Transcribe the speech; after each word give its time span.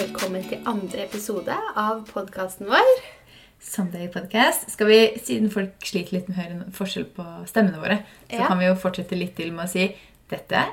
velkommen 0.00 0.44
til 0.48 0.60
andre 0.68 1.04
episode 1.04 1.54
av 1.78 1.98
podkasten 2.08 2.68
vår. 2.70 2.90
Sunday 3.60 4.06
podcast. 4.12 4.68
Skal 4.72 4.88
vi, 4.88 4.98
Siden 5.20 5.50
folk 5.52 5.74
sliter 5.84 6.16
litt 6.16 6.28
med 6.30 6.36
å 6.38 6.40
høre 6.40 6.54
en 6.56 6.74
forskjell 6.76 7.04
på 7.16 7.24
stemmene 7.50 7.80
våre, 7.82 7.98
så 8.30 8.38
Ja. 8.40 8.46
kan 8.46 8.58
vi 8.58 8.66
jo 8.66 8.74
fortsette 8.74 9.18
litt 9.18 9.36
til 9.36 9.52
med 9.52 9.66
å 9.66 9.68
si 9.68 9.94
dette 10.30 10.64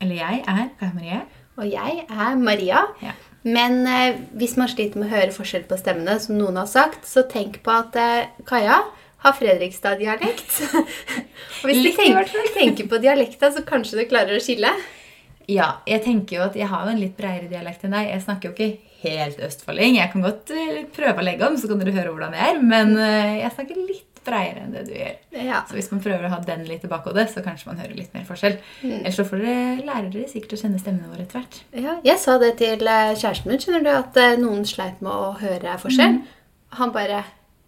Eller 0.00 0.16
jeg 0.16 0.44
er 0.46 0.70
Kaja 0.78 0.92
Marie. 0.94 1.22
Og 1.56 1.64
jeg 1.64 2.06
er 2.10 2.34
Maria. 2.36 2.86
Ja. 3.00 3.12
Men 3.44 3.86
eh, 3.86 4.16
hvis 4.34 4.56
man 4.58 4.68
sliter 4.68 4.98
med 4.98 5.08
å 5.08 5.16
høre 5.16 5.32
forskjell 5.32 5.64
på 5.64 5.78
stemmene, 5.78 6.20
som 6.20 6.36
noen 6.36 6.56
har 6.56 6.66
sagt, 6.66 7.06
så 7.06 7.22
tenk 7.22 7.62
på 7.62 7.70
at 7.70 7.96
eh, 7.96 8.26
Kaja 8.44 8.82
har 9.18 9.32
Fredrikstad-dialekt. 9.32 10.60
Og 11.62 11.70
hvis 11.70 11.82
du 11.82 11.92
tenker, 11.96 12.28
tenker 12.52 12.86
på 12.86 12.98
dialekta, 13.00 13.52
så 13.52 13.62
kanskje 13.64 14.02
du 14.02 14.04
klarer 14.10 14.36
å 14.36 14.42
skille. 14.42 14.68
Ja, 15.50 15.68
jeg 15.86 16.02
tenker 16.02 16.40
jo 16.40 16.44
at 16.48 16.56
jeg 16.58 16.66
har 16.70 16.86
jo 16.86 16.92
en 16.92 17.00
litt 17.00 17.14
bredere 17.18 17.50
dialekt 17.50 17.84
enn 17.86 17.94
deg. 17.94 18.10
Jeg 18.10 18.24
snakker 18.24 18.50
jo 18.50 18.56
ikke 18.56 18.96
helt 19.04 19.38
østfolding. 19.46 19.98
Jeg 20.00 20.10
kan 20.12 20.24
godt 20.24 20.50
eh, 20.50 20.82
prøve 20.94 21.22
å 21.22 21.26
legge 21.26 21.46
om, 21.46 21.56
så 21.60 21.70
kan 21.70 21.82
dere 21.82 21.94
høre 21.94 22.12
hvordan 22.12 22.34
jeg 22.34 22.52
er. 22.52 22.60
Men 22.74 22.94
eh, 22.98 23.36
jeg 23.44 23.52
snakker 23.54 23.78
litt 23.78 24.22
bredere 24.26 24.64
enn 24.64 24.74
det 24.74 24.82
du 24.88 24.92
gjør. 24.96 25.14
Ja. 25.38 25.62
Så 25.68 25.78
hvis 25.78 25.90
man 25.92 26.02
prøver 26.02 26.26
å 26.26 26.32
ha 26.32 26.40
den 26.42 26.64
litt 26.66 26.86
i 26.86 26.90
bakhodet, 26.90 27.28
så 27.30 27.44
kanskje 27.46 27.70
man 27.70 27.78
hører 27.78 27.94
litt 27.98 28.16
mer 28.16 28.26
forskjell. 28.26 28.58
Ellers 28.88 29.20
så 29.20 29.26
får 29.28 29.44
dere 29.44 29.86
lære 29.86 30.10
dere 30.16 30.30
sikkert 30.32 30.56
å 30.56 30.60
kjenne 30.64 30.82
stemmene 30.82 31.12
våre 31.12 31.26
etter 31.26 31.38
hvert. 31.38 31.60
Ja, 31.78 31.98
jeg 32.10 32.22
sa 32.22 32.38
det 32.42 32.56
til 32.62 32.82
eh, 32.82 33.14
kjæresten 33.14 33.52
min, 33.52 33.62
skjønner 33.62 33.86
du, 33.86 33.92
at 33.94 34.22
noen 34.42 34.66
sleit 34.66 34.98
med 35.04 35.12
å 35.14 35.36
høre 35.42 35.78
forskjell. 35.82 36.22
Han 36.80 36.94
bare 36.96 37.22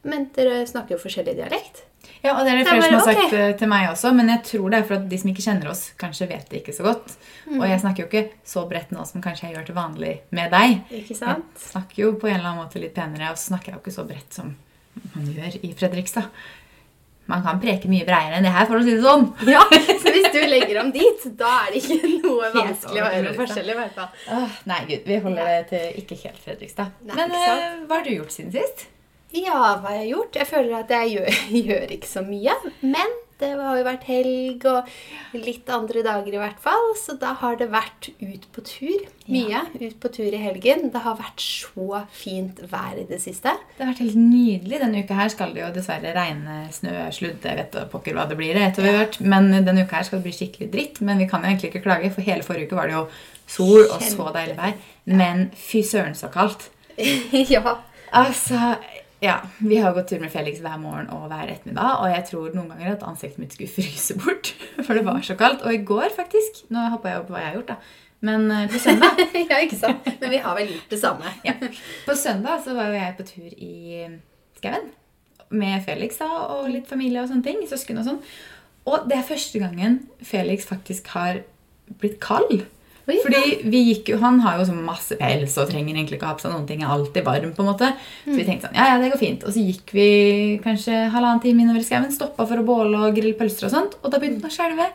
Men 0.09 0.29
dere 0.35 0.63
snakker 0.67 0.95
jo 0.95 1.03
forskjellig 1.03 1.35
dialekt. 1.37 1.85
Ja, 2.25 2.35
og 2.35 2.45
det 2.45 2.53
er 2.53 2.61
det 2.61 2.67
flere 2.67 2.85
som 2.85 2.97
har 2.97 3.07
sagt 3.07 3.25
okay. 3.29 3.57
til 3.61 3.71
meg 3.71 3.89
også, 3.93 4.13
men 4.17 4.31
jeg 4.33 4.45
tror 4.51 4.71
det 4.73 4.81
er 4.81 4.87
for 4.89 4.99
at 4.99 5.09
de 5.11 5.19
som 5.23 5.33
ikke 5.33 5.45
kjenner 5.45 5.71
oss, 5.71 5.83
kanskje 6.01 6.31
vet 6.31 6.47
det 6.51 6.63
ikke 6.63 6.75
så 6.77 6.87
godt. 6.89 7.13
Mm. 7.47 7.59
Og 7.61 7.67
jeg 7.71 7.83
snakker 7.85 8.05
jo 8.05 8.09
ikke 8.09 8.25
så 8.53 8.65
bredt 8.71 8.95
nå 8.95 9.05
som 9.09 9.25
kanskje 9.25 9.49
jeg 9.49 9.57
gjør 9.57 9.69
til 9.69 9.79
vanlig 9.79 10.15
med 10.35 10.55
deg. 10.55 10.79
Ikke 11.01 11.19
sant? 11.19 11.51
Jeg 11.55 11.67
snakker 11.71 12.03
jo 12.03 12.15
på 12.19 12.31
en 12.31 12.39
eller 12.41 12.53
annen 12.53 12.65
måte 12.65 12.83
litt 12.83 12.97
penere, 12.97 13.31
og 13.33 13.39
så 13.39 13.53
snakker 13.53 13.73
jeg 13.73 13.79
jo 13.79 13.85
ikke 13.85 13.99
så 13.99 14.07
bredt 14.09 14.41
som 14.41 14.57
man 15.15 15.29
gjør 15.31 15.61
i 15.63 15.75
Fredrikstad. 15.79 16.33
Man 17.29 17.43
kan 17.45 17.59
preke 17.61 17.91
mye 17.93 18.07
bredere 18.09 18.39
enn 18.39 18.47
det 18.47 18.55
her, 18.55 18.65
for 18.71 18.81
å 18.81 18.85
si 18.85 18.95
det 18.97 19.05
sånn. 19.05 19.27
Ja, 19.55 19.61
Så 20.01 20.13
hvis 20.15 20.31
du 20.33 20.39
legger 20.49 20.81
om 20.81 20.93
dit, 20.95 21.27
da 21.37 21.51
er 21.67 21.75
det 21.75 21.83
ikke 21.83 22.13
noe 22.25 22.49
vanskelig 22.55 23.03
å 23.05 23.11
høre 23.13 23.35
forskjell. 23.37 23.69
i 23.69 23.77
hvert 23.77 23.99
fall. 23.99 24.23
Åh, 24.33 24.61
nei, 24.71 24.79
gud, 24.89 25.03
vi 25.05 25.19
holder 25.27 25.51
det 25.53 25.59
til 25.75 25.99
ikke 26.03 26.23
helt 26.23 26.47
Fredrikstad. 26.47 26.95
Nei, 27.05 27.19
Men 27.21 27.37
eh, 27.37 27.67
hva 27.85 28.01
har 28.01 28.09
du 28.09 28.15
gjort 28.15 28.33
siden 28.33 28.55
sist? 28.57 28.89
Ja, 29.37 29.77
hva 29.77 29.93
har 29.93 30.03
jeg 30.03 30.13
gjort? 30.15 30.37
Jeg 30.41 30.49
føler 30.49 30.77
at 30.83 30.93
jeg 30.93 31.17
gjør, 31.19 31.41
gjør 31.71 31.97
ikke 31.99 32.09
så 32.09 32.23
mye. 32.25 32.55
Men 32.81 33.19
det 33.39 33.53
har 33.55 33.77
jo 33.79 33.85
vært 33.87 34.07
helg 34.09 34.65
og 34.67 34.89
litt 35.39 35.69
andre 35.71 36.03
dager 36.03 36.35
i 36.35 36.41
hvert 36.41 36.59
fall. 36.63 36.89
Så 36.99 37.15
da 37.21 37.35
har 37.39 37.59
det 37.61 37.69
vært 37.71 38.09
ut 38.19 38.47
på 38.55 38.65
tur. 38.67 39.05
Mye 39.31 39.61
ut 39.77 39.99
på 40.03 40.11
tur 40.17 40.33
i 40.33 40.41
helgen. 40.43 40.89
Det 40.95 41.03
har 41.05 41.19
vært 41.21 41.45
så 41.45 42.03
fint 42.11 42.59
vær 42.73 42.99
i 42.99 43.07
det 43.07 43.21
siste. 43.23 43.53
Det 43.77 43.85
har 43.85 43.93
vært 43.93 44.03
helt 44.07 44.19
nydelig. 44.19 44.81
Denne 44.83 45.05
uka 45.05 45.21
her 45.21 45.33
skal 45.35 45.55
det 45.55 45.63
jo 45.63 45.71
dessverre 45.77 46.15
regne, 46.17 46.61
snø, 46.75 46.97
sludd. 47.15 47.45
Jeg 47.45 47.61
vet 47.61 47.79
pokker 47.93 48.17
hva 48.19 48.27
det 48.31 48.39
blir 48.41 48.59
etter 48.59 48.89
hvert. 48.89 49.21
Men 49.23 49.53
denne 49.55 49.85
uka 49.85 50.01
her 50.01 50.09
skal 50.09 50.23
det 50.23 50.31
bli 50.31 50.39
skikkelig 50.41 50.73
dritt. 50.75 51.03
Men 51.05 51.23
vi 51.23 51.29
kan 51.31 51.45
jo 51.45 51.53
egentlig 51.53 51.71
ikke 51.75 51.85
klage, 51.87 52.11
for 52.17 52.27
hele 52.27 52.47
forrige 52.47 52.73
uke 52.73 52.81
var 52.81 52.91
det 52.91 52.99
jo 52.99 53.05
sol 53.49 53.85
og 53.87 54.03
så 54.03 54.33
deilig 54.35 54.59
vær. 54.59 54.75
Men 55.09 55.51
fy 55.57 55.85
søren 55.87 56.19
så 56.19 56.33
kaldt. 56.33 56.73
ja. 57.55 57.79
Altså, 58.19 58.75
ja, 59.23 59.39
Vi 59.59 59.79
har 59.83 59.95
gått 59.97 60.11
tur 60.13 60.21
med 60.23 60.31
Felix 60.33 60.61
hver 60.63 60.77
morgen 60.81 61.09
og 61.15 61.29
hver 61.31 61.51
ettermiddag, 61.51 62.03
og 62.03 62.13
jeg 62.13 62.27
tror 62.29 62.53
noen 62.55 62.69
ganger 62.73 62.93
at 62.95 63.07
ansiktet 63.07 63.41
mitt 63.43 63.57
skulle 63.57 63.73
fryse 63.79 64.19
bort. 64.21 64.53
For 64.83 64.95
det 64.95 65.07
var 65.07 65.23
så 65.27 65.37
kaldt. 65.39 65.65
Og 65.67 65.75
i 65.75 65.83
går, 65.87 66.11
faktisk 66.17 66.69
Nå 66.75 66.85
hoppa 66.93 67.13
jeg 67.13 67.25
opp 67.25 67.33
hva 67.33 67.43
jeg 67.43 67.51
har 67.51 67.59
gjort, 67.59 67.73
da. 67.73 68.05
Men 68.29 68.51
eh, 68.51 68.65
på 68.71 68.81
søndag 68.83 69.21
ja, 69.51 69.61
ikke 69.63 69.79
sant? 69.79 70.07
Men 70.21 70.33
vi 70.35 70.41
har 70.43 70.57
vel 70.59 70.73
gjort 70.73 70.95
det 70.95 71.01
samme. 71.03 71.35
ja. 71.47 71.55
På 72.07 72.17
søndag 72.19 72.65
så 72.65 72.75
var 72.79 72.91
jo 72.91 72.99
jeg 72.99 73.19
på 73.19 73.29
tur 73.29 73.51
i 73.53 73.75
skauen. 74.59 74.89
Med 75.49 75.85
Felix 75.87 76.19
da, 76.21 76.29
og 76.55 76.67
litt 76.69 76.91
familie 76.91 77.23
og 77.23 77.31
sånne 77.31 77.47
ting. 77.47 77.63
Søsken 77.71 78.03
og 78.03 78.09
sånn. 78.09 78.19
Og 78.89 79.07
det 79.09 79.19
er 79.19 79.29
første 79.29 79.61
gangen 79.63 80.01
Felix 80.25 80.67
faktisk 80.69 81.11
har 81.15 81.43
blitt 82.01 82.19
kald. 82.21 82.67
Oi, 83.09 83.17
Fordi 83.25 83.43
vi 83.73 83.79
gikk 83.87 84.11
jo, 84.13 84.19
Han 84.21 84.41
har 84.45 84.59
jo 84.59 84.67
sånn 84.69 84.83
masse 84.85 85.17
pels 85.17 85.55
og 85.57 85.71
trenger 85.71 85.95
egentlig 85.97 86.19
ikke 86.19 86.29
ha 86.29 86.35
på 86.37 86.45
seg 86.45 86.53
noen 86.53 86.67
ting. 86.69 86.83
Er 86.85 86.93
alltid 86.93 87.25
varm 87.25 87.55
på 87.57 87.65
en 87.65 87.71
måte. 87.71 87.89
Så 88.27 88.35
vi 88.37 88.45
tenkte 88.45 88.69
sånn, 88.69 88.77
ja, 88.77 88.91
ja, 88.93 88.99
det 89.01 89.09
går 89.15 89.21
fint. 89.23 89.47
Og 89.49 89.55
så 89.55 89.63
gikk 89.65 89.95
vi 89.97 90.09
kanskje 90.65 91.07
halvannen 91.15 91.41
time 91.41 91.65
innover 91.65 91.81
i 91.81 91.87
skauen, 91.89 92.11
stoppa 92.13 92.45
for 92.51 92.61
å 92.61 92.67
båle 92.69 93.01
og 93.07 93.17
grille 93.17 93.33
pølser 93.39 93.69
og 93.71 93.73
sånt. 93.73 93.97
Og 94.03 94.13
da 94.13 94.21
begynte 94.21 94.45
han 94.45 94.53
å 94.53 94.57
skjelve. 94.59 94.89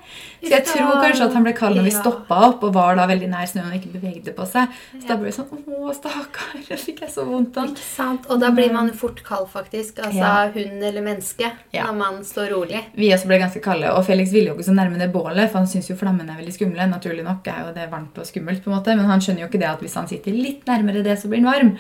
Så 0.44 0.52
jeg 0.54 0.68
tror 0.70 1.02
kanskje 1.02 1.26
at 1.26 1.38
han 1.40 1.48
ble 1.48 1.56
kald 1.58 1.80
når 1.80 1.88
vi 1.90 1.96
stoppa 1.96 2.40
opp 2.52 2.64
og 2.68 2.74
var 2.78 3.00
da 3.00 3.08
veldig 3.10 3.30
nær 3.32 3.50
snøen 3.50 3.72
og 3.72 3.80
ikke 3.80 3.96
bevegde 3.96 4.36
på 4.38 4.46
seg. 4.52 4.78
Så 5.00 5.08
da 5.10 5.18
ble 5.18 5.32
det 5.32 5.38
sånn 5.40 5.50
Å, 5.74 5.92
stakkar. 5.98 6.54
Det 6.68 6.78
fikk 6.80 7.02
jeg 7.04 7.12
så 7.12 7.26
vondt 7.28 7.58
av. 7.58 7.72
Ikke 7.74 7.84
sant? 7.84 8.28
Og 8.32 8.40
da 8.40 8.52
blir 8.56 8.72
man 8.74 8.88
jo 8.92 8.94
fort 9.00 9.24
kald, 9.26 9.50
faktisk. 9.52 10.00
Altså 10.04 10.20
Ja. 10.22 10.50
hund 10.54 10.84
eller 10.84 11.02
menneske. 11.02 11.50
Ja. 11.74 11.88
Når 11.90 11.98
man 11.98 12.22
står 12.24 12.52
rolig. 12.54 12.84
Vi 12.96 13.10
også 13.16 13.28
ble 13.28 13.40
ganske 13.42 13.62
kalde, 13.64 13.90
og 13.92 14.06
Felix 14.06 14.32
ville 14.32 14.52
jo 14.52 14.56
ikke 14.56 14.70
så 14.70 14.76
nærme 14.76 15.00
det 15.00 15.12
bålet, 15.12 15.50
for 15.50 15.60
han 15.64 15.68
syns 15.68 15.90
jo 15.90 15.96
flammene 15.96 16.30
er 16.30 16.42
veldig 16.44 16.54
skumle. 16.54 16.88
Naturlig 16.90 17.24
nok 17.26 17.48
er 17.48 17.66
jo 17.66 17.74
det 17.74 17.90
varmt 17.92 18.03
og 18.12 18.28
skummelt, 18.28 18.64
på 18.64 18.72
en 18.72 18.78
måte, 18.78 18.96
men 19.00 19.10
han 19.10 19.24
skjønner 19.24 19.46
jo 19.46 19.50
ikke 19.52 19.62
det 19.62 19.70
at 19.70 19.84
hvis 19.84 19.96
han 20.00 20.10
sitter 20.10 20.36
litt 20.36 20.68
nærmere 20.70 21.04
det, 21.06 21.16
så 21.20 21.32
blir 21.32 21.44
han 21.44 21.50
varm. 21.50 21.72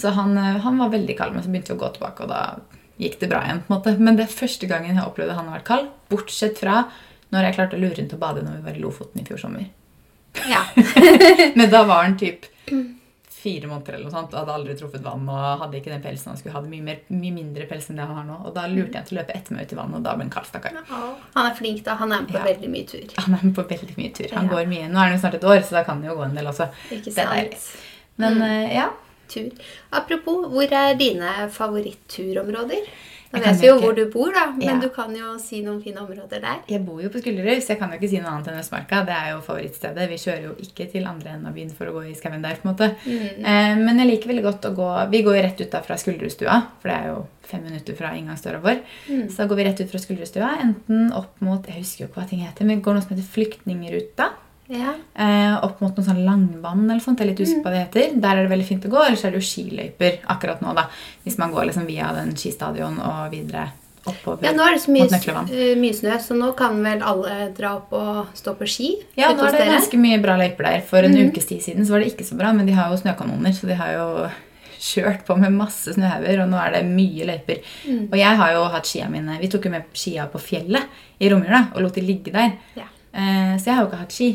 Så 0.00 0.12
han, 0.16 0.36
eh, 0.40 0.58
han 0.64 0.80
var 0.82 0.94
veldig 0.94 1.16
kald, 1.18 1.36
men 1.36 1.44
så 1.44 1.52
begynte 1.52 1.74
vi 1.74 1.78
å 1.78 1.82
gå 1.84 1.92
tilbake, 1.96 2.26
og 2.26 2.32
da 2.32 2.42
gikk 3.02 3.18
det 3.20 3.30
bra 3.32 3.42
igjen. 3.44 3.62
på 3.66 3.72
en 3.72 3.78
måte. 3.78 3.96
Men 3.98 4.16
det 4.18 4.26
er 4.26 4.38
første 4.38 4.68
gangen 4.70 4.96
jeg 4.96 5.04
opplevde 5.04 5.36
han 5.36 5.52
vært 5.52 5.68
kald, 5.68 5.90
bortsett 6.12 6.58
fra 6.62 6.86
når 7.34 7.48
jeg 7.48 7.56
klarte 7.58 7.76
å 7.76 7.82
lure 7.82 7.98
han 7.98 8.08
til 8.08 8.18
å 8.18 8.22
bade 8.22 8.44
når 8.44 8.58
vi 8.58 8.66
var 8.68 8.78
i 8.78 8.82
Lofoten 8.82 9.20
i 9.20 9.26
fjor 9.26 9.40
sommer. 9.42 9.66
Ja. 10.48 10.62
Men 11.58 11.70
da 11.72 11.82
var 11.88 12.04
han 12.06 12.16
typ 12.20 12.46
fire 13.46 13.70
måneder 13.70 13.94
eller 13.96 14.08
noe 14.10 14.14
sånt, 14.16 14.34
og 14.34 14.40
hadde 14.42 14.54
aldri 14.58 14.74
truffet 14.76 15.04
vann 15.06 15.28
og 15.30 15.60
hadde 15.62 15.78
ikke 15.80 15.92
den 15.94 16.02
pelsen 16.04 16.32
han 16.32 16.38
skulle 16.40 16.54
ha. 16.58 16.62
Mye, 16.66 16.82
mer, 16.90 16.98
mye 17.14 17.32
mindre 17.38 17.66
pels 17.70 17.88
enn 17.90 17.96
det 18.02 18.06
han 18.10 18.18
har 18.20 18.26
nå. 18.28 18.36
Og 18.50 18.54
da 18.58 18.66
lurte 18.72 18.98
jeg 18.98 19.08
til 19.08 19.16
å 19.16 19.20
løpe 19.22 19.36
etter 19.38 19.54
meg 19.56 19.66
ut 19.68 19.72
i 19.76 19.80
vannet, 19.80 19.96
og 20.00 20.04
da 20.08 20.14
ble 20.18 20.26
han 20.26 20.34
kald, 20.34 20.50
stakkar. 20.50 20.76
Han 20.90 21.46
er 21.46 21.56
flink, 21.62 21.80
da. 21.86 21.94
Han 22.02 22.12
er 22.12 22.26
med 22.26 22.32
på 22.34 22.40
Ja. 22.42 22.44
veldig 22.50 22.70
mye 22.74 22.86
tur. 22.92 23.06
Han 23.22 23.34
er 23.38 23.44
med 23.46 23.54
på 23.56 23.66
veldig 23.72 23.96
mye 23.96 24.12
tur. 24.18 24.28
Han 24.34 24.46
Ja. 24.50 24.52
går 24.56 24.66
mye. 24.74 24.86
Nå 24.90 24.98
er 24.98 25.06
han 25.08 25.12
jo 25.16 25.22
snart 25.24 25.34
et 25.40 25.44
år, 25.54 25.60
så 25.62 25.70
da 25.78 25.84
kan 25.84 26.02
han 26.02 26.10
jo 26.10 26.16
gå 26.18 26.24
en 26.28 26.34
del 26.34 26.46
også. 26.52 26.68
Ikke 26.90 27.14
Det 27.14 27.18
er 27.18 27.34
deilig. 27.34 27.58
Men 28.18 28.34
mm. 28.38 28.72
ja. 28.74 28.88
Tur. 29.28 29.50
Apropos, 29.92 30.46
hvor 30.52 30.70
er 30.72 30.94
dine 30.94 31.50
favoritturområder? 31.50 32.86
Kan 33.32 33.42
vet 33.42 33.60
vi 33.60 33.66
jo 33.66 33.74
ikke- 33.76 33.82
hvor 33.84 33.94
du 33.96 34.06
bor, 34.10 34.32
da, 34.32 34.46
men 34.52 34.60
Ja. 34.68 34.78
du 34.80 34.88
kan 34.90 35.14
jo 35.14 35.36
si 35.38 35.62
noen 35.62 35.82
fine 35.82 35.96
områder 35.98 36.40
der. 36.40 36.58
Jeg 36.68 36.84
bor 36.86 37.00
jo 37.02 37.08
på 37.08 37.20
Skullerud, 37.20 37.58
så 37.62 37.68
jeg 37.68 37.78
kan 37.78 37.90
jo 37.90 37.98
ikke 37.98 38.08
si 38.10 38.18
noe 38.20 38.30
annet 38.30 38.46
enn 38.48 38.58
Østmarka. 38.60 39.04
Det 39.04 39.14
er 39.14 39.30
jo 39.34 39.40
favorittstedet. 39.40 40.08
Vi 40.08 40.16
kjører 40.16 40.42
jo 40.42 40.54
ikke 40.62 40.90
til 40.92 41.04
andre 41.06 41.30
enden 41.34 41.46
av 41.46 41.54
byen 41.54 41.70
for 41.72 41.86
å 41.86 41.92
gå 41.92 42.10
i 42.10 42.14
skauen 42.14 42.42
der. 42.42 42.54
på 42.56 42.68
en 42.68 42.74
måte. 42.74 42.94
Eh, 43.06 43.74
men 43.76 43.98
jeg 43.98 44.06
liker 44.08 44.28
veldig 44.32 44.42
godt 44.42 44.62
å 44.70 44.74
gå 44.74 45.10
Vi 45.10 45.22
går 45.22 45.36
jo 45.36 45.42
rett 45.42 45.60
ut 45.60 45.70
da 45.70 45.80
fra 45.82 45.96
Skullerudstua, 45.96 46.66
for 46.80 46.88
det 46.88 46.96
er 46.96 47.06
jo 47.08 47.26
fem 47.42 47.62
minutter 47.62 47.94
fra 47.94 48.10
inngangsdøra 48.14 48.60
vår. 48.62 48.80
Så 49.28 49.36
da 49.36 49.46
går 49.46 49.56
vi 49.56 49.64
rett 49.64 49.80
ut 49.80 49.90
fra 49.90 49.98
Skullerudstua, 49.98 50.58
enten 50.60 51.12
opp 51.12 51.40
mot 51.40 51.64
Jeg 51.66 51.76
husker 51.76 52.00
jo 52.04 52.06
ikke 52.08 52.20
hva 52.22 52.28
ting 52.28 52.40
heter, 52.40 52.64
men 52.64 52.80
går 52.80 52.94
noe 52.94 53.02
som 53.02 53.16
heter 53.16 53.26
Flyktningruta. 53.28 54.30
Ja. 54.72 54.94
Eh, 55.14 55.54
opp 55.62 55.80
mot 55.80 55.96
noe 55.96 56.06
sånn 56.06 56.24
langvann 56.26 56.84
eller 56.88 57.02
sånt. 57.02 57.20
Jeg 57.20 57.28
er 57.28 57.32
litt 57.32 57.42
usikker 57.44 57.62
på 57.62 57.70
hva 57.70 57.74
det 57.76 57.82
heter. 57.86 58.20
Der 58.20 58.36
er 58.36 58.46
det 58.46 58.52
veldig 58.52 58.68
fint 58.68 58.86
å 58.88 58.92
gå. 58.92 59.02
Ellers 59.06 59.24
er 59.24 59.34
det 59.34 59.42
jo 59.42 59.48
skiløyper 59.48 60.20
akkurat 60.34 60.62
nå, 60.64 60.74
da. 60.76 60.88
Hvis 61.24 61.38
man 61.38 61.54
går 61.54 61.68
liksom 61.70 61.86
via 61.88 62.12
den 62.16 62.34
skistadion 62.38 62.98
og 63.02 63.28
videre 63.34 63.68
oppover 64.06 64.46
ja, 64.46 64.52
nå 64.54 64.62
er 64.62 64.76
det 64.76 64.82
så 64.84 64.92
mye, 64.94 65.06
eh, 65.50 65.72
mye 65.78 65.94
snø, 65.96 66.16
så 66.22 66.36
nå 66.38 66.52
kan 66.58 66.76
vel 66.84 67.02
alle 67.02 67.48
dra 67.56 67.72
opp 67.80 67.94
og 67.98 68.36
stå 68.38 68.54
på 68.58 68.68
ski 68.70 68.90
Ja, 69.18 69.32
nå 69.34 69.48
er 69.48 69.56
det 69.56 69.66
ganske 69.66 69.98
mye 69.98 70.20
bra 70.22 70.36
løyper 70.38 70.68
der. 70.68 70.84
For 70.86 71.06
en 71.06 71.16
ukes 71.26 71.48
tid 71.50 71.64
siden 71.64 71.86
så 71.86 71.96
var 71.96 72.04
det 72.04 72.12
ikke 72.12 72.26
så 72.28 72.38
bra, 72.38 72.52
men 72.54 72.68
de 72.70 72.76
har 72.76 72.92
jo 72.92 73.00
snøkanoner, 73.00 73.54
så 73.56 73.66
de 73.66 73.78
har 73.78 73.94
jo 73.96 74.08
kjørt 74.86 75.24
på 75.26 75.34
med 75.40 75.54
masse 75.56 75.94
snøhauger, 75.96 76.44
og 76.44 76.50
nå 76.52 76.58
er 76.60 76.76
det 76.76 76.82
mye 76.86 77.26
løyper. 77.32 77.62
Og 78.12 78.18
jeg 78.20 78.40
har 78.42 78.52
jo 78.54 78.66
hatt 78.70 78.86
skia 78.86 79.08
mine 79.10 79.38
Vi 79.40 79.48
tok 79.50 79.66
jo 79.66 79.72
med 79.72 79.88
skia 79.96 80.28
på 80.30 80.38
fjellet 80.42 80.86
i 81.18 81.30
Romjula 81.32 81.70
og 81.74 81.82
lot 81.82 81.96
de 81.96 82.04
ligge 82.04 82.34
der. 82.34 82.52
Ja. 82.76 82.86
Eh, 83.16 83.54
så 83.56 83.70
jeg 83.70 83.74
har 83.78 83.84
jo 83.84 83.88
ikke 83.90 84.02
hatt 84.04 84.16
ski. 84.16 84.30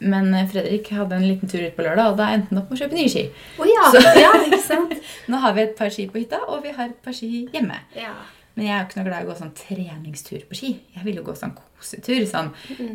Men 0.00 0.32
eh, 0.34 0.46
Fredrik 0.50 0.90
hadde 0.94 1.16
en 1.18 1.26
liten 1.26 1.50
tur 1.50 1.62
ut 1.64 1.74
på 1.76 1.82
lørdag, 1.86 2.12
og 2.12 2.18
da 2.20 2.28
endte 2.34 2.52
han 2.52 2.60
opp 2.62 2.70
med 2.70 2.78
å 2.78 2.82
kjøpe 2.84 2.98
nye 2.98 3.12
ski. 3.12 3.24
Oh, 3.58 3.66
ja, 3.66 3.86
Så- 3.94 4.02
ja, 4.24 4.32
ikke 4.46 4.60
sant? 4.62 4.92
Nå 5.30 5.40
har 5.42 5.54
vi 5.56 5.64
et 5.66 5.76
par 5.78 5.90
ski 5.94 6.08
på 6.10 6.20
hytta, 6.22 6.42
og 6.48 6.62
vi 6.66 6.74
har 6.76 6.90
et 6.90 6.98
par 7.04 7.16
ski 7.16 7.46
hjemme. 7.54 7.78
Ja. 7.98 8.12
Men 8.58 8.66
jeg 8.66 8.74
er 8.74 8.80
jo 8.82 8.86
ikke 8.88 8.98
noe 8.98 9.06
glad 9.06 9.22
i 9.22 9.26
å 9.26 9.30
gå 9.30 9.34
sånn 9.38 9.52
treningstur 9.54 10.40
på 10.50 10.56
ski. 10.58 10.70
Jeg 10.96 11.04
vil 11.06 11.20
jo 11.20 11.22
gå 11.28 11.34
sånn 11.38 11.52
kosetur. 11.78 12.24
Sånn 12.26 12.48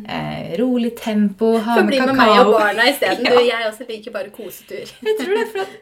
eh, 0.04 0.50
rolig 0.60 0.90
tempo, 1.00 1.54
ha 1.64 1.78
med 1.78 1.86
bli 1.94 2.00
med 2.04 2.18
meg 2.18 2.32
og 2.42 2.50
barna 2.58 2.84
isteden. 2.90 3.24
Ja. 3.30 3.32
Du, 3.32 3.46
Jeg 3.48 3.68
også 3.70 3.86
liker 3.88 4.12
bare 4.12 4.28
kosetur. 4.34 4.84
Jeg 5.08 5.16
tror 5.22 5.32
det 5.40 5.46
for 5.54 5.64
at 5.64 5.78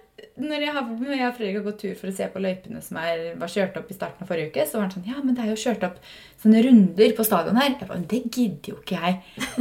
når 0.48 0.64
jeg, 0.66 0.72
har, 0.76 0.82
når 0.98 1.14
jeg 1.16 1.28
og 1.28 1.36
Fredrik 1.38 1.56
har 1.58 1.64
gått 1.66 1.80
tur 1.82 1.94
for 1.98 2.10
å 2.10 2.14
se 2.16 2.26
på 2.32 2.40
løypene 2.42 2.82
som 2.82 2.98
er, 3.02 3.22
var 3.40 3.50
kjørt 3.52 3.76
opp 3.80 3.90
i 3.92 3.96
starten 3.96 4.24
av 4.24 4.28
forrige 4.30 4.50
uke, 4.52 4.66
så 4.68 4.78
var 4.78 4.86
han 4.88 4.94
sånn 4.96 5.08
Ja, 5.08 5.18
men 5.22 5.34
det 5.38 5.44
er 5.44 5.50
jo 5.52 5.58
kjørt 5.62 5.86
opp 5.88 5.98
sånne 6.42 6.62
runder 6.66 7.12
på 7.14 7.24
stadion 7.26 7.58
her. 7.60 7.68
Jeg 7.78 7.86
bare, 7.88 7.98
men 8.00 8.06
Det 8.10 8.20
gidder 8.34 8.72
jo 8.72 8.76
ikke 8.80 8.98
jeg. 8.98 9.18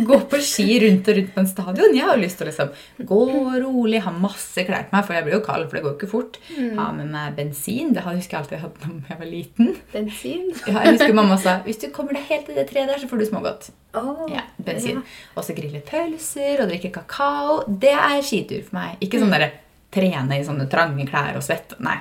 Gå 0.10 0.18
på 0.32 0.40
ski 0.42 0.68
rundt 0.82 1.10
og 1.12 1.18
rundt 1.20 1.34
på 1.36 1.42
en 1.44 1.50
stadion. 1.52 1.94
Jeg 1.98 2.08
har 2.08 2.18
jo 2.18 2.24
lyst 2.24 2.40
til 2.40 2.48
å 2.48 2.50
liksom 2.50 3.06
gå 3.12 3.20
rolig, 3.66 4.00
ha 4.08 4.14
masse 4.16 4.66
klær 4.66 4.88
på 4.90 4.96
meg, 4.98 5.06
for 5.06 5.18
jeg 5.18 5.28
blir 5.28 5.38
jo 5.38 5.44
kald, 5.46 5.68
for 5.70 5.78
det 5.78 5.84
går 5.86 5.94
jo 5.94 6.00
ikke 6.00 6.12
fort. 6.16 6.40
Ha 6.80 6.88
med 6.98 7.12
meg 7.14 7.36
bensin. 7.38 7.94
Det 7.94 8.06
husker 8.08 8.38
jeg 8.38 8.42
alltid 8.42 8.58
jeg 8.58 8.64
hadde 8.66 8.82
da 8.88 9.14
jeg 9.14 9.22
var 9.22 9.30
liten. 9.36 9.72
Bensin. 9.94 10.48
Ja, 10.66 10.80
jeg 10.88 10.98
husker 10.98 11.14
mamma 11.22 11.38
sa 11.42 11.60
hvis 11.68 11.82
du 11.84 11.90
kommer 11.94 12.18
deg 12.18 12.26
helt 12.32 12.48
til 12.50 12.58
det 12.58 12.66
treet 12.72 12.90
der, 12.90 12.98
så 13.04 13.10
får 13.12 13.22
du 13.22 13.28
smågodt. 13.30 13.70
Oh, 13.94 14.24
Ja, 14.32 14.46
bensin. 14.64 15.02
ja. 15.04 15.20
Og 15.36 15.44
så 15.46 15.54
grille 15.54 15.82
pølser 15.86 16.62
og 16.64 16.70
drikke 16.72 16.90
kakao. 16.96 17.58
Det 17.68 17.92
er 17.94 18.22
skitur 18.26 18.64
for 18.70 18.78
meg. 18.80 18.98
Ikke 19.04 19.20
sånn 19.22 19.34
derre 19.34 19.52
trene 19.92 20.40
i 20.40 20.44
sånne 20.48 20.70
trange 20.72 21.06
klær 21.10 21.36
og 21.36 21.44
svette. 21.44 21.76
Nei. 21.80 21.98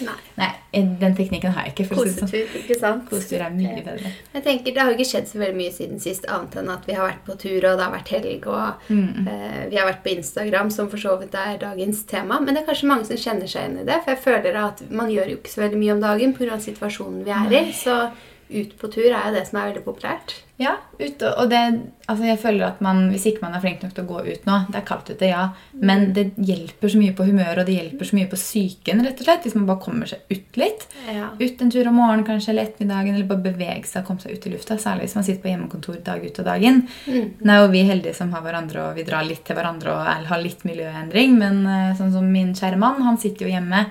Nei. 0.00 0.14
Nei, 0.38 0.48
Den 0.72 1.12
teknikken 1.14 1.52
har 1.52 1.66
jeg 1.66 1.74
ikke. 1.74 1.84
sånn. 1.90 1.98
Kosetur, 2.30 2.52
ikke 2.62 2.76
sant? 2.80 3.02
Kosetur 3.10 3.42
er 3.44 3.50
mye 3.52 3.82
bedre. 3.84 4.12
Jeg 4.32 4.42
tenker, 4.46 4.72
Det 4.72 4.80
har 4.80 4.88
jo 4.90 4.96
ikke 4.96 5.08
skjedd 5.10 5.26
så 5.28 5.38
veldig 5.42 5.56
mye 5.58 5.72
siden 5.76 6.00
sist, 6.00 6.24
annet 6.26 6.56
enn 6.56 6.70
at 6.72 6.86
vi 6.86 6.94
har 6.96 7.04
vært 7.10 7.24
på 7.26 7.36
tur, 7.42 7.58
og 7.68 7.76
det 7.76 7.84
har 7.84 7.92
vært 7.92 8.08
helg, 8.14 8.46
og 8.46 8.88
Mm. 8.88 9.28
uh, 9.28 9.68
vi 9.68 9.76
har 9.76 9.86
vært 9.90 10.02
på 10.02 10.14
Instagram, 10.16 10.70
som 10.70 10.88
for 10.88 10.96
så 10.96 11.18
vidt 11.20 11.34
er 11.34 11.58
dagens 11.58 12.02
tema. 12.06 12.40
Men 12.40 12.54
det 12.54 12.62
er 12.62 12.72
kanskje 12.72 12.88
mange 12.88 13.04
som 13.06 13.16
kjenner 13.16 13.46
seg 13.48 13.60
igjen 13.66 13.80
i 13.82 13.84
det, 13.84 14.00
for 14.04 14.14
jeg 14.14 14.24
føler 14.24 14.56
at 14.64 14.90
man 14.90 15.10
gjør 15.10 15.28
jo 15.28 15.36
ikke 15.36 15.52
så 15.52 15.60
veldig 15.68 15.76
mye 15.84 15.92
om 15.92 16.00
dagen 16.00 16.34
pga. 16.34 16.56
situasjonen 16.58 17.24
vi 17.24 17.30
er 17.30 17.60
i. 17.60 17.72
Så 17.72 18.10
ut 18.50 18.72
på 18.80 18.88
tur 18.92 19.06
er 19.08 19.28
jo 19.28 19.34
det 19.36 19.46
som 19.48 19.58
er 19.60 19.68
veldig 19.70 19.82
populært. 19.86 20.32
Ja, 20.60 20.74
Ut, 21.00 21.22
og 21.24 21.46
det, 21.48 21.58
altså 22.04 22.26
jeg 22.26 22.38
føler 22.42 22.66
at 22.66 22.80
man, 22.84 23.06
Hvis 23.08 23.22
ikke 23.30 23.40
man 23.46 23.54
er 23.56 23.62
flink 23.62 23.80
nok 23.80 23.94
til 23.96 24.04
å 24.04 24.08
gå 24.10 24.18
ut 24.26 24.42
nå 24.44 24.56
Det 24.68 24.76
er 24.76 24.82
kaldt 24.84 25.08
ute, 25.08 25.30
ja. 25.30 25.46
Men 25.72 26.10
det 26.12 26.26
hjelper 26.36 26.92
så 26.92 27.00
mye 27.00 27.14
på 27.16 27.24
humøret 27.24 27.62
og 27.62 27.70
det 27.70 27.78
hjelper 27.78 28.10
så 28.10 28.18
mye 28.18 28.28
på 28.28 28.36
psyken 28.36 29.00
rett 29.06 29.22
og 29.22 29.24
slett, 29.24 29.46
hvis 29.48 29.56
man 29.56 29.64
bare 29.70 29.80
kommer 29.86 30.10
seg 30.10 30.20
ut 30.28 30.60
litt. 30.60 30.84
Ja. 31.08 31.30
Ut 31.40 31.64
en 31.64 31.72
tur 31.72 31.88
om 31.88 31.96
morgenen 31.96 32.26
kanskje, 32.28 32.52
eller 32.52 32.68
ettermiddagen, 32.68 33.16
eller 33.16 33.30
bare 33.32 33.46
bevege 33.48 33.88
seg 33.88 34.02
og 34.02 34.10
komme 34.10 34.20
seg 34.26 34.36
ut 34.36 34.50
i 34.50 34.52
lufta. 34.52 34.76
Særlig 34.84 35.08
hvis 35.08 35.16
man 35.16 35.28
sitter 35.30 35.42
på 35.46 35.52
hjemmekontor 35.54 35.98
dag 36.04 36.28
ut 36.28 36.44
og 36.44 36.50
dag 36.52 36.68
inn. 36.68 36.82
Mm. 37.08 37.26
Nå 37.40 37.56
er 37.56 37.64
jo 37.64 37.72
vi 37.72 37.84
heldige 37.88 38.18
som 38.20 38.36
har 38.36 38.44
hverandre, 38.44 38.84
og 38.90 39.00
vi 39.00 39.08
drar 39.08 39.24
litt 39.24 39.46
til 39.48 39.56
hverandre 39.56 39.96
og 39.96 40.28
har 40.28 40.44
litt 40.44 40.68
miljøendring. 40.68 41.40
Men 41.40 41.64
eh, 41.64 41.92
sånn 41.96 42.12
som 42.12 42.28
min 42.28 42.52
kjære 42.58 42.76
mann, 42.84 43.00
han 43.08 43.20
sitter 43.20 43.48
jo 43.48 43.54
hjemme 43.56 43.86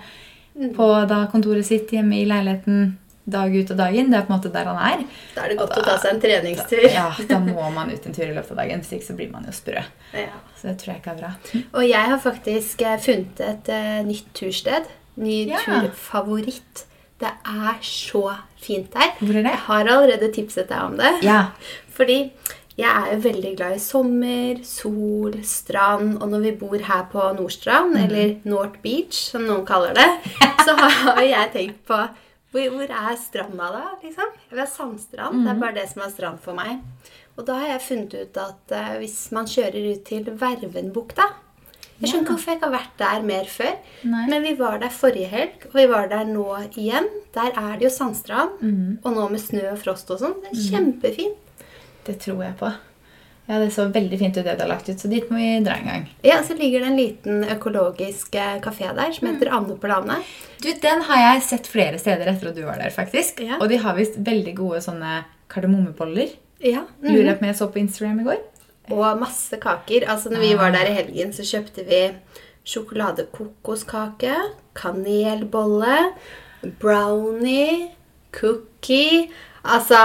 Mm. 0.59 0.73
på 0.75 0.85
da 1.07 1.21
kontoret 1.31 1.63
sitt 1.63 1.91
hjemme 1.93 2.17
i 2.19 2.25
leiligheten 2.27 2.97
dag 3.31 3.55
ut 3.55 3.71
og 3.73 3.77
dag 3.79 3.95
inn. 3.95 4.09
Det 4.11 4.19
er 4.19 4.25
på 4.27 4.33
en 4.33 4.37
måte 4.39 4.51
der 4.53 4.69
han 4.69 4.79
er. 4.89 5.03
Da 5.35 5.45
er 5.45 5.53
det 5.53 5.57
godt 5.61 5.77
å 5.79 5.85
ta 5.85 5.95
seg 6.01 6.13
en 6.15 6.21
treningstur. 6.23 6.85
Ja, 6.89 7.07
Da 7.29 7.39
må 7.43 7.69
man 7.75 7.91
ut 7.93 8.05
en 8.09 8.15
tur 8.15 8.25
i 8.27 8.33
løpet 8.35 8.51
av 8.55 8.61
dagen, 8.63 8.81
hvis 8.83 8.93
ikke 8.97 9.07
så 9.11 9.15
blir 9.19 9.31
man 9.33 9.45
jo 9.49 9.55
sprø. 9.55 9.83
Ja. 10.13 10.37
Så 10.59 10.67
det 10.71 10.77
tror 10.81 10.93
jeg 10.93 11.01
ikke 11.03 11.15
er 11.15 11.21
bra. 11.23 11.31
Og 11.79 11.83
jeg 11.87 12.11
har 12.13 12.19
faktisk 12.23 12.81
eh, 12.85 12.97
funnet 12.99 13.43
et 13.45 13.69
uh, 13.73 13.99
nytt 14.07 14.31
tursted. 14.35 14.89
Ny 15.19 15.37
Ja. 15.49 15.59
turfavoritt. 15.65 16.85
Det 17.19 17.27
er 17.51 17.75
så 17.83 18.23
fint 18.63 18.93
der. 18.93 19.11
Hvor 19.19 19.35
er 19.35 19.43
det? 19.43 19.51
Jeg 19.51 19.63
har 19.67 19.89
allerede 19.91 20.31
tipset 20.35 20.69
deg 20.69 20.79
om 20.85 20.95
det. 20.99 21.13
Ja. 21.23 21.41
Fordi 21.97 22.31
jeg 22.79 22.87
er 22.87 23.09
jo 23.11 23.19
veldig 23.25 23.49
glad 23.59 23.75
i 23.75 23.79
sommer, 23.83 24.61
sol, 24.63 25.33
strand. 25.43 26.13
Og 26.23 26.29
når 26.31 26.45
vi 26.45 26.51
bor 26.61 26.77
her 26.79 27.01
på 27.11 27.25
Nordstrand, 27.35 27.97
eller 27.99 28.37
North 28.47 28.79
Beach, 28.83 29.17
som 29.33 29.43
noen 29.43 29.65
kaller 29.67 29.91
det, 29.97 30.07
så 30.65 30.77
har 30.79 31.19
jeg 31.25 31.51
tenkt 31.57 31.81
på 31.89 31.99
hvor, 32.51 32.71
hvor 32.73 32.93
er 33.01 33.17
stranda 33.21 33.67
da, 33.75 33.83
liksom? 34.03 34.31
Jeg 34.47 34.55
vil 34.55 34.63
ha 34.63 34.69
sandstrand. 34.69 35.43
Det 35.45 35.51
er 35.51 35.59
bare 35.61 35.77
det 35.77 35.85
som 35.91 36.01
er 36.05 36.13
strand 36.13 36.39
for 36.41 36.57
meg. 36.57 36.79
Og 37.37 37.45
da 37.47 37.59
har 37.61 37.75
jeg 37.75 37.85
funnet 37.85 38.15
ut 38.17 38.39
at 38.41 38.73
uh, 38.73 38.95
hvis 38.99 39.19
man 39.35 39.47
kjører 39.47 39.85
ut 39.93 40.01
til 40.09 40.25
Vervenbukta 40.41 41.29
Jeg 41.99 42.09
skjønner 42.09 42.25
ikke 42.25 42.33
hvorfor 42.33 42.51
jeg 42.51 42.57
ikke 42.57 42.67
har 42.67 42.73
vært 42.73 42.97
der 42.99 43.23
mer 43.27 43.47
før. 43.53 43.77
Nei. 44.07 44.25
Men 44.31 44.43
vi 44.47 44.55
var 44.59 44.81
der 44.81 44.91
forrige 44.95 45.29
helg, 45.31 45.69
og 45.69 45.77
vi 45.77 45.85
var 45.91 46.09
der 46.11 46.27
nå 46.27 46.47
igjen. 46.71 47.07
Der 47.35 47.51
er 47.53 47.73
det 47.77 47.89
jo 47.89 47.93
sandstrand. 47.95 48.59
Og 49.03 49.15
nå 49.15 49.29
med 49.31 49.43
snø 49.43 49.65
og 49.73 49.79
frost 49.83 50.09
og 50.15 50.21
sånn. 50.23 50.37
Det 50.43 50.53
er 50.55 50.67
kjempefint. 50.73 51.65
Det 52.07 52.15
tror 52.23 52.43
jeg 52.47 52.55
på. 52.59 52.71
Ja, 53.49 53.57
Det 53.57 53.71
så 53.73 53.87
veldig 53.89 54.17
fint 54.21 54.35
ut, 54.37 54.43
det 54.45 54.53
du 54.59 54.61
har 54.61 54.69
lagt 54.69 54.89
ut, 54.91 54.99
så 55.01 55.09
dit 55.09 55.25
må 55.31 55.39
vi 55.39 55.47
dra 55.65 55.73
en 55.79 55.87
gang. 55.89 56.03
Ja, 56.21 56.35
så 56.45 56.53
ligger 56.53 56.83
det 56.83 56.89
en 56.91 56.99
liten 56.99 57.39
økologisk 57.49 58.35
eh, 58.37 58.59
kafé 58.61 58.91
der 58.93 59.15
som 59.15 59.25
heter 59.25 59.49
Anne 59.57 59.77
på 59.81 59.89
landet. 59.89 60.27
Du, 60.61 60.69
Den 60.83 61.01
har 61.07 61.23
jeg 61.23 61.41
sett 61.47 61.69
flere 61.71 61.97
steder 61.97 62.29
etter 62.29 62.51
at 62.51 62.59
du 62.59 62.61
var 62.67 62.77
der, 62.77 62.93
faktisk. 62.93 63.41
Ja. 63.41 63.57
Og 63.57 63.71
de 63.71 63.81
har 63.81 63.97
visst 63.97 64.19
veldig 64.21 64.53
gode 64.59 64.83
sånne 64.85 65.23
kardemommeboller. 65.49 66.35
Ja. 66.61 66.85
Lurer 67.01 67.31
jeg 67.31 67.39
på 67.39 67.45
om 67.47 67.49
jeg 67.49 67.57
så 67.57 67.69
på 67.73 67.81
Instagram 67.81 68.21
i 68.21 68.27
går. 68.29 68.45
Og 68.93 69.19
masse 69.21 69.57
kaker. 69.61 70.05
Altså 70.13 70.29
når 70.29 70.45
vi 70.45 70.53
var 70.59 70.75
der 70.75 70.91
i 70.91 70.95
helgen, 70.99 71.33
så 71.33 71.41
kjøpte 71.41 71.87
vi 71.89 72.03
sjokoladekokoskake, 72.69 74.35
kanelbolle, 74.77 75.97
brownie, 76.77 77.89
cookie 78.35 79.29
Altså, 79.63 79.99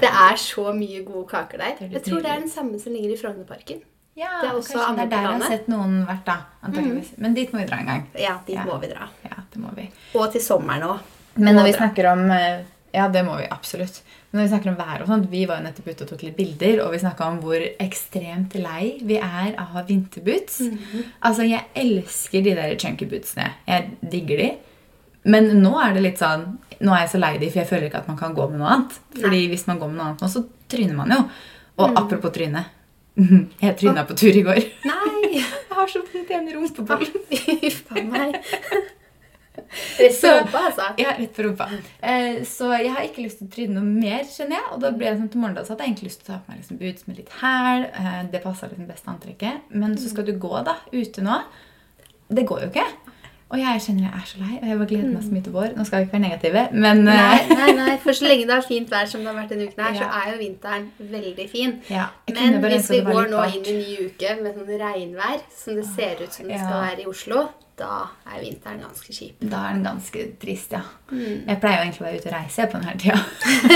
det 0.00 0.08
er 0.10 0.36
så 0.36 0.72
mye 0.76 1.04
gode 1.04 1.26
kaker 1.28 1.58
der. 1.58 1.72
Er 1.80 1.88
Jeg 1.96 2.02
tror 2.04 2.20
det 2.22 2.30
er 2.30 2.40
den 2.40 2.48
samme 2.50 2.78
som 2.78 2.92
ligger 2.92 3.14
i 3.14 3.18
Frognerparken. 3.20 3.80
Ja, 4.16 4.28
Det 4.42 4.50
er 4.50 4.54
også 4.58 4.74
kanskje 4.76 4.96
det 4.96 5.04
er 5.04 5.08
der 5.10 5.22
jeg 5.22 5.40
har 5.40 5.48
sett 5.50 5.68
noen 5.68 6.06
vært, 6.06 6.24
da. 6.26 6.36
antageligvis. 6.66 7.12
Men 7.18 7.34
dit 7.34 7.52
må 7.52 7.58
vi 7.60 7.66
dra 7.70 7.78
en 7.80 7.86
gang. 7.86 8.06
Ja, 8.18 8.38
dit 8.46 8.54
Ja. 8.56 8.64
må 8.64 8.78
vi 8.80 8.86
dra. 8.88 9.08
Ja, 9.24 9.36
det 9.52 9.60
må 9.62 9.74
vi. 9.76 9.88
Og 10.14 10.32
til 10.32 10.40
sommeren 10.40 10.82
òg. 10.82 10.98
Men 11.36 11.54
når 11.54 11.64
vi 11.64 11.72
dra. 11.72 11.78
snakker 11.78 12.12
om 12.12 12.30
eh, 12.30 12.64
Ja, 12.92 13.08
det 13.08 13.24
må 13.24 13.36
vi 13.38 13.44
absolutt. 13.50 14.00
Men 14.32 14.40
når 14.40 14.48
vi 14.48 14.50
snakker 14.56 14.70
om 14.70 14.76
været 14.76 15.00
og 15.02 15.06
sånt, 15.06 15.30
Vi 15.30 15.44
var 15.46 15.56
jo 15.58 15.62
nettopp 15.62 15.86
ute 15.88 16.02
og 16.02 16.08
tok 16.08 16.22
litt 16.22 16.36
bilder, 16.36 16.84
og 16.84 16.92
vi 16.92 16.98
snakka 16.98 17.20
om 17.28 17.38
hvor 17.40 17.60
ekstremt 17.80 18.54
lei 18.54 18.98
vi 19.02 19.16
er 19.16 19.54
av 19.58 19.86
vinterboots. 19.86 20.60
Altså, 21.22 21.42
jeg 21.48 21.64
elsker 21.74 22.42
de 22.42 22.54
der 22.54 22.76
chunky 22.76 23.06
bootsene. 23.08 23.52
Jeg 23.66 23.90
digger 24.10 24.36
de. 24.36 24.50
Men 25.24 25.62
nå 25.62 25.72
er 25.80 25.94
det 25.94 26.02
litt 26.02 26.18
sånn 26.18 26.58
Nå 26.80 26.92
er 26.96 27.04
jeg 27.04 27.12
så 27.12 27.20
lei 27.20 27.34
de, 27.38 27.48
for 27.50 27.60
jeg 27.62 27.68
føler 27.68 27.88
ikke 27.88 28.02
at 28.02 28.10
man 28.10 28.18
kan 28.20 28.36
gå 28.36 28.46
med 28.50 28.62
noe 28.62 28.74
annet. 28.74 28.98
Fordi 29.20 29.40
hvis 29.52 29.66
man 29.68 29.80
går 29.80 29.90
med 29.90 30.00
noe 30.00 30.10
annet 30.10 30.22
nå, 30.24 30.30
så 30.32 30.44
tryner 30.72 30.96
man 30.96 31.12
jo. 31.12 31.24
Og 31.80 31.98
apropos 32.00 32.32
tryne. 32.34 32.64
Jeg 33.64 33.76
tryna 33.80 34.06
på 34.08 34.16
tur 34.16 34.36
i 34.36 34.44
går. 34.46 34.60
Nei! 34.88 35.30
Jeg 35.40 35.76
har 35.76 35.88
så 35.90 36.00
vondt 36.04 36.32
i 36.32 36.54
rumpebollen. 36.54 37.20
Fy 37.32 37.70
faen 37.72 38.10
meg. 38.12 38.38
Rett 39.98 40.20
på 40.20 40.26
rumpa, 40.26 40.58
altså. 40.58 40.82
Ja, 40.98 41.14
rett 41.18 41.36
på 41.36 41.42
rumpa. 41.42 41.68
Eh, 42.00 42.42
så 42.48 42.70
jeg 42.72 42.90
har 42.94 43.04
ikke 43.06 43.24
lyst 43.24 43.40
til 43.40 43.48
å 43.48 43.52
tryne 43.54 43.76
noe 43.76 43.86
mer, 43.86 44.24
skjønner 44.28 44.58
jeg. 44.58 44.66
Og 44.74 44.82
da 44.82 44.90
ble 44.94 45.06
jeg 45.06 45.18
sånn 45.20 45.30
til 45.32 45.42
morgendagen 45.42 45.68
så 45.68 45.74
hadde 45.74 45.86
jeg 45.86 45.92
egentlig 45.92 46.10
lyst 46.10 46.22
til 46.22 46.26
å 46.26 46.30
ta 46.32 46.38
på 46.40 46.52
meg 46.52 46.60
liksom 46.62 46.80
boots 46.80 47.06
med 47.06 47.20
litt 47.20 47.34
hæl. 47.40 47.86
Eh, 47.90 48.20
det 48.32 48.42
passer 48.44 48.72
liksom 48.72 48.88
best 48.90 49.10
antrekket. 49.12 49.70
Men 49.82 49.96
så 50.00 50.12
skal 50.12 50.26
du 50.26 50.32
gå 50.42 50.52
da, 50.66 50.76
ute 50.94 51.24
nå. 51.26 51.38
Det 52.30 52.46
går 52.48 52.64
jo 52.64 52.70
ikke. 52.72 52.86
Og 53.50 53.58
jeg 53.58 53.80
kjenner 53.82 54.04
jeg 54.06 54.12
er 54.14 54.26
så 54.30 54.38
lei, 54.38 54.52
og 54.60 54.68
jeg 54.68 54.78
bare 54.78 54.90
gleder 54.92 55.08
meg 55.10 55.22
så 55.26 55.34
mye 55.34 55.44
til 55.46 55.54
vår. 55.56 55.72
Nå 55.74 55.86
skal 55.88 56.02
vi 56.02 56.06
ikke 56.06 56.16
være 56.16 56.26
negative, 56.26 56.62
men 56.84 57.00
Nei, 57.08 57.16
eh, 57.40 57.54
nei, 57.58 57.70
nei, 57.80 57.94
for 58.04 58.14
så 58.14 58.28
lenge 58.28 58.46
det 58.46 58.54
er 58.56 58.66
fint 58.68 58.92
vær 58.92 59.08
som 59.10 59.24
det 59.24 59.32
har 59.32 59.38
vært 59.40 59.54
denne 59.54 59.66
uken 59.66 59.82
her, 59.86 59.96
så 59.98 60.10
er 60.20 60.28
jo 60.32 60.36
vinteren 60.44 60.86
veldig 61.16 61.48
fin. 61.50 61.80
ja, 61.90 62.04
Men 62.30 62.60
hvis 62.62 62.90
vi 62.94 63.00
går 63.08 63.32
nå 63.32 63.42
inn 63.50 63.64
i 63.66 63.74
en 63.74 63.82
ny 63.82 63.96
uke 64.06 64.36
med 64.44 64.54
sånn 64.54 64.70
regnvær, 64.84 65.42
som 65.64 65.80
det 65.80 65.88
ser 65.96 66.22
ut 66.22 66.30
som 66.38 66.46
det 66.46 66.62
skal 66.62 66.86
være 66.86 67.02
i 67.02 67.10
Oslo, 67.10 67.48
da 67.80 68.10
er 68.28 68.42
vinteren 68.44 68.82
ganske 68.84 69.12
kjip. 69.14 69.38
Da 69.40 69.62
er 69.70 69.76
den 69.78 69.84
ganske 69.86 70.24
trist, 70.42 70.74
ja. 70.76 70.82
Mm. 71.10 71.46
Jeg 71.48 71.56
pleier 71.62 71.78
jo 71.78 71.84
egentlig 71.86 72.02
å 72.02 72.06
være 72.06 72.18
ute 72.20 72.28
og 72.28 72.34
reise 72.34 72.66
på 72.70 72.80
denne 72.80 72.92
tida. 73.00 73.20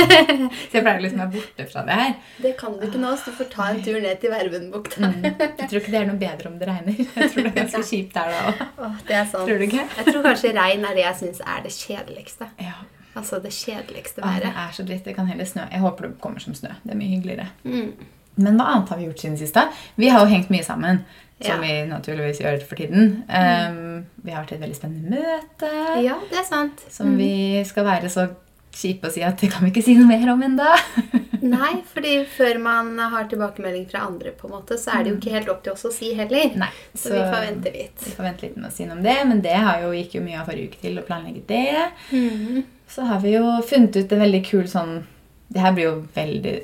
så 0.68 0.76
jeg 0.76 0.84
pleier 0.84 1.00
liksom 1.02 1.22
å 1.22 1.24
være 1.24 1.32
borte 1.38 1.66
fra 1.70 1.84
det 1.88 1.96
her. 2.00 2.12
Det 2.44 2.52
kan 2.60 2.76
du 2.76 2.84
ikke 2.84 3.00
nå, 3.00 3.14
så 3.16 3.32
du 3.32 3.38
får 3.38 3.48
ta 3.54 3.68
en 3.72 3.80
tur 3.86 3.96
ned 4.04 4.20
til 4.20 4.34
Vervenbukta. 4.34 5.08
Mm. 5.08 5.24
Jeg 5.24 5.70
tror 5.70 5.78
ikke 5.80 5.94
det 5.94 6.00
er 6.02 6.10
noe 6.10 6.20
bedre 6.20 6.52
om 6.52 6.58
det 6.60 6.68
regner. 6.68 7.00
Jeg 7.00 7.32
tror 7.32 7.40
det 7.40 7.52
er 7.54 7.56
ganske 7.62 7.82
kjipt 7.94 8.18
der 8.18 8.34
da 8.34 8.42
òg. 8.52 9.00
Det 9.08 9.18
er 9.22 9.30
sant. 9.32 9.48
Ikke? 9.68 9.84
Jeg 9.98 10.06
tror 10.12 10.22
kanskje 10.28 10.52
regn 10.56 10.84
er 10.88 10.94
det 10.98 11.04
jeg 11.04 11.16
syns 11.22 11.40
er 11.44 11.62
det 11.64 11.72
kjedeligste. 11.72 12.48
Ja. 12.60 12.76
Altså 13.14 13.38
det 13.42 13.52
kjedeligste 13.54 14.24
Ah, 14.26 14.38
det 14.42 14.50
er 14.50 14.72
så 14.74 14.82
dritt. 14.86 15.04
Det 15.06 15.14
kan 15.14 15.26
heller 15.30 15.46
snø. 15.46 15.62
Jeg 15.70 15.80
håper 15.84 16.08
det 16.08 16.16
kommer 16.20 16.42
som 16.42 16.54
snø. 16.54 16.72
Det 16.82 16.90
er 16.94 16.98
mye 16.98 17.12
hyggeligere. 17.14 17.46
Mm. 17.64 17.92
Men 18.36 18.56
hva 18.58 18.64
annet 18.72 18.88
har 18.90 18.98
vi 18.98 19.04
gjort 19.06 19.20
siden 19.22 19.36
sist? 19.38 19.56
Vi 19.96 20.08
har 20.10 20.24
jo 20.24 20.26
hengt 20.32 20.50
mye 20.50 20.64
sammen. 20.66 21.04
Som 21.40 21.62
Ja. 21.62 21.68
vi 21.84 21.86
naturligvis 21.90 22.40
gjør 22.40 22.60
for 22.66 22.74
tiden. 22.78 23.24
Um, 23.28 24.06
vi 24.24 24.30
har 24.32 24.42
vært 24.44 24.52
i 24.52 24.54
et 24.54 24.60
veldig 24.62 24.76
spennende 24.76 25.10
møte. 25.10 25.70
Ja, 26.02 26.14
det 26.30 26.38
er 26.38 26.44
sant. 26.48 26.82
Som 26.90 27.16
vi 27.18 27.62
skal 27.66 27.84
være 27.84 28.08
så 28.10 28.28
kjipe 28.80 29.08
å 29.08 29.14
si 29.14 29.22
at 29.26 29.40
det 29.40 29.50
kan 29.52 29.64
vi 29.64 29.72
ikke 29.72 29.84
si 29.86 29.94
noe 29.98 30.08
mer 30.08 30.32
om 30.32 30.42
ennå. 30.44 30.70
Nei, 31.54 31.72
fordi 31.92 32.14
før 32.30 32.58
man 32.62 32.92
har 32.98 33.26
tilbakemelding 33.28 33.86
fra 33.90 34.06
andre, 34.08 34.32
på 34.36 34.48
en 34.48 34.54
måte, 34.56 34.78
så 34.80 34.94
er 34.94 35.04
det 35.04 35.12
jo 35.12 35.18
ikke 35.18 35.34
helt 35.34 35.50
opp 35.52 35.64
til 35.64 35.74
oss 35.74 35.84
å 35.88 35.92
si 35.92 36.12
heller. 36.16 36.54
Nei, 36.60 36.70
Så, 36.94 37.12
vi 37.12 37.20
får 37.20 37.40
vente 37.48 37.72
litt. 37.74 38.04
vi 38.06 38.14
får 38.16 38.28
vente 38.30 38.46
litt 38.46 38.60
med 38.60 38.70
å 38.70 38.74
si 38.74 38.86
noe 38.88 38.96
om 38.98 39.02
det. 39.04 39.16
Men 39.28 39.42
det 39.44 39.56
har 39.66 39.82
jo, 39.84 39.92
gikk 39.96 40.16
jo 40.18 40.24
mye 40.24 40.40
av 40.40 40.48
forrige 40.48 40.72
uke 40.72 40.80
til 40.86 41.00
å 41.00 41.06
planlegge 41.06 41.44
det. 41.50 41.88
Mm. 42.14 42.62
Så 42.94 43.08
har 43.08 43.20
vi 43.24 43.34
jo 43.36 43.56
funnet 43.68 43.96
ut 43.96 44.12
en 44.12 44.22
veldig 44.24 44.40
kul 44.46 44.66
sånn 44.70 44.98
Det 45.52 45.62
her 45.62 45.72
blir 45.76 45.86
jo 45.86 45.94
veldig 46.14 46.54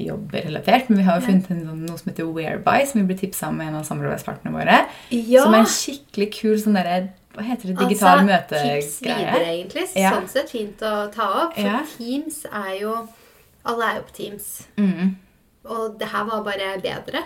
jobbrelatert, 0.00 0.88
men 0.88 1.02
vi 1.02 1.04
har 1.04 1.18
jo 1.18 1.26
funnet 1.26 1.50
en, 1.52 1.64
sånn, 1.68 1.80
noe 1.84 2.00
som 2.00 2.08
heter 2.10 2.28
Whereby, 2.32 2.86
som 2.88 3.02
vi 3.02 3.08
ble 3.10 3.16
tipsa 3.20 3.50
om 3.50 3.58
med 3.60 3.68
en 3.68 3.80
av 3.80 3.84
samarbeidspartnerne 3.88 4.56
våre. 4.56 4.78
Ja, 5.12 5.44
Som 5.44 5.56
er 5.56 5.64
en 5.64 5.68
skikkelig 5.68 6.30
kul 6.38 6.56
sånn 6.62 6.78
derre 6.78 7.10
Hva 7.34 7.46
heter 7.46 7.70
det? 7.70 7.76
Digital 7.78 8.24
altså, 8.24 8.58
Tips 8.58 8.94
videre, 9.04 9.42
egentlig. 9.46 9.86
Ja. 9.94 10.14
Sånn 10.16 10.30
sett 10.30 10.50
fint 10.50 10.80
å 10.82 10.94
ta 11.14 11.28
opp. 11.46 11.54
For 11.54 11.66
Ja. 11.66 11.82
Teams 11.96 12.44
er 12.50 12.72
jo 12.80 12.94
Alle 13.64 13.90
er 13.90 13.96
jo 14.00 14.06
på 14.08 14.16
Teams. 14.16 14.46
Mm. 14.80 15.16
Og 15.68 15.98
det 16.00 16.08
her 16.08 16.24
var 16.24 16.42
bare 16.42 16.80
bedre. 16.80 17.22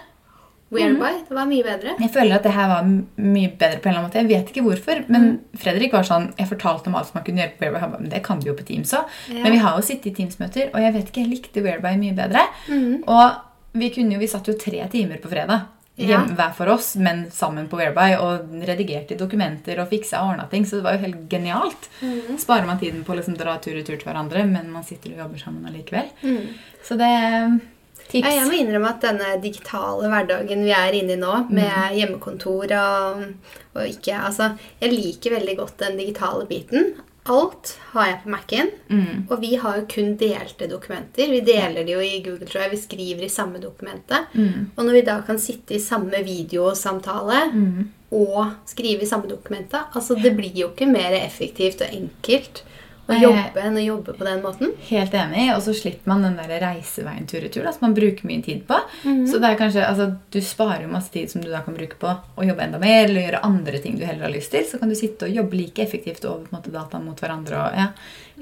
Whereby. 0.75 1.25
Det 1.29 1.35
var 1.37 1.47
mye 1.47 1.63
bedre. 1.63 1.95
Jeg 2.01 2.11
føler 2.11 2.39
at 2.39 2.47
det 2.47 2.53
her 2.55 2.69
var 2.71 2.87
mye 2.89 3.51
bedre 3.55 3.79
på 3.79 3.89
en 3.89 3.93
eller 3.93 4.01
annen 4.01 4.09
måte. 4.09 4.23
Jeg 4.23 4.31
vet 4.33 4.51
ikke 4.51 4.65
hvorfor, 4.65 5.05
men 5.13 5.29
Fredrik 5.61 5.93
var 5.95 6.07
sånn 6.09 6.33
Jeg 6.41 6.51
fortalte 6.51 6.91
om 6.91 6.97
alt 6.99 7.11
som 7.11 7.21
man 7.21 7.27
kunne 7.27 7.45
gjøre 7.45 7.55
på 7.59 7.69
Whereby. 7.69 7.91
Ba, 7.93 8.01
Men 8.01 8.11
det 8.11 8.23
kan 8.27 8.41
du 8.41 8.49
jo 8.49 8.57
på 8.59 8.67
Teams 8.67 8.95
òg. 8.97 9.07
Ja. 9.31 9.43
Men 9.45 9.55
vi 9.55 9.63
har 9.63 9.79
jo 9.79 9.87
sittet 9.87 10.11
i 10.11 10.15
Teams-møter, 10.19 10.73
og 10.73 10.81
jeg 10.83 10.97
vet 10.97 11.11
ikke, 11.11 11.23
jeg 11.23 11.33
likte 11.37 11.65
Whereby 11.65 11.95
mye 12.01 12.17
bedre. 12.19 12.47
Mm. 12.69 13.05
Og 13.07 13.79
vi 13.79 13.91
kunne 13.95 14.17
jo, 14.17 14.23
vi 14.23 14.31
satt 14.31 14.51
jo 14.51 14.57
tre 14.59 14.83
timer 14.91 15.23
på 15.23 15.31
fredag. 15.31 15.69
Hjem, 15.97 16.33
hver 16.35 16.55
for 16.57 16.67
oss, 16.73 16.97
men 16.97 17.31
sammen 17.31 17.69
på 17.71 17.77
Whereby. 17.79 18.17
Og 18.19 18.55
redigerte 18.67 19.15
dokumenter 19.19 19.79
og 19.79 19.89
fiksa 19.93 20.23
og 20.25 20.33
ordna 20.33 20.49
ting. 20.51 20.65
Så 20.67 20.81
det 20.81 20.85
var 20.89 20.97
jo 20.97 21.05
helt 21.05 21.29
genialt. 21.31 21.87
Mhm. 22.01 22.39
Sparer 22.43 22.67
man 22.67 22.81
tiden 22.81 23.05
på 23.05 23.15
å 23.15 23.21
liksom 23.21 23.37
dra 23.39 23.59
tur 23.63 23.79
og 23.79 23.87
tur 23.87 23.95
til 23.97 24.09
hverandre, 24.09 24.43
men 24.51 24.73
man 24.73 24.83
sitter 24.85 25.13
og 25.15 25.23
jobber 25.25 25.39
sammen 25.45 25.67
allikevel. 25.71 26.11
Mm. 26.23 26.49
Så 26.83 26.99
det 26.99 27.13
Tips. 28.05 28.27
Ja, 28.29 28.35
jeg 28.43 28.49
må 28.51 28.57
innrømme 28.61 28.91
at 28.91 29.01
denne 29.01 29.31
digitale 29.41 30.11
hverdagen 30.13 30.61
vi 30.67 30.73
er 30.77 30.93
inne 30.93 31.15
i 31.15 31.17
nå, 31.17 31.49
med 31.49 31.71
Mm. 31.73 31.95
hjemmekontor 31.97 32.75
og, 32.77 33.23
og 33.75 33.87
ikke 33.89 34.19
Altså, 34.27 34.59
jeg 34.83 34.93
liker 34.93 35.31
veldig 35.39 35.57
godt 35.57 35.79
den 35.79 35.97
digitale 35.97 36.45
biten. 36.47 36.93
Alt 37.33 37.71
har 37.95 38.07
jeg 38.11 38.19
på 38.23 38.29
Mac-en. 38.35 38.71
Mm. 38.91 39.23
Og 39.31 39.41
vi 39.41 39.55
har 39.57 39.79
jo 39.79 39.87
kun 39.89 40.17
delte 40.21 40.67
dokumenter. 40.69 41.31
Vi 41.33 41.41
deler 41.41 41.85
det 41.87 41.95
jo 41.95 42.03
i 42.05 42.19
Google 42.25 42.45
Drive. 42.51 42.71
Vi 42.75 42.81
skriver 42.83 43.25
i 43.25 43.31
samme 43.33 43.59
dokumentet. 43.63 44.27
Mm. 44.35 44.67
Og 44.77 44.85
når 44.85 44.99
vi 44.99 45.05
da 45.07 45.15
kan 45.25 45.39
sitte 45.41 45.75
i 45.75 45.81
samme 45.81 46.21
videosamtale 46.27 47.51
Mm. 47.55 47.89
og 48.13 48.53
skrive 48.67 49.03
i 49.03 49.07
samme 49.09 49.27
dokumentet 49.29 49.89
Altså, 49.97 50.15
det 50.23 50.37
blir 50.37 50.53
jo 50.55 50.69
ikke 50.71 50.87
mer 50.87 51.17
effektivt 51.25 51.81
og 51.83 51.89
enkelt 51.97 52.63
å 53.07 53.17
jobbe 53.21 53.61
enn 53.61 53.77
å 53.77 53.85
jobbe 53.85 54.15
på 54.17 54.27
den 54.27 54.41
måten. 54.45 54.73
Helt 54.89 55.15
enig. 55.19 55.47
Og 55.55 55.63
så 55.67 55.75
slipper 55.77 56.11
man 56.13 56.25
den 56.25 56.39
der 56.41 56.53
reiseveien 56.63 57.27
tur-retur 57.29 57.67
som 57.69 57.87
man 57.87 57.97
bruker 57.97 58.29
mye 58.29 58.45
tid 58.45 58.65
på. 58.69 58.79
Så 59.03 59.41
det 59.43 59.51
er 59.51 59.61
kanskje, 59.61 59.85
altså, 59.87 60.11
du 60.33 60.41
sparer 60.45 60.87
jo 60.87 60.93
masse 60.93 61.13
tid 61.15 61.33
som 61.33 61.45
du 61.45 61.51
da 61.53 61.61
kan 61.67 61.77
bruke 61.77 61.99
på 62.01 62.11
å 62.11 62.47
jobbe 62.49 62.65
enda 62.65 62.81
mer, 62.83 63.05
eller 63.07 63.27
gjøre 63.27 63.45
andre 63.47 63.81
ting 63.85 63.99
du 64.01 64.07
heller 64.07 64.29
har 64.29 64.35
lyst 64.35 64.55
til. 64.55 64.65
Så 64.69 64.81
kan 64.81 64.93
du 64.93 64.97
sitte 64.99 65.29
og 65.29 65.37
jobbe 65.37 65.59
like 65.59 65.85
effektivt 65.85 66.25
over 66.25 66.47
på 66.47 66.53
en 66.55 66.59
måte, 66.59 66.75
dataen 66.75 67.05
mot 67.09 67.21
hverandre. 67.21 67.61
Og, 67.61 67.81
ja, 67.81 67.91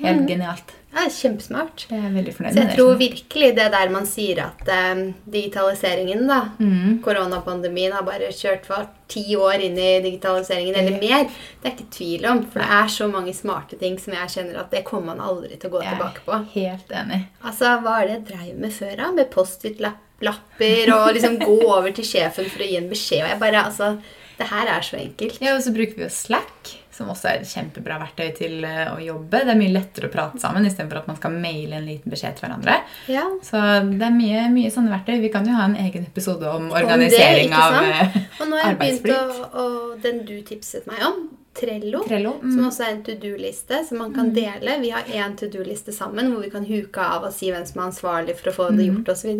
helt 0.01 0.29
genialt. 0.29 0.73
Det 0.93 1.01
er 1.01 1.09
kjempesmart. 1.09 1.87
Jeg 1.89 1.99
er 2.05 2.11
veldig 2.13 2.33
fornøyd 2.37 2.53
Så 2.53 2.59
jeg 2.59 2.67
med 2.67 2.71
det. 2.73 2.77
tror 2.77 2.97
virkelig 3.01 3.47
det 3.57 3.69
der 3.73 3.89
man 3.95 4.05
sier 4.07 4.41
at 4.45 4.69
eh, 4.69 5.13
digitaliseringen, 5.33 6.27
da 6.29 6.41
Mm. 6.59 6.99
Koronapandemien 7.03 7.93
har 7.93 8.03
bare 8.05 8.29
kjørt 8.33 8.67
for 8.67 8.87
ti 9.09 9.25
år 9.37 9.61
inn 9.65 9.79
i 9.79 10.01
digitaliseringen, 10.05 10.75
eller 10.77 10.99
mer. 11.01 11.25
Det 11.63 11.71
er 11.71 11.77
ikke 11.77 11.91
tvil 11.97 12.27
om. 12.29 12.43
For 12.53 12.61
det 12.61 12.69
er 12.69 12.87
så 12.93 13.09
mange 13.11 13.33
smarte 13.35 13.79
ting 13.81 13.97
som 13.99 14.13
jeg 14.13 14.29
kjenner 14.37 14.61
at 14.61 14.71
det 14.71 14.85
kommer 14.85 15.15
man 15.17 15.21
aldri 15.21 15.57
til 15.59 15.71
å 15.71 15.73
gå 15.79 15.83
Jeg 15.83 15.97
tilbake 15.97 16.25
på. 16.27 16.41
helt 16.55 16.89
enig. 16.93 17.23
Altså, 17.45 17.73
Hva 17.83 18.03
er 18.03 18.07
det 18.07 18.15
jeg 18.19 18.27
dreiv 18.37 18.59
med 18.59 18.73
før, 18.73 18.97
da? 18.97 19.11
Med 19.13 19.31
Post-It-lapper 19.31 20.93
og 20.95 21.15
liksom 21.17 21.39
gå 21.41 21.57
over 21.67 21.91
til 21.97 22.05
sjefen 22.05 22.49
for 22.51 22.63
å 22.65 22.69
gi 22.69 22.77
en 22.77 22.91
beskjed. 22.93 23.25
Og 23.25 23.29
jeg 23.33 23.41
bare, 23.41 23.65
altså, 23.65 23.99
Det 24.39 24.49
her 24.49 24.67
er 24.67 24.81
så 24.81 24.97
enkelt. 24.99 25.41
Ja, 25.41 25.55
og 25.57 25.63
så 25.63 25.71
bruker 25.73 25.95
vi 25.95 26.03
jo 26.03 26.09
Slack, 26.11 26.71
som 26.93 27.09
også 27.13 27.29
er 27.31 27.41
et 27.43 27.49
kjempebra 27.49 27.97
verktøy 28.03 28.31
til 28.37 28.65
eh, 28.69 28.87
å 28.93 28.99
jobbe. 29.01 29.43
Det 29.47 29.55
er 29.55 29.59
mye 29.61 29.73
lettere 29.73 30.11
å 30.11 30.13
prate 30.13 30.41
sammen 30.43 30.67
istedenfor 30.69 31.03
at 31.03 31.11
man 31.11 31.19
skal 31.21 31.37
maile 31.37 31.79
en 31.81 31.87
liten 31.89 32.13
beskjed 32.13 32.37
til 32.39 32.47
hverandre. 32.47 32.79
Ja. 33.13 33.25
Så 33.45 33.61
det 33.91 34.07
er 34.09 34.17
mye, 34.17 34.47
mye 34.53 34.73
sånne 34.75 34.93
verktøy. 34.93 35.17
Vi 35.25 35.33
kan 35.33 35.49
jo 35.49 35.57
ha 35.57 35.69
en 35.71 35.79
egen 35.81 36.05
episode 36.11 36.49
om 36.53 36.69
organisering 36.71 36.93
organisering 36.93 37.51
det, 37.51 37.63
av 37.63 37.79
sant? 37.79 38.17
eh, 38.17 38.41
Og 38.43 38.51
nå 38.53 38.59
har 38.61 38.73
jeg 38.75 38.81
begynt 38.83 39.15
å, 39.17 39.47
å, 39.63 39.67
den 40.05 40.23
du 40.29 40.37
tipset 40.47 40.87
meg 40.91 41.01
om, 41.09 41.23
Trello, 41.54 42.00
Trello. 42.09 42.32
som 42.40 42.59
Mm. 42.59 42.66
også 42.68 42.80
er 42.87 42.92
en 42.94 43.02
to 43.04 43.12
do-liste 43.21 43.85
som 43.87 43.99
man 43.99 44.14
kan 44.14 44.30
dele. 44.32 44.78
Vi 44.80 44.88
har 44.90 45.02
én 45.02 45.37
to 45.37 45.47
do-liste 45.52 45.92
sammen 45.92 46.30
hvor 46.32 46.40
vi 46.42 46.50
kan 46.50 46.64
huke 46.64 46.97
av 46.99 47.25
og 47.25 47.32
si 47.32 47.50
hvem 47.52 47.66
som 47.68 47.82
er 47.82 47.90
ansvarlig 47.90 48.37
for 48.38 48.50
å 48.50 48.54
få 48.56 48.68
det 48.76 48.87
gjort 48.88 49.09
osv. 49.12 49.37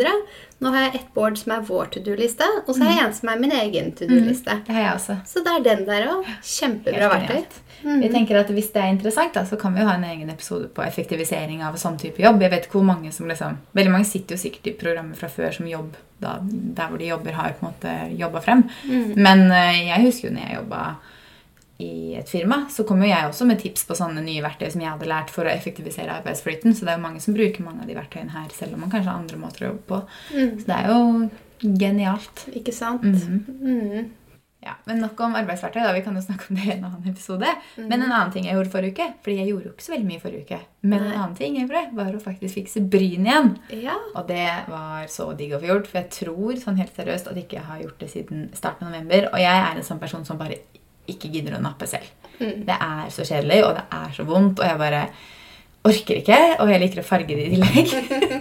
Nå 0.61 0.71
har 0.75 0.91
jeg 0.91 0.95
ett 1.01 1.15
board 1.15 1.39
som 1.39 1.53
er 1.53 1.61
vår 1.63 1.87
to 1.91 2.01
do-liste, 2.01 2.45
og 2.69 2.75
så 2.77 2.83
har 2.85 2.93
jeg 2.99 3.05
en 3.07 3.13
som 3.15 3.29
er 3.33 3.39
min 3.41 3.51
egen 3.53 3.93
to 3.93 4.05
do-liste. 4.07 4.59
Det 4.67 4.75
har 4.77 4.83
jeg 4.83 4.95
også. 4.99 5.17
Så 5.27 5.43
det 5.45 5.53
er 5.57 5.63
den 5.77 5.87
der 5.87 6.07
òg. 6.13 6.25
Kjempebra 6.43 7.09
verktøy. 7.11 7.45
Vi 7.83 8.09
tenker 8.13 8.37
at 8.39 8.47
Hvis 8.53 8.73
det 8.73 8.83
er 8.83 8.93
interessant, 8.93 9.33
da, 9.35 9.45
så 9.45 9.57
kan 9.59 9.73
vi 9.75 9.81
jo 9.81 9.87
ha 9.89 9.95
en 9.95 10.05
egen 10.05 10.29
episode 10.31 10.69
på 10.69 10.83
effektivisering 10.87 11.63
av 11.65 11.75
sånn 11.75 11.97
type 11.99 12.19
jobb. 12.23 12.41
Jeg 12.43 12.51
vet 12.51 12.67
ikke 12.69 12.79
hvor 12.79 12.85
mange 12.85 13.11
som 13.13 13.27
liksom, 13.27 13.57
Veldig 13.75 13.91
mange 13.91 14.05
sitter 14.07 14.37
jo 14.37 14.43
sikkert 14.43 14.67
i 14.67 14.73
programmet 14.79 15.17
fra 15.17 15.29
før 15.29 15.51
som 15.53 15.67
jobb 15.67 15.97
da, 16.21 16.39
der 16.43 16.87
hvor 16.89 16.99
de 16.99 17.09
jobber, 17.09 17.33
har 17.33 17.57
på 17.59 17.67
en 17.67 17.73
måte 17.73 18.19
jobba 18.19 18.41
frem. 18.41 18.63
Men 19.17 19.51
eh, 19.51 19.89
jeg 19.89 20.05
husker 20.05 20.29
jo 20.29 20.35
når 20.35 20.47
jeg 20.47 20.57
jobba 20.61 20.83
i 21.83 22.15
et 22.21 22.29
firma, 22.31 22.63
så 22.71 22.87
kom 22.89 23.03
jo 23.03 23.11
jeg 23.11 23.29
også 23.29 23.47
med 23.49 23.61
tips 23.63 23.85
på 23.89 23.97
sånne 23.99 24.23
nye 24.25 24.43
verktøy 24.45 24.71
som 24.73 24.85
jeg 24.85 24.93
hadde 24.95 25.11
lært 25.11 25.31
for 25.35 25.49
å 25.49 25.53
effektivisere 25.53 26.15
arbeidsflyten. 26.23 26.75
Så 26.77 26.87
det 26.87 26.95
er 26.95 27.01
jo 27.01 27.07
mange 27.09 27.21
som 27.25 27.35
bruker 27.37 27.67
mange 27.67 27.83
av 27.85 27.91
de 27.91 27.99
verktøyene 27.99 28.35
her, 28.37 28.49
selv 28.55 28.77
om 28.79 28.85
man 28.87 28.93
kanskje 28.95 29.11
har 29.11 29.21
andre 29.23 29.43
måter 29.43 29.67
å 29.67 29.73
jobbe 29.73 29.87
på. 29.93 30.03
Så 30.33 30.67
det 30.71 30.81
er 30.81 30.91
jo 30.93 31.31
genialt. 31.83 32.47
Ikke 32.59 32.75
sant? 32.75 33.03
Mhm. 33.03 33.45
Mm. 33.63 34.11
Ja, 34.63 34.77
men 34.87 35.01
Nok 35.03 35.19
om 35.21 35.33
arbeidsverktøy. 35.35 35.83
da, 35.83 35.93
Vi 35.93 36.03
kan 36.07 36.15
jo 36.15 36.21
snakke 36.23 36.45
om 36.51 36.55
det 36.57 36.67
i 36.69 36.71
en 36.77 36.85
annen 36.85 37.09
episode. 37.11 37.49
Men 37.77 37.97
en 38.03 38.13
annen 38.13 38.31
ting 38.31 38.45
jeg 38.47 38.55
gjorde 38.55 38.71
forrige 38.71 38.93
uke 38.95 39.07
Fordi 39.25 39.37
jeg 39.41 39.49
gjorde 39.49 39.65
jo 39.67 39.73
ikke 39.73 39.83
så 39.83 39.93
veldig 39.93 40.07
mye 40.07 40.21
forrige 40.23 40.43
uke. 40.47 40.59
Men 40.83 41.03
en 41.03 41.17
annen 41.17 41.35
ting 41.35 41.57
jeg 41.57 41.67
gjorde, 41.67 41.83
var 41.99 42.13
å 42.15 42.21
faktisk 42.23 42.55
fikse 42.61 42.83
bryn 42.93 43.27
igjen. 43.27 43.51
Ja. 43.83 43.97
Og 44.15 44.29
det 44.29 44.47
var 44.69 45.09
så 45.11 45.33
digg 45.37 45.57
å 45.57 45.59
få 45.59 45.67
gjort. 45.67 45.89
For 45.91 45.99
jeg 45.99 46.11
tror 46.15 46.63
sånn 46.63 46.79
helt 46.79 46.95
seriøst 46.95 47.27
at 47.33 47.41
ikke 47.43 47.59
jeg 47.59 47.67
har 47.73 47.83
gjort 47.83 47.99
det 47.99 48.11
siden 48.15 48.45
starten 48.55 48.87
av 48.87 48.93
november. 48.95 49.27
Og 49.33 49.43
jeg 49.43 49.51
er 49.67 49.75
en 49.75 49.83
sånn 49.91 49.99
person 49.99 50.25
som 50.25 50.39
bare 50.39 50.61
ikke 51.11 51.31
gidder 51.33 51.59
å 51.59 51.63
nappe 51.63 51.89
selv. 51.91 52.09
Mm. 52.39 52.65
Det 52.67 52.77
er 52.77 53.11
så 53.15 53.27
kjedelig, 53.27 53.63
og 53.67 53.77
det 53.79 53.85
er 53.99 54.15
så 54.17 54.27
vondt, 54.27 54.61
og 54.63 54.67
jeg 54.67 54.81
bare 54.81 55.03
orker 55.89 56.21
ikke. 56.23 56.39
Og 56.63 56.71
jeg 56.71 56.83
liker 56.83 57.03
å 57.03 57.07
farge 57.07 57.37
det 57.37 57.49
i 57.49 57.57
tillegg. 57.57 57.93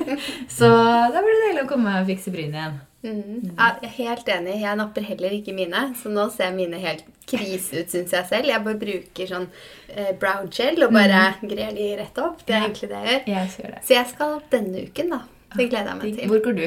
så 0.57 0.69
da 0.69 1.21
blir 1.23 1.37
det 1.37 1.43
deilig 1.47 1.65
å 1.65 1.69
komme 1.71 1.99
og 2.01 2.09
fikse 2.09 2.33
brynet 2.33 2.59
igjen. 2.59 2.79
Mm. 3.01 3.55
Ja, 3.57 3.71
jeg 3.81 3.89
er 3.89 3.93
helt 3.95 4.27
enig. 4.29 4.59
Jeg 4.61 4.77
napper 4.77 5.05
heller 5.05 5.33
ikke 5.33 5.55
mine. 5.57 5.87
Så 5.97 6.11
nå 6.13 6.27
ser 6.33 6.53
mine 6.53 6.77
helt 6.83 7.07
krise 7.29 7.81
ut, 7.81 7.89
syns 7.93 8.13
jeg 8.13 8.29
selv. 8.29 8.51
Jeg 8.51 8.65
bare 8.67 8.81
bruker 8.83 9.31
sånn 9.31 9.49
eh, 9.89 10.13
brow 10.21 10.45
gel 10.53 10.85
og 10.85 10.93
bare 10.95 11.23
grer 11.41 11.73
de 11.77 11.89
rett 12.01 12.21
opp. 12.21 12.45
Det 12.45 12.57
er 12.57 12.67
egentlig 12.67 12.91
det 12.93 13.01
jeg 13.01 13.17
gjør. 13.17 13.27
Jeg 13.33 13.73
det. 13.73 13.83
Så 13.87 13.97
jeg 13.97 14.13
skal 14.13 14.39
denne 14.53 14.85
uken, 14.87 15.13
da. 15.17 15.23
Det 15.51 15.67
gleder 15.67 15.91
jeg 15.91 16.01
meg 16.01 16.19
til. 16.19 16.31
Hvor 16.31 16.45
går 16.45 16.57
du? 16.61 16.65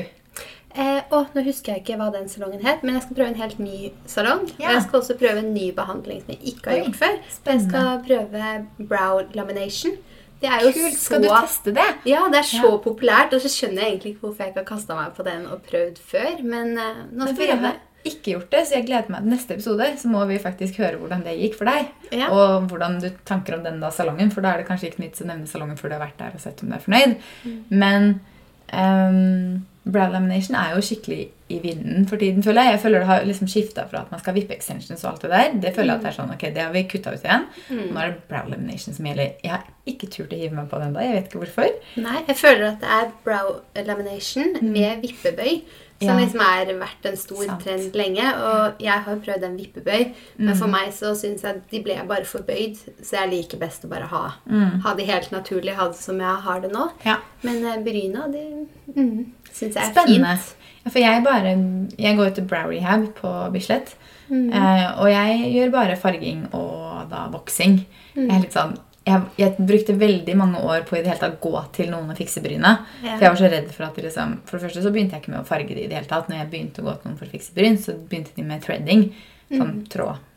Eh, 0.75 1.03
å, 1.15 1.21
nå 1.35 1.43
husker 1.47 1.73
jeg 1.77 1.85
ikke 1.85 1.97
hva 2.01 2.09
den 2.11 2.25
salongen 2.29 2.65
het, 2.67 2.83
men 2.83 2.97
jeg 2.97 3.05
skal 3.05 3.17
prøve 3.21 3.31
en 3.31 3.39
helt 3.39 3.61
ny 3.63 3.93
salong. 4.11 4.41
Ja. 4.59 4.69
Og 4.69 4.73
jeg 4.75 4.83
skal 4.89 5.01
også 5.01 5.15
prøve 5.21 5.45
en 5.45 5.53
ny 5.55 5.69
behandling 5.77 6.25
som 6.25 6.35
jeg 6.35 6.55
ikke 6.55 6.71
har 6.73 6.81
Oi, 6.81 6.83
gjort 6.89 6.99
før. 6.99 7.15
Jeg 7.53 7.63
skal 7.69 8.03
prøve 8.09 8.89
brow 8.91 9.21
lamination. 9.39 9.95
Det 10.43 10.51
er 10.51 10.65
jo 10.67 10.73
Kult. 10.75 10.97
så 10.99 11.05
Skal 11.07 11.23
du 11.23 11.29
teste 11.31 11.73
det? 11.79 11.87
Ja, 12.11 12.25
det 12.29 12.41
er 12.43 12.49
så 12.51 12.73
Ja. 12.73 12.77
populært, 12.83 13.33
og 13.33 13.41
så 13.41 13.49
skjønner 13.49 13.85
jeg 13.85 13.93
egentlig 13.93 14.15
ikke 14.15 14.27
hvorfor 14.27 14.43
jeg 14.45 14.51
ikke 14.53 14.65
har 14.65 14.71
kasta 14.75 14.97
meg 14.99 15.15
på 15.17 15.25
den 15.25 15.47
og 15.47 15.63
prøvd 15.71 15.99
før. 16.11 16.43
Men 16.43 16.77
eh, 16.77 17.03
nå 17.15 17.29
skal 17.31 17.37
vi 17.39 17.47
har 17.69 17.79
ikke 18.05 18.35
gjort 18.35 18.51
det, 18.51 18.67
så 18.67 18.75
jeg 18.75 18.87
gleder 18.91 19.09
meg 19.15 19.23
til 19.23 19.31
neste 19.33 19.55
episode. 19.55 19.87
Så 19.97 20.11
må 20.13 20.25
vi 20.29 20.39
faktisk 20.43 20.77
høre 20.83 20.99
hvordan 21.01 21.23
det 21.25 21.39
gikk 21.39 21.55
for 21.57 21.71
deg. 21.71 21.87
Ja. 22.13 22.29
Og 22.35 22.67
hvordan 22.69 22.99
du 23.01 23.09
tanker 23.25 23.57
om 23.57 23.63
den 23.65 23.79
da 23.81 23.89
salongen. 23.95 24.33
For 24.35 24.43
da 24.45 24.53
er 24.53 24.61
det 24.61 24.67
kanskje 24.69 24.91
ikke 24.91 25.07
nytt 25.07 25.23
å 25.23 25.29
nevne 25.31 25.47
salongen 25.49 25.79
før 25.81 25.89
du 25.95 25.95
har 25.97 26.03
vært 26.05 26.19
der 26.19 26.35
og 26.35 26.43
sett 26.43 26.61
om 26.67 26.69
du 26.69 26.75
er 26.77 26.83
fornøyd. 26.85 27.15
Mm. 27.47 27.63
Men 27.71 28.11
um, 28.75 29.65
brow 29.85 30.11
lamination 30.11 30.55
er 30.57 30.75
jo 30.75 30.81
skikkelig 30.81 31.29
i 31.53 31.59
vinden 31.61 32.07
for 32.09 32.17
tiden, 32.17 32.43
føler 32.43 32.63
jeg. 32.65 32.73
Jeg 32.73 32.81
føler 32.81 32.99
det 33.03 33.07
har 33.07 33.25
liksom 33.29 33.49
skifta 33.53 33.85
fra 33.91 34.01
at 34.01 34.11
man 34.11 34.21
skal 34.21 34.35
vippe 34.35 34.55
extensions 34.57 35.05
og 35.05 35.11
alt 35.13 35.23
det 35.27 35.31
der. 35.31 35.53
Det 35.61 35.75
føler 35.77 35.93
jeg 35.93 35.97
at 35.97 36.03
det 36.03 36.09
er 36.13 36.17
sånn, 36.23 36.33
ok, 36.35 36.45
det 36.55 36.63
har 36.65 36.73
vi 36.73 36.83
kutta 36.89 37.13
ut 37.13 37.25
igjen. 37.29 37.45
Mm. 37.69 37.87
Nå 37.93 38.01
er 38.01 38.11
det 38.15 38.23
brow 38.31 38.49
lamination 38.49 38.95
som 38.97 39.05
gjelder. 39.11 39.35
Jeg 39.45 39.51
har 39.53 39.65
ikke 39.87 40.09
turt 40.11 40.33
å 40.33 40.41
hive 40.41 40.57
meg 40.57 40.71
på 40.73 40.81
den 40.81 40.95
da. 40.97 41.01
Jeg 41.05 41.15
vet 41.19 41.29
ikke 41.29 41.43
hvorfor. 41.45 41.69
Nei, 42.01 42.25
jeg 42.31 42.37
føler 42.41 42.69
at 42.73 42.81
det 42.81 42.89
er 42.97 43.11
brow 43.25 43.57
lamination 43.85 44.57
med 44.63 45.03
vippebøy. 45.05 45.63
Som 46.03 46.17
Mm. 46.17 46.19
Ja. 46.19 46.25
liksom 46.27 46.41
har 46.41 46.67
vært 46.67 47.05
en 47.07 47.17
stor 47.17 47.45
Sant. 47.47 47.63
trend 47.63 47.95
lenge. 47.95 48.25
Og 48.35 48.81
jeg 48.83 48.99
har 49.05 49.17
prøvd 49.17 49.45
en 49.45 49.57
vippebøy, 49.57 50.13
men 50.39 50.49
Mm. 50.55 50.59
for 50.59 50.67
meg 50.67 50.89
så 50.93 51.15
syns 51.15 51.43
jeg 51.43 51.63
de 51.71 51.81
ble 51.83 51.95
bare 52.09 52.25
for 52.25 52.41
bøyd. 52.43 52.77
Så 53.01 53.13
jeg 53.13 53.31
liker 53.31 53.59
best 53.59 53.85
å 53.85 53.89
bare 53.89 54.07
ha, 54.09 54.33
Mm. 54.51 54.81
ha 54.83 54.95
de 54.95 55.05
helt 55.05 55.31
naturlig, 55.31 55.75
ha 55.77 55.87
det 55.89 55.97
som 55.97 56.19
jeg 56.19 56.37
har 56.43 56.61
det 56.61 56.73
nå. 56.73 56.91
Ja. 57.07 57.19
Men 57.45 57.65
eh, 57.65 57.77
bryna, 57.79 58.27
de 58.33 58.67
mm, 58.97 59.27
syns 59.55 59.79
jeg 59.79 59.83
er 59.83 59.93
Spennende. 59.93 60.37
fint. 60.37 60.71
Ja, 60.85 60.91
for 60.91 61.01
jeg 61.01 61.25
bare 61.25 61.53
Jeg 61.99 62.17
går 62.19 62.29
jo 62.29 62.35
til 62.39 62.49
brow 62.51 62.69
rehab 62.69 63.07
på 63.17 63.31
Bislett. 63.55 63.95
Mm. 64.29 64.51
Eh, 64.53 64.89
og 65.01 65.09
jeg 65.11 65.53
gjør 65.53 65.71
bare 65.73 66.01
farging 66.01 66.49
og 66.57 67.09
da 67.11 67.29
voksing. 67.33 67.85
Mm. 68.17 68.29
Jeg 68.31 68.53
sånn 68.53 68.77
jeg, 69.05 69.21
jeg 69.37 69.67
brukte 69.69 69.97
veldig 70.01 70.35
mange 70.41 70.61
år 70.65 70.87
på 70.89 70.97
i 70.97 71.03
det 71.05 71.11
hele 71.13 71.21
tatt 71.21 71.41
gå 71.43 71.53
til 71.77 71.91
noen 71.93 72.09
og 72.09 72.17
fikse 72.17 72.41
bryna. 72.45 72.71
Ja. 73.03 73.19
For 73.19 73.27
jeg 73.27 73.35
var 73.35 73.41
så 73.43 73.51
redd 73.53 73.67
for 73.75 73.85
at 73.85 73.99
liksom 74.01 74.39
For 74.49 74.57
det 74.57 74.65
første 74.65 74.85
så 74.85 74.93
begynte 74.95 75.19
jeg 75.19 75.25
ikke 75.25 75.35
med 75.35 75.43
å 75.43 75.49
farge 75.49 75.75
de 75.77 75.85
i 75.85 75.91
det 75.91 75.99
hele 75.99 76.09
tatt. 76.09 76.31
Når 76.31 76.41
jeg 76.41 76.51
begynte 76.55 76.81
å 76.81 76.87
gå 76.89 76.95
til 76.97 77.11
noen 77.11 77.19
for 77.21 77.29
å 77.29 77.35
fikse 77.35 77.57
bryn, 77.57 77.77
så 77.81 77.97
begynte 77.99 78.33
de 78.37 78.47
med 78.49 78.65
threading. 78.65 79.11
Sånn 79.53 79.83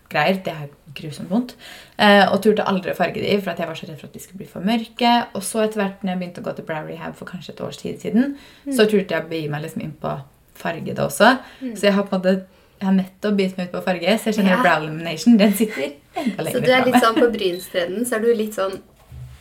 trådgreier. 0.09 0.43
Det 0.43 0.53
er 0.53 0.67
grusomt 0.97 1.29
vondt. 1.29 1.55
Eh, 1.99 2.25
og 2.31 2.41
turte 2.41 2.65
aldri 2.67 2.91
å 2.91 2.97
farge 2.97 3.21
de, 3.21 3.41
for 3.41 3.51
at 3.51 3.59
jeg 3.59 3.67
var 3.67 3.75
så 3.75 3.87
redd 3.87 3.99
for 3.99 4.07
at 4.07 4.13
de 4.13 4.19
skulle 4.19 4.37
bli 4.37 4.47
for 4.47 4.65
mørke. 4.65 5.13
Og 5.33 5.43
så 5.43 5.63
etter 5.65 5.81
hvert 5.83 6.03
når 6.03 6.13
jeg 6.13 6.19
begynte 6.19 6.41
å 6.41 6.47
gå 6.47 6.55
til 6.55 6.65
brow 6.65 6.87
rehab 6.87 7.15
for 7.15 7.25
kanskje 7.29 7.53
et 7.53 7.61
års 7.61 7.77
tid 7.77 8.01
siden, 8.01 8.35
så 8.71 8.85
turte 8.85 9.13
jeg 9.13 9.23
å 9.23 9.29
begi 9.29 9.47
meg 9.49 9.63
liksom 9.63 9.81
inn 9.85 9.95
på 10.01 10.17
farge 10.57 10.93
det 10.93 10.99
også. 11.03 11.37
Så 11.75 11.85
jeg 11.89 11.93
har 11.93 12.03
på 12.07 12.15
en 12.15 12.21
måte 12.21 12.45
jeg 12.77 12.85
har 12.85 12.93
nettopp 12.93 13.33
begynt 13.39 13.57
meg 13.57 13.69
ut 13.69 13.71
på 13.73 13.79
farge, 13.87 14.11
så 14.21 14.29
jeg 14.29 14.35
kjenner 14.37 14.51
Ja. 14.53 14.61
brow 14.61 14.83
elimination, 14.83 15.37
Den 15.37 15.53
sitter 15.53 15.93
enda 16.15 16.43
lenger 16.43 16.51
Så 16.51 16.65
du 16.65 16.71
er 16.71 16.85
litt 16.85 17.01
sånn 17.01 17.15
på 17.15 17.31
brynstreden, 17.33 18.05
så 18.05 18.15
er 18.15 18.19
du 18.19 18.33
litt 18.35 18.53
sånn 18.53 18.75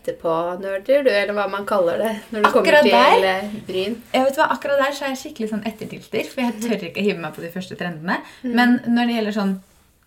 etterpå-nerder, 0.06 1.04
du, 1.04 1.10
eller 1.10 1.34
hva 1.34 1.46
man 1.50 1.66
kaller 1.66 1.98
det 1.98 2.12
når 2.30 2.42
det 2.46 2.52
kommer 2.54 2.82
til 2.82 2.90
der. 2.90 3.50
bryn. 3.66 3.96
Jeg 4.14 4.24
vet 4.24 4.36
hva, 4.36 4.48
Akkurat 4.54 4.78
der 4.78 4.92
så 4.92 5.04
er 5.04 5.14
jeg 5.14 5.20
skikkelig 5.22 5.50
sånn 5.50 5.66
ettertilter, 5.66 6.24
for 6.30 6.40
jeg 6.40 6.52
tør 6.62 6.86
ikke 6.88 7.02
hive 7.02 7.18
meg 7.18 7.34
på 7.34 7.42
de 7.44 7.50
første 7.50 7.76
trendene. 7.76 8.20
Mm. 8.42 8.54
Men 8.54 8.80
når 8.86 9.06
det 9.06 9.16
gjelder 9.18 9.36
sånn 9.36 9.54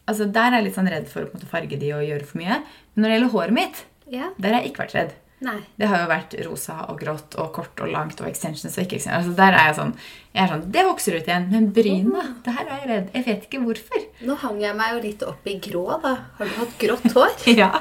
altså 0.10 0.28
Der 0.34 0.50
er 0.52 0.60
jeg 0.60 0.68
litt 0.72 0.76
sånn 0.82 0.90
redd 0.92 1.08
for 1.12 1.24
å 1.28 1.32
måte 1.32 1.48
farge 1.50 1.78
de 1.80 1.94
og 1.96 2.04
gjøre 2.10 2.26
for 2.28 2.42
mye. 2.42 2.60
Men 2.96 3.06
når 3.06 3.10
det 3.10 3.18
gjelder 3.20 3.34
håret 3.38 3.58
mitt, 3.62 3.84
Ja. 4.10 4.30
der 4.42 4.54
har 4.56 4.62
jeg 4.64 4.72
ikke 4.74 4.84
vært 4.88 4.96
redd. 4.98 5.18
Nei. 5.40 5.62
Det 5.80 5.88
har 5.88 6.02
jo 6.02 6.08
vært 6.12 6.34
rosa 6.44 6.74
og 6.92 6.98
grått 7.00 7.36
og 7.40 7.54
kort 7.56 7.80
og 7.80 7.88
langt 7.94 8.20
og 8.20 8.28
extensions 8.28 8.74
og 8.76 8.84
ikke 8.84 8.98
extensions. 8.98 9.22
Altså 9.30 9.36
der 9.38 9.54
er 9.56 9.70
jeg 9.70 9.76
sånn, 9.78 9.94
jeg 10.36 10.44
er 10.44 10.50
sånn, 10.52 10.66
Det 10.74 10.84
vokser 10.84 11.16
ut 11.16 11.30
igjen. 11.30 11.46
Men 11.54 11.70
bryna, 11.72 12.24
det 12.44 12.56
her 12.58 12.66
er 12.66 12.74
jeg 12.82 12.90
redd. 12.90 13.08
Jeg 13.16 13.24
vet 13.30 13.46
ikke 13.48 13.62
hvorfor. 13.64 14.04
Nå 14.28 14.36
hang 14.42 14.60
jeg 14.60 14.76
meg 14.76 14.92
jo 14.98 15.00
litt 15.08 15.24
opp 15.24 15.48
i 15.48 15.56
grå, 15.64 15.86
da. 16.04 16.12
Har 16.38 16.46
du 16.46 16.52
hatt 16.60 16.76
grått 16.82 17.08
hår? 17.16 17.32
Ja, 17.62 17.72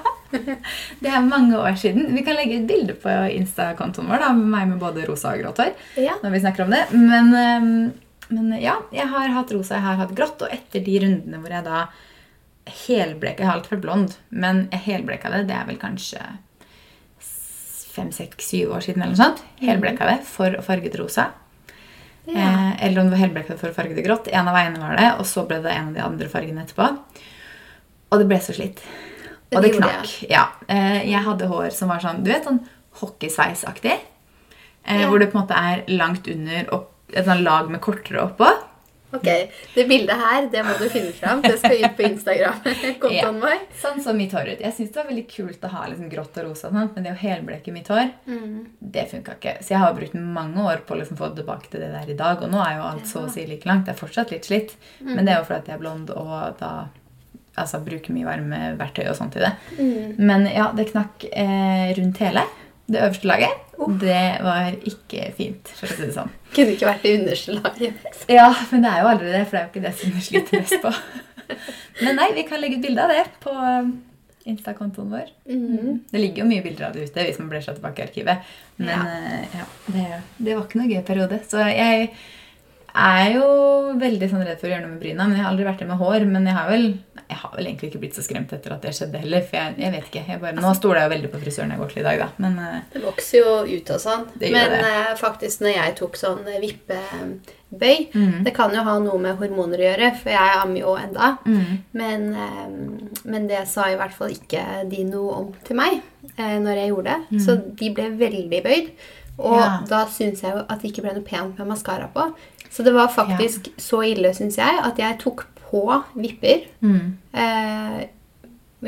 Det 1.02 1.08
er 1.10 1.20
mange 1.26 1.56
år 1.58 1.74
siden. 1.80 2.12
Vi 2.14 2.22
kan 2.22 2.36
legge 2.38 2.60
et 2.60 2.68
bilde 2.68 2.94
på 2.94 3.10
Insta-kontoen 3.34 4.06
vår 4.06 4.22
da, 4.22 4.32
med 4.36 4.52
meg 4.54 4.68
med 4.68 4.78
både 4.78 5.06
rosa 5.08 5.32
og 5.34 5.42
grått 5.42 5.58
hår. 5.64 5.72
Ja. 5.96 6.14
når 6.22 6.30
vi 6.36 6.40
snakker 6.44 6.62
om 6.66 6.70
det. 6.70 6.84
Men, 6.92 7.32
ehm, 7.34 7.92
men 8.30 8.52
ja, 8.62 8.76
jeg 8.94 9.08
har 9.08 9.34
hatt 9.34 9.50
rosa, 9.56 9.74
jeg 9.80 9.82
har 9.82 9.96
hatt 10.04 10.14
grått. 10.14 10.42
Og 10.46 10.52
etter 10.54 10.84
de 10.84 10.98
rundene 11.02 11.42
hvor 11.42 11.50
jeg 11.50 11.64
da 11.66 11.88
helbleka 12.86 13.42
Jeg 13.44 13.50
alltid 13.52 13.72
vært 13.76 13.82
blond, 13.84 14.14
men 14.30 14.68
jeg 14.72 14.80
helbleka 14.86 15.30
det. 15.32 15.46
Det 15.48 15.56
er 15.56 15.66
vel 15.68 15.78
kanskje 15.80 16.20
fem, 17.98 18.10
seks, 18.14 18.46
syv 18.52 18.72
år 18.76 18.84
siden 18.84 19.02
eller 19.02 19.14
noe 19.16 19.20
sånt. 19.24 19.42
Helbleka 19.62 20.06
det 20.06 20.18
for 20.28 20.54
å 20.54 20.62
farge 20.62 20.90
det 20.92 21.00
rosa. 21.00 21.28
Ja. 22.28 22.34
Eh, 22.36 22.84
eller 22.86 23.00
om 23.00 23.08
det 23.08 23.16
var 23.16 23.22
helbleka 23.24 23.56
for 23.58 23.72
å 23.72 23.74
farge 23.76 23.96
det 23.96 24.04
grått. 24.06 24.28
En 24.30 24.48
av 24.50 24.54
veiene 24.54 24.78
var 24.82 24.98
det, 25.00 25.08
og 25.18 25.26
så 25.26 25.46
ble 25.48 25.58
det 25.64 25.72
en 25.74 25.88
av 25.90 25.96
de 25.96 26.04
andre 26.04 26.28
fargene 26.30 26.62
etterpå. 26.66 26.90
Og 28.12 28.20
det 28.22 28.28
ble 28.30 28.38
så 28.44 28.54
slitt. 28.56 28.82
Og 29.48 29.62
det 29.62 29.70
det 29.72 29.78
knakk. 29.78 30.12
Ja. 30.28 30.44
Eh, 30.68 31.00
jeg 31.08 31.24
hadde 31.24 31.48
hår 31.50 31.70
som 31.74 31.88
var 31.90 32.04
sånn, 32.04 32.22
du 32.24 32.30
vet, 32.30 32.44
sånn 32.46 32.62
hockeysveisaktig. 33.00 33.96
Eh, 34.84 35.00
Ja. 35.00 35.08
Hvor 35.08 35.18
det 35.20 35.32
på 35.32 35.38
en 35.38 35.44
måte 35.46 35.56
er 35.56 35.82
langt 35.88 36.28
under 36.28 36.68
og 36.72 36.86
et 37.12 37.24
sånn 37.26 37.42
lag 37.42 37.70
med 37.72 37.80
kortere 37.80 38.22
oppå. 38.28 38.48
Ok, 39.16 39.24
Det 39.74 39.84
bildet 39.88 40.16
her 40.20 40.46
det 40.52 40.62
må 40.66 40.74
du 40.78 40.84
finne 40.92 41.12
fram. 41.16 41.40
Det 41.40 41.54
skal 41.58 41.78
ut 41.80 41.94
på 41.96 42.04
Instagram-kontoen 42.10 43.38
vår. 43.40 43.62
Sånn 43.80 44.02
som 44.04 44.16
mitt 44.20 44.34
hår 44.36 44.50
ut. 44.52 44.60
Jeg 44.60 44.74
syns 44.76 44.90
det 44.92 45.00
var 45.00 45.08
veldig 45.08 45.24
kult 45.32 45.64
å 45.64 45.70
ha 45.72 45.86
liksom 45.88 46.10
grått 46.12 46.36
og 46.42 46.48
rosa, 46.50 46.70
men 46.74 46.90
det 47.06 47.14
å 47.14 47.20
helbleke 47.22 47.72
mitt 47.72 47.88
hår, 47.88 48.10
Mm. 48.28 48.66
det 48.80 49.06
funka 49.10 49.38
ikke. 49.38 49.54
Så 49.64 49.72
jeg 49.72 49.78
har 49.80 49.94
brukt 49.96 50.14
mange 50.14 50.60
år 50.60 50.82
på 50.86 50.94
å 50.94 50.98
liksom 51.00 51.16
få 51.16 51.30
tilbake 51.36 51.70
til 51.72 51.80
det 51.80 51.92
der 51.94 52.10
i 52.12 52.16
dag. 52.18 52.42
Og 52.42 52.50
nå 52.52 52.60
er 52.60 52.76
jo 52.76 52.82
alt 52.90 53.06
så 53.08 53.24
å 53.24 53.30
si 53.32 53.46
like 53.46 53.64
langt. 53.68 53.86
Det 53.86 53.94
er 53.94 54.00
fortsatt 54.06 54.30
litt 54.30 54.44
slitt, 54.44 54.76
men 55.00 55.24
det 55.24 55.32
er 55.34 55.38
jo 55.40 55.48
fordi 55.48 55.72
jeg 55.72 55.78
er 55.78 55.84
blond 55.86 56.10
og 56.10 56.58
da 56.60 56.72
altså, 57.56 57.80
bruker 57.84 58.12
mye 58.14 58.28
varmeverktøy 58.28 59.08
og 59.08 59.16
sånt 59.16 59.36
i 59.36 59.40
det. 59.46 59.52
Mm. 59.78 60.14
Men 60.18 60.46
ja, 60.52 60.68
det 60.76 60.90
knakk 60.92 61.24
eh, 61.32 61.94
rundt 61.96 62.20
hele. 62.22 62.44
Det 62.88 63.00
øverste 63.02 63.28
laget. 63.28 63.64
Uff. 63.78 63.94
Det 64.02 64.22
var 64.42 64.72
ikke 64.90 65.28
fint, 65.38 65.68
for 65.78 65.86
å 65.86 65.94
si 65.94 66.02
det 66.02 66.12
sånn. 66.16 66.30
Kunne 66.56 66.74
ikke 66.74 66.88
vært 66.90 67.04
i 67.06 67.14
underslaget. 67.20 68.08
Ja, 68.32 68.48
men 68.72 68.82
det 68.84 68.90
er 68.90 69.00
jo 69.04 69.10
aldri 69.12 69.32
det, 69.32 69.44
for 69.46 69.54
det 69.56 69.60
er 69.60 69.66
jo 69.66 69.72
ikke 69.72 69.84
det 69.86 69.94
som 70.00 70.16
jeg 70.18 70.26
sliter 70.28 70.62
mest 70.64 70.78
på. 70.82 70.92
Men 72.04 72.18
nei, 72.20 72.26
vi 72.36 72.42
kan 72.48 72.60
legge 72.60 72.76
ut 72.76 72.82
bilde 72.84 73.04
av 73.06 73.10
det 73.14 73.22
på 73.40 73.50
um, 73.54 73.92
Insta-kontoen 74.48 75.08
vår. 75.12 75.30
Mhm. 75.48 75.94
Det 76.10 76.20
ligger 76.20 76.42
jo 76.44 76.48
mye 76.50 76.62
bilder 76.64 76.88
av 76.88 76.96
det 76.96 77.06
ute 77.08 77.24
hvis 77.28 77.38
man 77.40 77.48
blir 77.52 77.62
seg 77.64 77.78
tilbake 77.78 78.02
i 78.02 78.06
arkivet. 78.08 78.50
Men 78.80 78.90
Ja. 78.92 78.98
eh, 79.14 79.56
ja, 79.60 79.64
det, 79.94 80.04
det 80.38 80.54
var 80.58 80.66
ikke 80.68 80.80
noe 80.82 80.90
gøy 80.92 81.02
periode. 81.08 81.40
Så 81.48 81.62
jeg 81.70 82.10
er 82.94 83.32
jo 83.34 83.48
veldig 83.98 84.28
sånn 84.30 84.44
redd 84.46 84.58
for 84.60 84.68
å 84.68 84.72
gjøre 84.72 84.82
noe 84.86 84.94
med 84.94 85.00
bryna. 85.02 85.26
Men 85.28 85.36
jeg 85.36 85.44
har 85.44 85.50
aldri 85.52 85.64
vært 85.68 85.78
det 85.84 85.88
med 85.90 85.98
hår. 86.00 86.24
Men 86.26 86.46
jeg 86.48 86.54
har 86.56 86.68
vel, 86.70 86.86
jeg 87.28 87.38
har 87.42 87.52
vel 87.56 87.66
egentlig 87.68 87.90
ikke 87.90 88.00
blitt 88.02 88.16
så 88.16 88.24
skremt 88.24 88.52
etter 88.56 88.72
at 88.74 88.82
det 88.82 88.94
skjedde 88.96 89.20
heller. 89.22 89.42
For 89.46 89.56
jeg, 89.60 89.74
jeg 89.82 89.92
vet 89.94 90.08
ikke. 90.08 90.22
Jeg 90.28 90.40
bare, 90.42 90.54
nå 90.58 90.72
stoler 90.78 91.00
jeg 91.02 91.08
jo 91.10 91.14
veldig 91.14 91.30
på 91.34 91.40
frisøren 91.44 91.70
jeg 91.74 91.82
går 91.82 91.92
til 91.92 92.02
i 92.02 92.06
dag, 92.08 92.22
da. 92.24 92.28
Men 92.44 92.58
eh, 92.64 92.78
Det 92.94 93.02
vokser 93.04 93.38
jo 93.42 93.54
ut 93.78 93.92
og 93.94 94.00
sånn. 94.06 94.24
Men 94.40 94.74
det. 94.74 94.80
eh, 94.88 95.12
faktisk 95.20 95.60
når 95.66 95.74
jeg 95.76 95.96
tok 96.00 96.16
sånn 96.20 96.42
eh, 96.48 96.58
vippebøy 96.64 97.96
mm. 98.14 98.38
Det 98.46 98.54
kan 98.56 98.72
jo 98.74 98.82
ha 98.86 98.96
noe 99.02 99.18
med 99.20 99.36
hormoner 99.40 99.82
å 99.82 99.88
gjøre, 99.90 100.10
for 100.22 100.32
jeg 100.34 100.56
ammer 100.62 100.80
jo 100.82 100.96
enda. 100.98 101.34
mm, 101.44 101.76
Men, 102.00 102.28
men 103.28 103.46
det 103.50 103.64
sa 103.68 103.88
i 103.92 103.96
hvert 104.00 104.14
fall 104.16 104.32
ikke 104.34 104.64
de 104.88 105.04
noe 105.08 105.38
om 105.42 105.52
til 105.66 105.76
meg 105.80 106.00
når 106.38 106.76
jeg 106.82 106.90
gjorde 106.92 107.14
det. 107.14 107.40
Så 107.44 107.54
de 107.78 107.88
ble 107.94 108.10
veldig 108.20 108.60
bøyd. 108.64 108.92
Og 109.38 109.54
Mm. 109.54 109.60
Ja. 109.62 109.66
da 109.86 109.98
syns 110.10 110.40
jeg 110.42 110.50
jo 110.50 110.64
at 110.66 110.80
det 110.82 110.88
ikke 110.90 111.02
ble 111.04 111.12
noe 111.14 111.22
pent 111.22 111.58
med 111.60 111.68
maskara 111.70 112.08
på. 112.10 112.24
Så 112.70 112.84
det 112.84 112.92
var 112.94 113.08
faktisk 113.08 113.68
så 113.80 114.02
ille, 114.04 114.30
syns 114.36 114.56
jeg, 114.58 114.80
at 114.84 114.96
jeg 114.98 115.18
tok 115.18 115.46
på 115.70 115.82
vipper. 116.16 116.66
mm. 116.82 117.16
Eh, 117.34 118.06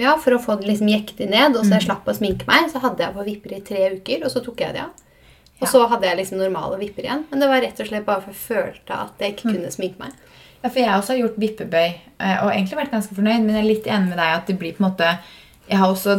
ja, 0.01 0.17
For 0.23 0.31
å 0.37 0.39
få 0.41 0.55
det 0.61 0.69
liksom 0.69 0.89
jekket 0.89 1.29
ned, 1.31 1.57
og 1.57 1.65
så 1.65 1.71
Mm. 1.73 1.79
jeg 1.81 1.83
slapp 1.89 2.05
å 2.07 2.15
sminke 2.15 2.47
meg. 2.47 2.71
Så 2.71 2.81
hadde 2.81 2.99
jeg 3.03 3.15
på 3.15 3.25
vipper 3.25 3.53
i 3.57 3.61
tre 3.61 3.91
uker, 3.97 4.25
og 4.25 4.31
så 4.31 4.45
tok 4.45 4.61
jeg 4.61 4.73
det 4.75 4.81
av. 4.83 4.91
Og 5.61 5.69
så 5.69 5.89
hadde 5.89 6.07
jeg 6.07 6.17
liksom 6.19 6.39
normale 6.39 6.79
vipper 6.79 7.03
igjen. 7.05 7.25
Men 7.31 7.41
det 7.41 7.49
var 7.49 7.61
rett 7.61 7.81
og 7.81 7.87
slett 7.89 8.07
bare 8.07 8.23
for 8.23 8.31
jeg 8.33 8.41
følte 8.49 8.91
at 8.97 9.19
jeg 9.19 9.33
Mm. 9.33 9.37
ikke 9.37 9.55
kunne 9.55 9.71
sminke 9.73 9.99
meg. 9.99 10.13
Ja, 10.63 10.69
for 10.69 10.79
jeg 10.79 10.89
også 10.89 11.09
har 11.09 11.17
gjort 11.29 11.39
vippebøy, 11.41 11.95
eh, 12.21 12.45
og 12.45 12.53
egentlig 12.53 12.77
vært 12.79 12.91
ganske 12.93 13.15
fornøyd, 13.15 13.43
men 13.45 13.55
jeg 13.57 13.65
er 13.65 13.69
litt 13.75 13.85
enig 13.87 14.09
med 14.09 14.19
deg 14.19 14.37
at 14.37 14.47
det 14.47 14.59
blir 14.59 14.73
på 14.75 14.85
en 14.85 14.91
måte 14.93 15.19
Jeg 15.71 15.79
har 15.79 15.93
også 15.93 16.17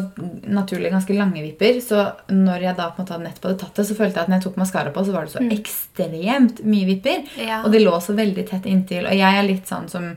naturlig 0.48 0.94
ganske 0.94 1.16
lange 1.16 1.42
vipper, 1.44 1.82
så 1.84 2.06
når 2.32 2.68
jeg 2.70 2.78
da 2.78 2.86
på 2.90 3.02
en 3.02 3.04
måte 3.04 3.16
hadde 3.18 3.26
nettopp 3.26 3.48
hadde 3.50 3.62
tatt 3.66 3.82
det, 3.82 3.88
så 3.90 3.98
følte 3.98 4.16
jeg 4.20 4.24
at 4.24 4.32
når 4.32 4.38
jeg 4.38 4.46
tok 4.46 4.60
maskara 4.62 4.94
på, 4.96 5.04
så 5.04 5.16
var 5.16 5.28
det 5.28 5.34
så 5.34 5.42
ekstremt 5.58 6.62
mye 6.64 6.88
vipper. 6.88 7.26
Ja. 7.36 7.58
Og 7.66 7.74
det 7.74 7.82
lå 7.84 7.92
så 8.04 8.16
veldig 8.16 8.46
tett 8.48 8.70
inntil. 8.72 9.10
Og 9.10 9.18
jeg 9.18 9.40
er 9.42 9.48
litt 9.48 9.68
sånn 9.72 9.92
som 9.92 10.14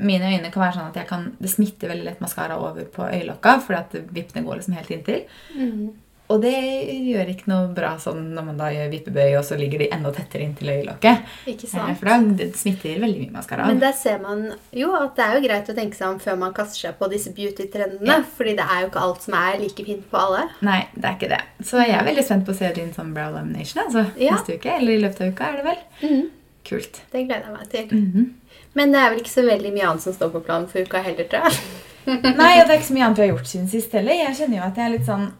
Mine 0.00 0.28
øyne 0.30 0.48
kan 0.54 0.62
være 0.62 0.76
sånn 0.78 0.92
at 0.92 0.96
jeg 0.96 1.08
kan, 1.08 1.24
det 1.42 1.50
smitter 1.50 1.90
veldig 1.90 2.06
lett 2.06 2.20
maskara 2.22 2.54
over 2.62 2.86
på 2.88 3.04
øyelokka, 3.04 3.56
fordi 3.66 3.78
at 3.80 4.12
vippene 4.14 4.46
går 4.46 4.60
liksom 4.60 4.76
helt 4.78 4.92
inntil. 4.94 5.24
Mm. 5.58 5.90
Og 6.30 6.38
det 6.44 6.52
gjør 6.54 7.30
ikke 7.32 7.48
noe 7.50 7.70
bra 7.74 7.96
sånn 7.98 8.28
når 8.36 8.44
man 8.46 8.58
da 8.60 8.68
gjør 8.70 8.90
vippebøy, 8.92 9.32
og 9.38 9.42
så 9.48 9.56
ligger 9.58 9.82
de 9.82 9.88
enda 9.96 10.12
tettere 10.14 10.44
inntil 10.46 10.70
øyelokket. 10.70 11.24
Eh? 11.50 11.64
For 11.98 12.06
da 12.06 12.18
det 12.38 12.46
smitter 12.58 13.00
veldig 13.02 13.24
mye 13.24 13.34
maskara. 13.34 13.66
Men 13.66 13.80
der 13.82 13.96
ser 13.98 14.20
man 14.22 14.44
jo 14.76 14.92
at 14.94 15.16
det 15.18 15.24
er 15.26 15.34
jo 15.34 15.42
greit 15.48 15.72
å 15.72 15.74
tenke 15.74 15.98
seg 15.98 16.06
om 16.12 16.20
før 16.22 16.38
man 16.38 16.54
kaster 16.54 16.84
seg 16.86 16.98
på 17.00 17.08
disse 17.10 17.32
beauty-trendene. 17.34 18.06
Ja. 18.06 18.20
Fordi 18.36 18.54
det 18.60 18.66
er 18.66 18.84
jo 18.84 18.92
ikke 18.92 19.02
alt 19.08 19.26
som 19.26 19.34
er 19.40 19.58
like 19.58 19.86
fint 19.90 20.06
på 20.12 20.20
alle. 20.22 20.44
Nei, 20.62 20.80
det 20.94 21.04
er 21.10 21.18
ikke 21.18 21.32
det. 21.34 21.40
Så 21.66 21.82
jeg 21.82 21.96
er 21.98 22.06
veldig 22.06 22.26
spent 22.30 22.46
på 22.46 22.54
å 22.54 22.60
se 22.62 22.72
din 22.78 22.94
sånn 22.94 23.10
brow 23.16 23.34
lamination 23.34 23.82
altså, 23.88 24.06
Ja. 24.20 24.36
neste 24.38 24.54
uke. 24.60 24.76
Eller 24.78 24.92
i 24.94 25.02
løpet 25.02 25.20
av 25.26 25.34
uka, 25.34 25.50
er 25.50 25.56
det 25.58 25.64
vel? 25.66 25.82
Mhm. 26.06 26.24
Kult. 26.70 27.02
Det 27.10 27.26
gleder 27.26 27.46
jeg 27.48 27.52
meg 27.58 27.68
til. 27.74 27.86
Mhm. 27.98 28.30
Men 28.78 28.92
det 28.92 29.00
er 29.00 29.10
vel 29.10 29.20
ikke 29.24 29.34
så 29.34 29.42
veldig 29.50 29.72
mye 29.74 29.86
annet 29.90 30.02
som 30.02 30.12
står 30.14 30.30
på 30.30 30.44
planen 30.46 30.68
for 30.70 30.78
uka 30.86 31.02
heller, 31.02 31.24
tror 31.26 31.50
jeg. 31.50 31.58
Nei, 32.06 32.60
og 32.60 32.66
det 32.66 32.70
er 32.70 32.78
ikke 32.78 32.90
så 32.92 32.94
mye 32.94 33.06
annet 33.08 33.18
vi 33.18 33.26
har 33.26 33.32
gjort 33.36 33.48
siden 33.50 33.68
sist 33.68 33.92
heller. 33.92 34.12
Jeg 34.14 34.36
kjenner 34.38 34.56
jo 34.60 34.62
at 34.68 34.76
jeg 34.78 34.86
er 34.86 34.94
litt 34.94 35.06
sånn 35.08 35.32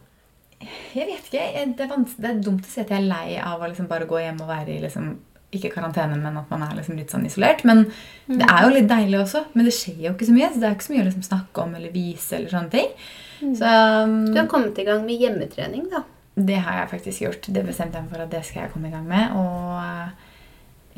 Jeg 0.95 1.07
vet 1.09 1.27
ikke. 1.27 1.43
Det 1.77 1.85
er, 1.87 2.05
det 2.17 2.29
er 2.29 2.39
dumt 2.45 2.65
å 2.65 2.71
si 2.71 2.81
at 2.83 2.93
jeg 2.93 3.01
er 3.01 3.09
lei 3.09 3.35
av 3.41 3.61
å 3.61 3.69
liksom 3.69 3.89
bare 3.91 4.07
gå 4.09 4.21
hjem 4.21 4.41
og 4.43 4.49
være 4.51 4.75
i 4.75 4.79
liksom 4.83 5.11
ikke 5.51 5.73
karantene, 5.73 6.15
men 6.19 6.37
at 6.39 6.51
man 6.51 6.63
er 6.63 6.77
liksom 6.77 6.95
litt 6.99 7.11
sånn 7.11 7.25
isolert. 7.27 7.65
Men 7.67 7.83
det 8.29 8.45
er 8.45 8.63
jo 8.63 8.71
litt 8.71 8.87
deilig 8.87 9.19
også. 9.19 9.43
Men 9.53 9.67
det 9.67 9.75
skjer 9.75 10.05
jo 10.05 10.13
ikke 10.13 10.29
så 10.29 10.35
mye. 10.35 10.49
Så 10.53 10.61
det 10.61 10.69
er 10.69 10.77
ikke 10.77 10.87
så 10.87 10.93
mye 10.93 11.03
å 11.03 11.07
liksom 11.09 11.27
snakke 11.27 11.65
om 11.65 11.75
eller 11.79 11.93
vise. 11.95 12.31
eller 12.37 12.53
sånne 12.53 12.71
ting. 12.71 12.93
Så 13.59 13.75
um, 14.07 14.17
Du 14.31 14.39
har 14.39 14.49
kommet 14.51 14.79
i 14.79 14.87
gang 14.87 15.03
med 15.05 15.19
hjemmetrening, 15.19 15.87
da. 15.91 16.05
Det 16.35 16.59
har 16.63 16.79
jeg 16.79 16.91
faktisk 16.93 17.25
gjort. 17.25 17.49
Det 17.51 17.65
bestemte 17.67 17.99
jeg 17.99 18.07
meg 18.07 18.13
for 18.13 18.23
at 18.23 18.31
det 18.31 18.43
skal 18.47 18.63
jeg 18.63 18.73
komme 18.73 18.87
i 18.87 18.93
gang 18.93 19.03
med. 19.09 19.33
Og 19.35 19.81
eh, 19.81 20.29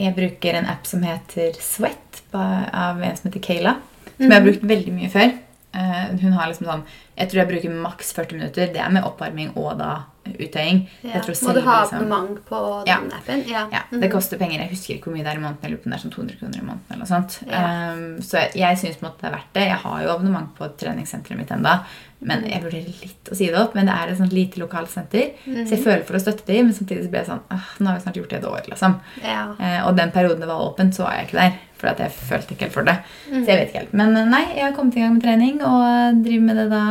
jeg 0.06 0.16
bruker 0.20 0.60
en 0.60 0.70
app 0.70 0.86
som 0.90 1.02
heter 1.06 1.58
Sweat 1.58 2.22
av 2.34 3.02
en 3.02 3.18
som 3.18 3.32
heter 3.32 3.42
Kayla. 3.42 3.74
Som 4.14 4.28
jeg 4.28 4.36
har 4.38 4.46
brukt 4.46 4.70
veldig 4.70 4.94
mye 4.94 5.10
før. 5.14 5.34
Eh, 5.74 6.18
hun 6.22 6.34
har 6.34 6.48
liksom 6.52 6.68
sånn 6.68 6.84
Jeg 7.18 7.30
tror 7.30 7.40
jeg 7.44 7.48
bruker 7.50 7.70
maks 7.82 8.12
40 8.14 8.34
minutter. 8.40 8.68
Det 8.74 8.78
er 8.82 8.90
med 8.90 9.04
oppvarming 9.06 9.52
og 9.56 9.78
da 9.78 10.04
uttøying. 10.26 10.88
Ja. 11.04 11.20
Må 11.22 11.54
du 11.54 11.62
ha 11.62 11.82
liksom- 11.84 12.00
abonnement 12.00 12.46
på 12.46 12.84
Ja. 12.88 12.98
den 13.02 13.12
appen? 13.14 13.44
Ja. 13.48 13.68
ja, 13.72 13.82
Mhm. 13.92 14.02
Det 14.02 14.12
koster 14.12 14.38
penger. 14.40 14.60
Jeg 14.62 14.70
husker 14.70 14.94
ikke 14.96 15.04
hvor 15.12 15.14
mye 15.14 15.24
det 15.24 15.28
er 15.34 15.38
i 15.38 15.44
måneden. 15.44 15.58
Jeg 15.62 15.72
lurer 15.72 15.82
på 15.84 15.86
om 15.86 15.92
det 15.92 16.00
er 16.00 16.08
sånn 16.10 16.12
200 16.16 16.40
kroner 16.40 16.58
i 16.58 16.62
måneden. 16.66 16.80
eller 16.90 16.98
noe 16.98 17.08
sånt. 17.08 17.40
Ja. 17.48 17.92
Um, 17.94 18.18
så 18.22 18.32
jeg, 18.40 18.52
jeg 18.56 18.78
syns 18.78 18.96
på 18.98 19.04
en 19.06 19.12
måte 19.12 19.22
det 19.22 19.32
er 19.32 19.36
verdt 19.38 19.54
det. 19.54 19.64
Jeg 19.68 19.78
har 19.78 20.02
jo 20.04 20.10
abonnement 20.10 20.56
på 20.56 20.70
treningssenteret 20.78 21.38
mitt 21.38 21.52
enda, 21.52 21.84
men 22.22 22.42
Mm. 22.44 22.50
jeg 22.52 22.64
vurderer 22.64 23.02
litt 23.02 23.24
å 23.26 23.36
si 23.36 23.46
det 23.46 23.56
opp. 23.58 23.76
Men 23.76 23.86
det 23.86 23.94
er 23.96 24.08
et 24.12 24.18
sånt 24.18 24.34
lite 24.34 24.56
lokalt 24.60 24.88
senter, 24.90 25.34
Mhm. 25.46 25.66
så 25.68 25.70
jeg 25.70 25.84
føler 25.84 26.04
for 26.06 26.14
å 26.16 26.22
støtte 26.22 26.46
dem, 26.46 26.66
men 26.66 26.74
samtidig 26.74 27.04
så 27.06 27.10
blir 27.12 27.26
jeg 27.26 27.28
sånn 27.28 27.42
Nå 27.80 27.86
har 27.88 28.00
vi 28.00 28.02
snart 28.02 28.16
gjort 28.16 28.30
det 28.30 28.44
et 28.44 28.50
år, 28.50 28.62
liksom. 28.70 29.00
Ja. 29.24 29.54
Eh, 29.60 29.86
og 29.88 29.96
den 29.96 30.10
perioden 30.12 30.40
det 30.40 30.48
var 30.48 30.62
åpent, 30.74 30.94
så 30.96 31.04
var 31.04 31.12
jeg 31.18 31.28
ikke 31.28 31.32
der. 31.40 31.54
For 31.84 31.92
at 31.92 32.00
jeg 32.00 32.14
følte 32.16 32.56
ikke 32.56 32.70
helt 32.70 32.76
for 32.78 32.88
det. 32.88 32.94
Mm. 33.28 33.42
Så 33.42 33.44
jeg 33.52 33.58
vet 33.60 33.68
ikke 33.74 33.82
helt. 33.82 33.94
Men 34.00 34.16
eh, 34.16 34.30
nei, 34.32 34.44
jeg 34.56 34.64
har 34.70 34.76
kommet 34.78 34.96
i 34.96 35.02
gang 35.04 35.18
med 35.18 35.24
trening 35.26 35.58
og 35.68 36.22
driver 36.24 36.46
med 36.48 36.62
det 36.62 36.68
da. 36.72 36.84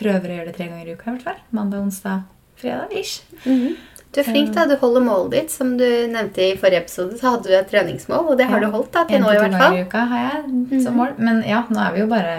Prøver 0.00 0.26
å 0.32 0.36
gjøre 0.40 0.48
det 0.50 0.56
tre 0.56 0.66
ganger 0.72 0.88
i 0.90 0.96
uka 0.98 1.06
i 1.06 1.12
hvert 1.14 1.26
fall. 1.28 1.38
Mandag, 1.54 1.84
onsdag, 1.86 2.24
fredag. 2.58 2.90
ish. 2.98 3.20
Mhm. 3.44 3.76
Du 4.10 4.18
er 4.18 4.26
flink, 4.26 4.48
da. 4.56 4.64
Du 4.66 4.72
holder 4.80 5.04
målet 5.06 5.30
ditt. 5.36 5.52
Som 5.54 5.76
du 5.78 5.84
nevnte 6.10 6.42
i 6.42 6.56
forrige 6.58 6.80
episode, 6.82 7.14
så 7.20 7.36
hadde 7.36 7.46
du 7.46 7.54
et 7.54 7.68
treningsmål, 7.70 8.32
og 8.32 8.38
det 8.40 8.48
har 8.50 8.58
Ja. 8.58 8.66
du 8.66 8.72
holdt 8.74 8.90
da, 8.96 9.04
til 9.06 9.20
En 9.20 9.22
nå 9.22 9.30
i 9.30 9.38
hvert 9.38 9.54
fall. 9.60 9.76
i 9.78 9.84
uka 9.86 10.00
har 10.10 10.24
jeg 10.32 10.82
som 10.82 10.96
mål. 10.98 11.12
Men 11.22 11.44
ja, 11.46 11.60
nå 11.70 11.78
er 11.78 11.92
vi 11.94 12.00
jo 12.02 12.08
bare 12.10 12.32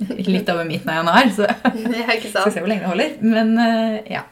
litt 0.30 0.48
over 0.54 0.64
midten 0.64 0.88
av 0.88 1.00
januar, 1.02 1.32
så 1.34 1.48
skal 2.30 2.44
vi 2.46 2.52
se 2.54 2.60
hvor 2.62 2.68
lenge 2.70 2.84
det 2.86 2.92
holder. 2.92 3.16
Men 3.26 3.58
eh, 3.58 4.12
ja. 4.14 4.22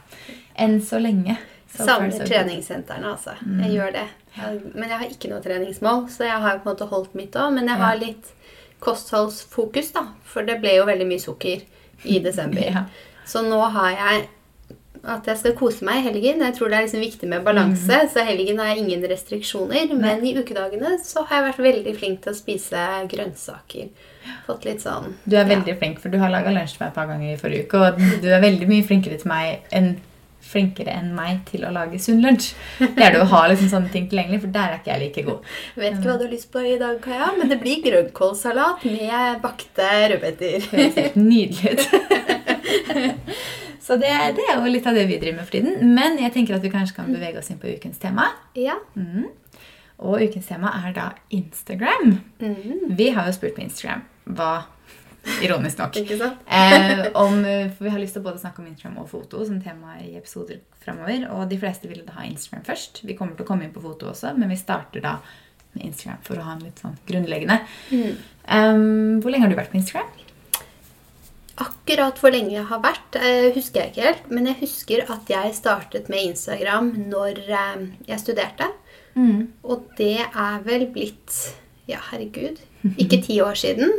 Enn 0.55 0.79
så 0.79 1.01
lenge. 1.03 1.35
Savner 1.75 2.25
treningssentrene, 2.25 3.11
altså. 3.13 3.35
Jeg 3.61 3.71
gjør 3.77 3.91
det. 3.93 4.07
Jeg, 4.35 4.61
men 4.73 4.89
jeg 4.89 4.97
har 4.97 5.05
ikke 5.13 5.29
noe 5.29 5.41
treningsmål, 5.43 6.07
så 6.09 6.25
jeg 6.25 6.41
har 6.41 6.57
på 6.63 6.69
en 6.69 6.73
måte 6.75 6.87
holdt 6.89 7.13
mitt 7.15 7.35
òg. 7.37 7.53
Men 7.53 7.67
jeg 7.69 7.77
Ja. 7.77 7.85
har 7.85 7.95
litt 8.01 8.31
kostholdsfokus, 8.79 9.91
da. 9.93 10.07
For 10.23 10.43
det 10.47 10.59
ble 10.61 10.75
jo 10.79 10.85
veldig 10.89 11.07
mye 11.07 11.21
sukker 11.23 11.61
i 12.05 12.19
desember. 12.19 12.65
Ja. 12.73 12.85
Så 13.29 13.43
nå 13.45 13.59
har 13.69 13.91
jeg 13.93 14.27
at 15.05 15.27
jeg 15.29 15.37
skal 15.37 15.53
kose 15.55 15.85
meg 15.85 15.99
i 16.01 16.05
helgen. 16.09 16.41
Jeg 16.43 16.55
tror 16.57 16.71
det 16.71 16.77
er 16.79 16.85
liksom 16.87 16.99
viktig 17.03 17.27
med 17.29 17.43
balanse. 17.45 17.99
Så 18.11 18.23
helgen 18.25 18.57
har 18.59 18.71
jeg 18.73 18.81
ingen 18.81 19.05
restriksjoner. 19.07 19.93
Men 19.95 20.25
i 20.25 20.33
ukedagene 20.35 20.95
så 21.05 21.23
har 21.29 21.37
jeg 21.37 21.45
vært 21.53 21.61
veldig 21.67 21.93
flink 21.99 22.23
til 22.25 22.33
å 22.33 22.35
spise 22.35 22.81
grønnsaker. 23.07 23.91
Fått 24.47 24.65
litt 24.65 24.81
sånn 24.83 25.13
Du 25.23 25.37
er 25.37 25.45
ja. 25.45 25.47
veldig 25.53 25.77
flink, 25.79 26.01
for 26.01 26.09
du 26.11 26.17
har 26.19 26.33
laga 26.33 26.51
lunsj 26.51 26.73
til 26.75 26.83
meg 26.83 26.89
et 26.91 26.97
par 26.97 27.07
ganger 27.07 27.31
i 27.31 27.37
forrige 27.39 27.67
uke. 27.69 27.77
Og 27.85 28.21
du 28.25 28.27
er 28.33 28.41
veldig 28.43 28.67
mye 28.73 28.87
flinkere 28.89 29.21
til 29.21 29.29
meg 29.31 29.61
enn 29.71 29.91
flinkere 30.49 30.95
enn 30.97 31.11
meg 31.15 31.43
til 31.49 31.65
å 31.67 31.73
lage 31.73 31.99
sunn 32.01 32.23
lunsj. 32.23 32.51
Det 32.79 33.05
er 33.05 33.15
det 33.15 33.21
å 33.21 33.29
ha 33.31 33.43
liksom 33.51 33.69
sånne 33.71 33.91
ting 33.93 34.07
tilgjengelig, 34.09 34.41
for 34.45 34.55
der 34.55 34.73
er 34.73 34.81
ikke 34.81 34.93
jeg 34.93 35.03
like 35.03 35.25
god. 35.27 35.53
Jeg 35.75 35.83
Vet 35.83 35.97
ikke 35.99 36.09
hva 36.09 36.17
du 36.17 36.25
har 36.25 36.33
lyst 36.33 36.51
på 36.53 36.65
i 36.65 36.75
dag, 36.81 36.99
Kaja, 37.03 37.31
men 37.37 37.51
det 37.51 37.59
blir 37.61 37.83
grønnkålsalat 37.85 38.85
med 38.89 39.41
bakte 39.45 39.89
rødbeter. 40.13 40.69
Høres 40.73 40.99
helt 40.99 41.19
nydelig 41.19 41.73
ut. 41.73 41.83
Så 43.89 43.95
det, 43.97 44.09
det 44.37 44.43
er 44.45 44.59
jo 44.59 44.69
litt 44.69 44.85
av 44.85 44.93
det 44.93 45.07
vi 45.09 45.17
driver 45.17 45.39
med 45.39 45.47
for 45.47 45.55
tiden. 45.57 45.93
Men 45.97 46.19
jeg 46.21 46.29
tenker 46.35 46.59
at 46.59 46.65
vi 46.65 46.69
kanskje 46.69 46.99
kan 46.99 47.07
bevege 47.09 47.39
oss 47.41 47.49
inn 47.49 47.57
på 47.57 47.71
ukens 47.73 47.97
tema. 47.97 48.27
Ja. 48.53 48.75
Mm. 48.93 49.31
Og 50.05 50.21
ukens 50.21 50.45
tema 50.45 50.75
er 50.77 50.93
da 50.93 51.07
Instagram. 51.33 52.19
Mm. 52.37 52.91
Vi 52.99 53.09
har 53.15 53.25
jo 53.25 53.33
spurt 53.33 53.57
på 53.57 53.63
Instagram 53.65 54.05
hva 54.29 54.51
Ironisk 55.45 55.81
nok. 55.81 55.97
Eh, 55.97 57.05
om, 57.13 57.41
for 57.75 57.85
vi 57.85 57.91
har 57.93 58.01
lyst 58.01 58.17
til 58.17 58.23
å 58.23 58.27
både 58.29 58.41
snakke 58.41 58.63
om 58.63 58.69
Instagram 58.69 59.01
og 59.03 59.09
foto 59.11 59.43
som 59.47 59.59
tema 59.63 59.97
i 60.03 60.15
episoder 60.19 60.61
fremover. 60.83 61.27
Og 61.35 61.45
de 61.51 61.59
fleste 61.61 61.89
ville 61.91 62.05
da 62.07 62.17
ha 62.19 62.25
Instagram 62.27 62.65
først. 62.67 63.03
Vi 63.05 63.17
kommer 63.17 63.37
til 63.37 63.47
å 63.47 63.49
komme 63.49 63.67
inn 63.67 63.75
på 63.75 63.83
foto 63.83 64.11
også, 64.13 64.33
men 64.37 64.51
vi 64.51 64.59
starter 64.59 65.05
da 65.05 65.19
med 65.75 65.91
Instagram 65.91 66.23
for 66.25 66.39
å 66.39 66.47
ha 66.47 66.55
en 66.55 66.65
litt 66.65 66.81
sånn 66.81 66.97
grunnleggende. 67.07 67.59
Mm. 67.93 68.17
Um, 68.49 69.19
hvor 69.21 69.33
lenge 69.33 69.45
har 69.45 69.53
du 69.53 69.59
vært 69.59 69.73
på 69.73 69.79
Instagram? 69.81 70.09
Akkurat 71.59 72.19
hvor 72.21 72.31
lenge 72.31 72.53
jeg 72.55 72.65
har 72.69 72.79
vært, 72.79 73.17
eh, 73.19 73.49
husker 73.51 73.83
jeg 73.83 73.91
ikke 73.91 74.05
helt. 74.05 74.29
Men 74.31 74.47
jeg 74.47 74.61
husker 74.61 75.03
at 75.11 75.27
jeg 75.29 75.55
startet 75.57 76.07
med 76.11 76.31
Instagram 76.31 76.93
når 77.11 77.41
eh, 77.49 77.81
jeg 78.07 78.23
studerte. 78.23 78.69
Og 79.67 79.89
det 79.97 80.21
er 80.23 80.61
vel 80.63 80.87
blitt 80.93 81.55
Ja, 81.89 81.97
herregud. 82.11 82.59
Ikke 83.01 83.17
ti 83.25 83.39
år 83.41 83.57
siden. 83.57 83.91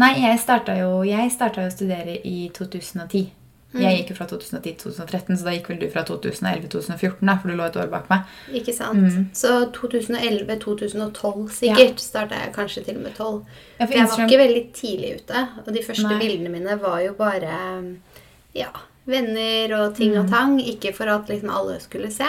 Nei, 0.00 0.14
jeg 0.22 0.40
starta 0.40 0.78
jo, 0.78 1.02
jeg 1.04 1.32
starta 1.34 1.66
jo 1.66 1.70
å 1.70 1.74
studere 1.74 2.16
i 2.24 2.48
2010. 2.56 3.28
Jeg 3.70 4.00
gikk 4.00 4.08
jo 4.10 4.16
fra 4.18 4.26
2010 4.26 4.62
til 4.64 4.76
2013, 4.80 5.36
så 5.38 5.46
da 5.46 5.52
gikk 5.54 5.68
vel 5.70 5.78
du 5.78 5.86
fra 5.92 6.02
2011 6.08 6.64
til 6.64 6.70
2014, 6.72 7.20
da, 7.28 7.36
for 7.38 7.52
du 7.52 7.54
lå 7.54 7.66
et 7.70 7.76
år 7.78 7.90
bak 7.92 8.08
meg. 8.10 8.32
Ikke 8.58 8.74
sant? 8.74 9.18
Så 9.38 9.52
2011-2012 9.76 11.44
sikkert 11.54 12.02
starta 12.02 12.40
jeg 12.40 12.54
kanskje 12.56 12.82
til 12.88 12.98
og 12.98 13.04
med 13.06 13.14
12. 13.14 13.36
Ja, 13.78 13.86
jeg 13.86 14.08
var 14.10 14.24
ikke 14.26 14.40
veldig 14.42 14.64
tidlig 14.74 15.12
ute. 15.20 15.44
Og 15.62 15.70
de 15.76 15.84
første 15.86 16.08
Nei. 16.10 16.18
bildene 16.24 16.54
mine 16.56 16.78
var 16.82 16.98
jo 17.04 17.14
bare 17.18 17.60
ja, 18.58 18.72
venner 19.10 19.74
og 19.78 19.94
ting 19.96 20.12
Mm. 20.14 20.20
og 20.24 20.30
tang. 20.30 20.58
Ikke 20.60 20.94
for 20.94 21.08
at 21.08 21.28
liksom 21.28 21.50
alle 21.50 21.78
skulle 21.80 22.10
se. 22.10 22.24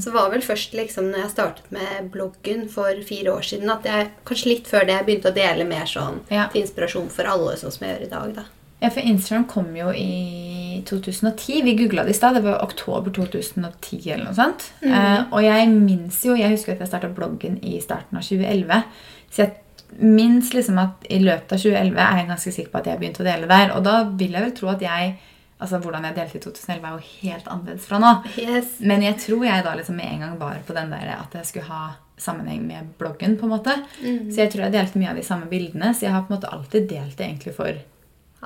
Så 0.00 0.12
var 0.12 0.30
vel 0.30 0.40
først 0.40 0.72
liksom 0.74 1.10
når 1.10 1.22
jeg 1.24 1.30
startet 1.30 1.70
med 1.72 2.10
bloggen 2.12 2.68
for 2.70 2.92
fire 3.02 3.32
år 3.34 3.42
siden, 3.42 3.70
at 3.70 3.84
jeg 3.84 4.10
kanskje 4.24 4.46
litt 4.52 4.66
før 4.68 4.86
det 4.86 4.94
jeg 4.98 5.06
begynte 5.06 5.32
å 5.32 5.34
dele 5.34 5.64
mer 5.66 5.84
sånn 5.86 6.20
Ja. 6.30 6.46
til 6.48 6.62
inspirasjon 6.62 7.08
for 7.10 7.24
alle, 7.24 7.56
sånn 7.56 7.72
som 7.72 7.86
jeg 7.88 7.98
gjør 7.98 8.06
i 8.06 8.10
dag. 8.10 8.34
da. 8.34 8.44
Ja, 8.82 8.90
for 8.90 9.00
Instagram 9.00 9.46
kom 9.48 9.74
jo 9.74 9.88
i 9.90 10.82
2010. 10.84 11.62
Vi 11.64 11.74
googla 11.76 12.04
det 12.04 12.10
i 12.10 12.12
stad. 12.18 12.34
Det 12.34 12.42
var 12.44 12.62
oktober 12.62 13.10
2010 13.10 14.10
eller 14.12 14.24
noe 14.24 14.34
sånt. 14.34 14.70
Eh, 14.82 15.24
og 15.32 15.40
jeg 15.42 15.68
minnes 15.68 16.22
jo 16.24 16.34
Jeg 16.36 16.50
husker 16.50 16.72
at 16.72 16.78
jeg 16.80 16.88
starta 16.88 17.08
bloggen 17.14 17.58
i 17.64 17.78
starten 17.80 18.18
av 18.18 18.22
2011. 18.22 18.84
Så 19.30 19.36
jeg 19.46 19.52
minst 19.98 20.52
liksom 20.52 20.78
at 20.78 21.06
i 21.08 21.18
løpet 21.22 21.52
av 21.52 21.58
2011 21.58 21.96
er 21.98 22.16
jeg 22.18 22.28
ganske 22.28 22.52
sikker 22.52 22.70
på 22.72 22.78
at 22.78 22.84
jeg 22.90 22.98
begynte 23.00 23.22
å 23.24 23.28
dele 23.30 23.48
der. 23.48 23.72
Og 23.76 23.82
da 23.84 24.04
vil 24.04 24.32
jeg 24.32 24.42
vel 24.42 24.52
tro 24.52 24.68
at 24.68 24.80
jeg 24.84 25.16
Altså, 25.60 25.78
hvordan 25.80 26.04
jeg 26.04 26.14
delte 26.18 26.36
i 26.36 26.40
2011, 26.44 26.84
er 26.84 26.96
jo 26.98 27.28
helt 27.30 27.46
annerledes 27.48 27.86
fra 27.88 27.98
nå. 28.02 28.10
Yes. 28.38 28.74
Men 28.80 29.00
jeg 29.02 29.16
tror 29.22 29.44
jeg 29.46 29.64
da 29.64 29.74
liksom 29.78 29.96
med 29.96 30.10
en 30.12 30.20
gang 30.20 30.34
var 30.38 30.58
på 30.66 30.74
den 30.76 30.90
der 30.92 31.14
at 31.16 31.32
jeg 31.38 31.46
skulle 31.46 31.64
ha 31.70 31.94
sammenheng 32.18 32.66
med 32.66 32.90
bloggen. 32.98 33.38
på 33.40 33.44
en 33.48 33.52
måte. 33.54 33.72
Så 34.02 34.36
jeg 34.42 34.50
tror 34.52 34.66
jeg 34.66 34.72
delte 34.72 34.98
mye 35.00 35.10
av 35.10 35.16
de 35.16 35.22
samme 35.24 35.48
bildene. 35.48 35.94
Så 35.94 36.02
jeg 36.06 36.12
har 36.12 36.22
på 36.26 36.32
en 36.34 36.38
måte 36.40 36.52
alltid 36.52 36.88
delt 36.88 37.16
det 37.16 37.26
egentlig 37.30 37.54
for 37.56 37.72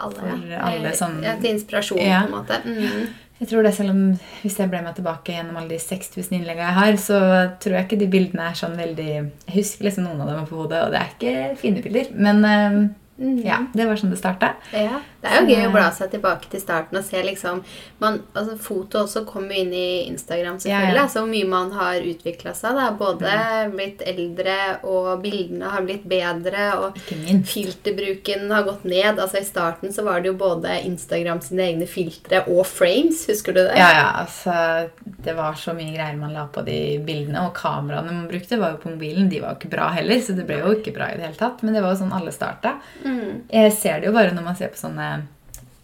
Alle, 0.01 0.15
For 0.15 0.55
alle 0.63 0.93
som- 0.97 1.21
ja, 1.23 1.35
Til 1.37 1.51
inspirasjon, 1.59 1.99
Ja. 1.99 2.21
på 2.23 2.27
en 2.27 2.45
måte. 2.45 2.63
Mm. 2.65 3.09
Jeg 3.41 3.49
tror 3.49 3.63
det 3.65 3.75
selv 3.75 3.91
om 3.91 4.19
Hvis 4.43 4.57
jeg 4.59 4.71
ble 4.71 4.83
med 4.83 4.95
tilbake 4.95 5.25
gjennom 5.35 5.57
alle 5.57 5.69
de 5.69 5.79
6000 5.79 6.33
innleggene 6.39 6.69
jeg 6.69 6.75
har, 6.75 6.93
så 6.93 7.59
tror 7.59 7.73
jeg 7.75 7.89
ikke 7.89 7.99
de 7.99 8.07
bildene 8.07 8.49
er 8.51 8.55
sånn 8.55 8.77
veldig 8.77 9.07
Jeg 9.49 9.55
husker 9.55 9.85
liksom 9.85 10.05
noen 10.05 10.21
av 10.21 10.29
dem 10.29 10.47
på 10.47 10.57
hodet, 10.63 10.85
og 10.85 10.93
det 10.93 11.01
er 11.01 11.11
ikke 11.19 11.57
fine 11.59 11.83
bilder. 11.83 12.07
Men 12.15 12.95
eh, 13.21 13.47
ja, 13.47 13.59
det 13.75 13.87
var 13.87 13.95
sånn 14.01 14.11
det 14.11 14.19
starta. 14.19 14.55
Ja, 14.73 15.01
Det 15.21 15.29
er 15.29 15.41
jo 15.43 15.47
Så- 15.47 15.53
gøy 15.53 15.67
å 15.69 15.73
bla 15.73 15.91
seg 15.93 16.11
tilbake 16.11 16.49
til 16.49 16.61
starten 16.61 16.97
og 16.97 17.05
se 17.05 17.23
liksom 17.23 17.63
man, 18.01 18.23
altså 18.35 18.59
Foto 18.59 19.03
også 19.05 19.27
kommer 19.27 19.53
inn 19.53 19.73
i 19.75 20.07
Instagram, 20.09 20.57
selvfølgelig. 20.57 20.95
Ja, 20.97 21.03
ja. 21.03 21.07
Hvor 21.07 21.29
mye 21.29 21.47
man 21.49 21.71
har 21.73 21.95
utvikla 22.01 22.55
seg. 22.57 22.75
Da. 22.75 22.91
Både 22.93 23.29
Mm. 23.29 23.73
blitt 23.77 24.01
eldre, 24.07 24.57
og 24.85 25.23
bildene 25.23 25.69
har 25.69 25.83
blitt 25.83 26.09
bedre. 26.09 26.65
Og 26.81 26.97
filterbruken 27.45 28.51
har 28.51 28.63
gått 28.67 28.85
ned. 28.85 29.19
Altså 29.19 29.41
I 29.41 29.45
starten 29.45 29.93
så 29.93 30.05
var 30.07 30.21
det 30.23 30.31
jo 30.33 30.37
både 30.41 30.79
Instagram 30.87 31.41
sine 31.45 31.67
egne 31.69 31.89
filtre 31.91 32.43
og 32.49 32.65
frames. 32.69 33.27
Husker 33.31 33.57
du 33.57 33.61
det? 33.67 33.77
Ja, 33.81 33.91
ja, 33.99 34.07
altså 34.25 34.91
Det 35.25 35.35
var 35.37 35.53
så 35.61 35.75
mye 35.77 35.93
greier 35.95 36.17
man 36.19 36.33
la 36.37 36.47
på 36.53 36.65
de 36.67 36.79
bildene. 37.05 37.45
Og 37.47 37.55
kameraene 37.59 38.13
man 38.13 38.29
brukte, 38.31 38.59
var 38.61 38.73
jo 38.77 38.81
på 38.85 38.95
mobilen. 38.95 39.29
De 39.33 39.41
var 39.43 39.55
jo 39.55 39.61
ikke 39.61 39.71
bra 39.77 39.91
heller, 39.97 40.21
så 40.25 40.37
det 40.37 40.47
ble 40.49 40.61
jo 40.63 40.75
ikke 40.79 40.95
bra 40.97 41.11
i 41.13 41.17
det 41.19 41.27
hele 41.29 41.39
tatt. 41.41 41.63
Men 41.67 41.75
det 41.77 41.83
var 41.85 41.95
jo 41.95 42.01
sånn 42.05 42.17
alle 42.17 42.33
starta. 42.35 42.77
Mm. 43.05 43.10
Jeg 43.51 43.73
ser 43.77 44.01
det 44.01 44.11
jo 44.11 44.17
bare 44.17 44.35
når 44.37 44.45
man 44.47 44.59
ser 44.59 44.73
på 44.73 44.81
sånne 44.81 45.09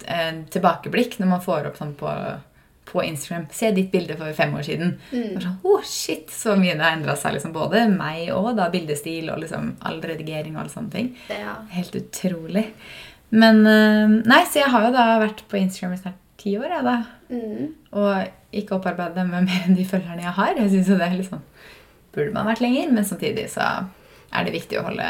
eh, 0.05 0.43
tilbakeblikk, 0.53 1.17
når 1.21 1.31
man 1.33 1.43
får 1.43 1.69
opp 1.69 1.79
sånn 1.79 1.95
på, 1.99 2.13
på 2.91 3.03
Instagram. 3.03 3.47
Se 3.53 3.71
ditt 3.75 3.91
bilde 3.93 4.17
for 4.19 4.33
fem 4.37 4.55
år 4.57 4.65
siden. 4.67 4.95
Mm. 5.11 5.41
sånn, 5.43 5.57
oh 5.67 5.83
shit, 5.83 6.31
Så 6.33 6.55
mye 6.59 6.77
det 6.77 6.85
har 6.85 6.95
endra 6.97 7.17
seg. 7.19 7.37
liksom 7.37 7.55
Både 7.55 7.87
meg 7.91 8.31
og 8.35 8.53
da 8.59 8.69
bildestil 8.73 9.31
og 9.33 9.41
liksom 9.43 9.75
all 9.87 9.99
redigering 10.03 10.55
og 10.55 10.63
alle 10.65 10.73
sånne 10.73 10.93
ting. 10.93 11.11
Ja. 11.33 11.59
Helt 11.75 11.95
utrolig. 11.99 12.69
Men 13.29 13.65
eh, 13.67 14.17
Nei, 14.27 14.43
så 14.47 14.63
jeg 14.63 14.71
har 14.71 14.87
jo 14.87 14.95
da 14.95 15.09
vært 15.25 15.43
på 15.51 15.59
Instagram 15.59 15.97
i 15.97 16.01
snart 16.05 16.23
ti 16.37 16.53
år, 16.59 16.69
jeg, 16.69 16.85
da. 16.85 16.97
Mm. 17.33 17.71
Og 17.97 18.57
ikke 18.57 18.77
opparbeidet 18.77 19.25
med 19.27 19.47
mer 19.49 19.65
enn 19.67 19.75
de 19.77 19.85
følgerne 19.87 20.23
jeg 20.23 20.35
har. 20.37 20.53
Jeg 20.55 20.71
synes 20.71 20.91
jo 20.91 20.99
det 20.99 21.07
er 21.09 21.17
litt 21.17 21.31
sånn 21.31 21.45
Burde 22.17 22.33
man 22.33 22.47
vært 22.49 22.63
lenger, 22.63 22.87
men 22.95 23.05
samtidig 23.05 23.43
så 23.53 23.65
er 24.33 24.45
det 24.47 24.53
viktig 24.55 24.79
å 24.79 24.85
holde, 24.87 25.05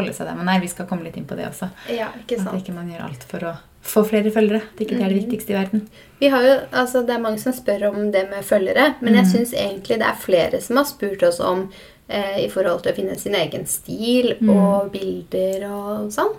holde 0.00 0.14
seg 0.16 0.26
der 0.26 0.34
man 0.38 0.48
er. 0.48 0.60
Vi 0.60 0.68
skal 0.72 0.86
komme 0.90 1.04
litt 1.06 1.16
inn 1.20 1.26
på 1.30 1.36
det 1.38 1.46
også. 1.48 1.70
ja, 1.94 2.08
ikke 2.20 2.38
sant. 2.40 2.54
At 2.54 2.62
ikke 2.64 2.74
man 2.74 2.88
gjør 2.90 3.04
alt 3.08 3.24
for 3.30 3.38
å 3.50 3.56
få 3.82 4.02
flere 4.04 4.30
følgere. 4.34 4.60
At 4.74 4.80
ikke 4.84 4.98
det 4.98 5.04
er 5.06 5.08
det 5.14 5.22
viktigste 5.22 5.54
i 5.54 5.56
verden. 5.56 5.86
Vi 6.20 6.28
har 6.28 6.42
jo, 6.44 6.56
altså 6.72 7.00
Det 7.06 7.14
er 7.14 7.22
mange 7.24 7.38
som 7.40 7.52
spør 7.56 7.86
om 7.90 8.10
det 8.12 8.26
med 8.30 8.44
følgere, 8.44 8.94
men 9.00 9.14
Mm. 9.14 9.18
jeg 9.22 9.26
syns 9.32 9.52
egentlig 9.54 9.98
det 9.98 10.08
er 10.10 10.18
flere 10.20 10.60
som 10.60 10.76
har 10.76 10.84
spurt 10.84 11.22
oss 11.22 11.40
om 11.40 11.70
eh, 12.08 12.44
i 12.44 12.48
forhold 12.50 12.82
til 12.82 12.92
å 12.92 12.96
finne 12.96 13.16
sin 13.18 13.34
egen 13.34 13.64
stil 13.66 14.34
Mm. 14.40 14.50
og 14.50 14.90
bilder 14.92 15.64
og 15.70 16.10
sånn. 16.12 16.34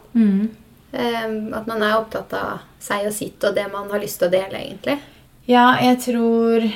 Eh, 0.93 1.57
at 1.57 1.67
man 1.67 1.81
er 1.81 1.95
opptatt 1.97 2.33
av 2.33 2.59
seg 2.79 3.07
og 3.07 3.13
sitt 3.13 3.43
og 3.47 3.55
det 3.55 3.71
man 3.71 3.89
har 3.89 3.99
lyst 3.99 4.19
til 4.19 4.27
å 4.27 4.31
dele, 4.31 4.59
egentlig. 4.59 4.99
Ja, 5.47 5.77
jeg 5.81 5.99
tror 5.99 6.71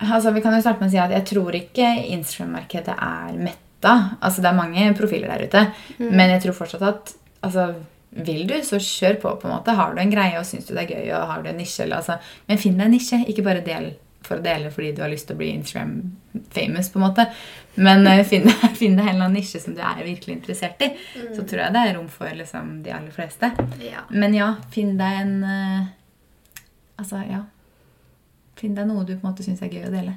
Altså, 0.00 0.32
Vi 0.34 0.40
kan 0.40 0.52
jo 0.52 0.60
starte 0.60 0.80
med 0.80 0.88
å 0.88 0.90
si 0.90 0.98
at 0.98 1.10
jeg 1.10 1.24
tror 1.24 1.52
ikke 1.54 1.86
Instagram-markedet 2.10 2.96
er 2.98 3.32
metta. 3.38 3.58
Altså, 3.84 4.42
Det 4.42 4.50
er 4.50 4.58
mange 4.58 4.88
profiler 4.98 5.28
der 5.30 5.46
ute, 5.46 5.60
men 5.98 6.30
jeg 6.34 6.42
tror 6.42 6.56
fortsatt 6.64 6.82
at 6.82 7.14
altså, 7.46 7.74
vil 8.10 8.46
du, 8.48 8.56
så 8.64 8.80
kjør 8.82 9.20
på. 9.22 9.36
på 9.40 9.48
en 9.48 9.54
måte. 9.54 9.76
Har 9.76 9.94
du 9.94 10.00
en 10.02 10.10
greie 10.10 10.38
og 10.38 10.46
syns 10.46 10.66
du 10.66 10.74
det 10.74 10.86
er 10.86 10.94
gøy, 10.96 11.10
og 11.14 11.28
har 11.30 11.42
du 11.42 11.50
en 11.50 11.58
nisje, 11.60 11.84
eller, 11.84 12.00
altså, 12.02 12.18
men 12.48 12.58
finn 12.58 12.78
deg 12.78 12.88
en 12.88 12.94
nisje. 12.96 13.20
Ikke 13.28 13.44
bare 13.46 13.64
del 13.64 13.92
for 14.28 14.40
å 14.40 14.44
dele 14.44 14.70
fordi 14.74 14.92
du 14.96 15.02
har 15.04 15.12
lyst 15.12 15.28
til 15.28 15.36
å 15.36 15.40
bli 15.40 15.50
Instagram-famous. 15.54 16.90
på 16.92 16.98
en 16.98 17.04
måte. 17.04 17.26
Men 17.78 18.06
uh, 18.08 18.22
finn, 18.26 18.48
finn 18.80 18.96
deg 18.98 19.04
en 19.04 19.14
eller 19.14 19.28
annen 19.28 19.38
nisje 19.38 19.60
som 19.62 19.76
du 19.76 19.82
er 19.84 20.02
virkelig 20.02 20.38
interessert 20.38 20.82
i. 20.84 20.90
Så 21.36 21.44
tror 21.44 21.64
jeg 21.64 21.76
det 21.76 21.84
er 21.84 21.94
rom 21.98 22.08
for 22.12 22.32
liksom, 22.40 22.80
de 22.84 22.94
aller 22.96 23.14
fleste. 23.14 23.52
Ja. 23.84 24.04
Men 24.10 24.34
ja, 24.36 24.54
finn 24.74 24.96
deg 25.00 25.22
en 25.22 25.38
uh, 25.44 25.94
Altså, 26.98 27.20
ja. 27.30 27.44
Finn 28.58 28.72
deg 28.74 28.88
noe 28.88 29.04
du 29.06 29.12
på 29.12 29.20
en 29.22 29.28
måte 29.28 29.44
syns 29.46 29.60
er 29.62 29.70
gøy 29.70 29.84
å 29.86 29.92
dele. 29.92 30.16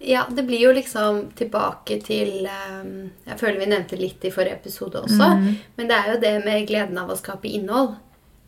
Ja, 0.00 0.24
det 0.30 0.42
blir 0.46 0.60
jo 0.60 0.72
liksom 0.72 1.30
tilbake 1.36 2.00
til 2.02 2.46
um, 2.48 3.10
Jeg 3.26 3.38
føler 3.38 3.58
vi 3.60 3.66
nevnte 3.66 3.98
litt 4.00 4.24
i 4.24 4.30
forrige 4.30 4.56
episode 4.60 5.02
også, 5.02 5.28
Mm. 5.38 5.56
men 5.76 5.88
det 5.88 5.96
er 5.96 6.12
jo 6.14 6.20
det 6.20 6.44
med 6.44 6.66
gleden 6.68 6.98
av 6.98 7.08
å 7.10 7.16
skape 7.20 7.44
innhold. 7.52 7.96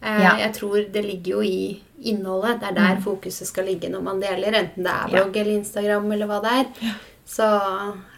Uh, 0.03 0.21
Ja. 0.23 0.37
Jeg 0.39 0.55
tror 0.55 0.93
det 0.93 1.05
ligger 1.05 1.33
jo 1.37 1.43
i 1.43 1.81
innholdet. 2.05 2.61
Det 2.61 2.69
er 2.69 2.75
der 2.75 3.01
fokuset 3.05 3.47
skal 3.47 3.65
ligge 3.65 3.89
når 3.91 4.03
man 4.03 4.21
deler, 4.21 4.53
enten 4.53 4.83
det 4.83 4.91
er 4.91 5.09
blogg 5.13 5.37
Ja. 5.37 5.43
eller 5.43 5.59
Instagram 5.61 6.11
eller 6.13 6.27
hva 6.27 6.41
det 6.43 6.53
er. 6.59 6.95
Så 7.27 7.45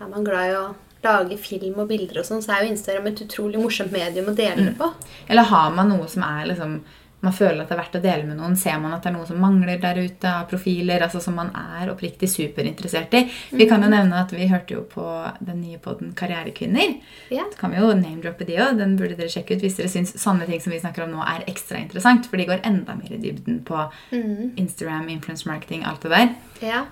er 0.00 0.08
man 0.08 0.24
glad 0.24 0.50
i 0.50 0.54
å 0.56 0.74
lage 1.04 1.36
film 1.38 1.78
og 1.80 1.88
bilder 1.88 2.20
og 2.20 2.24
sånn, 2.24 2.40
så 2.42 2.54
er 2.56 2.64
jo 2.64 2.70
Instagram 2.72 3.06
et 3.08 3.20
utrolig 3.26 3.60
morsomt 3.60 3.92
medium 3.92 4.26
å 4.26 4.34
dele 4.34 4.56
Mm. 4.56 4.64
det 4.64 4.78
på. 4.78 4.92
Eller 5.28 5.42
har 5.42 5.70
man 5.70 5.88
noe 5.90 6.08
som 6.08 6.22
er 6.22 6.46
liksom 6.46 6.80
man 7.24 7.34
føler 7.34 7.62
at 7.62 7.70
det 7.70 7.74
er 7.76 7.80
verdt 7.80 7.98
å 7.98 8.02
dele 8.04 8.26
med 8.28 8.38
noen. 8.38 8.56
Ser 8.58 8.78
man 8.82 8.94
at 8.96 9.04
det 9.04 9.10
er 9.10 9.16
noe 9.16 9.28
som 9.28 9.40
mangler 9.42 9.80
der 9.82 10.00
ute 10.04 10.30
av 10.30 10.46
profiler, 10.50 11.02
altså 11.06 11.22
som 11.24 11.36
man 11.38 11.50
er 11.56 11.90
oppriktig 11.92 12.28
superinteressert 12.30 13.16
i. 13.18 13.22
Vi 13.54 13.68
kan 13.70 13.84
jo 13.84 13.90
nevne 13.92 14.20
at 14.20 14.34
vi 14.34 14.48
hørte 14.50 14.76
jo 14.76 14.84
på 14.90 15.04
den 15.40 15.62
nye 15.62 15.80
podden 15.82 16.12
Karrierekvinner. 16.18 16.98
Ja. 17.34 17.46
Så 17.50 17.60
kan 17.60 17.74
vi 17.74 17.80
jo 17.80 17.92
name-droppe 17.92 18.48
de 18.48 18.58
òg. 18.60 18.76
Den 18.80 18.96
burde 19.00 19.16
dere 19.18 19.32
sjekke 19.32 19.56
ut 19.56 19.64
hvis 19.64 19.78
dere 19.80 19.92
syns 19.92 20.14
sånne 20.20 20.48
ting 20.50 20.60
som 20.62 20.74
vi 20.74 20.82
snakker 20.82 21.06
om 21.06 21.14
nå, 21.14 21.22
er 21.24 21.46
ekstra 21.50 21.80
interessant. 21.80 22.28
For 22.30 22.40
de 22.40 22.48
går 22.50 22.64
enda 22.68 22.98
mer 22.98 23.16
i 23.16 23.22
dybden 23.22 23.62
på 23.66 23.86
Instagram, 24.12 25.08
influence 25.14 25.48
marketing, 25.48 25.86
alt 25.88 26.04
det 26.04 26.12
der. 26.14 26.36
Ja. 26.64 26.84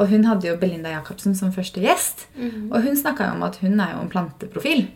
Og 0.00 0.08
hun 0.08 0.24
hadde 0.24 0.48
jo 0.48 0.56
Belinda 0.60 0.94
Jacobsen 0.94 1.34
som 1.36 1.52
første 1.52 1.82
gjest. 1.82 2.28
Og 2.70 2.78
hun 2.86 2.96
snakka 2.96 3.26
jo 3.28 3.36
om 3.36 3.44
at 3.44 3.58
hun 3.60 3.76
er 3.82 3.96
jo 3.96 4.04
en 4.06 4.12
planteprofil. 4.12 4.86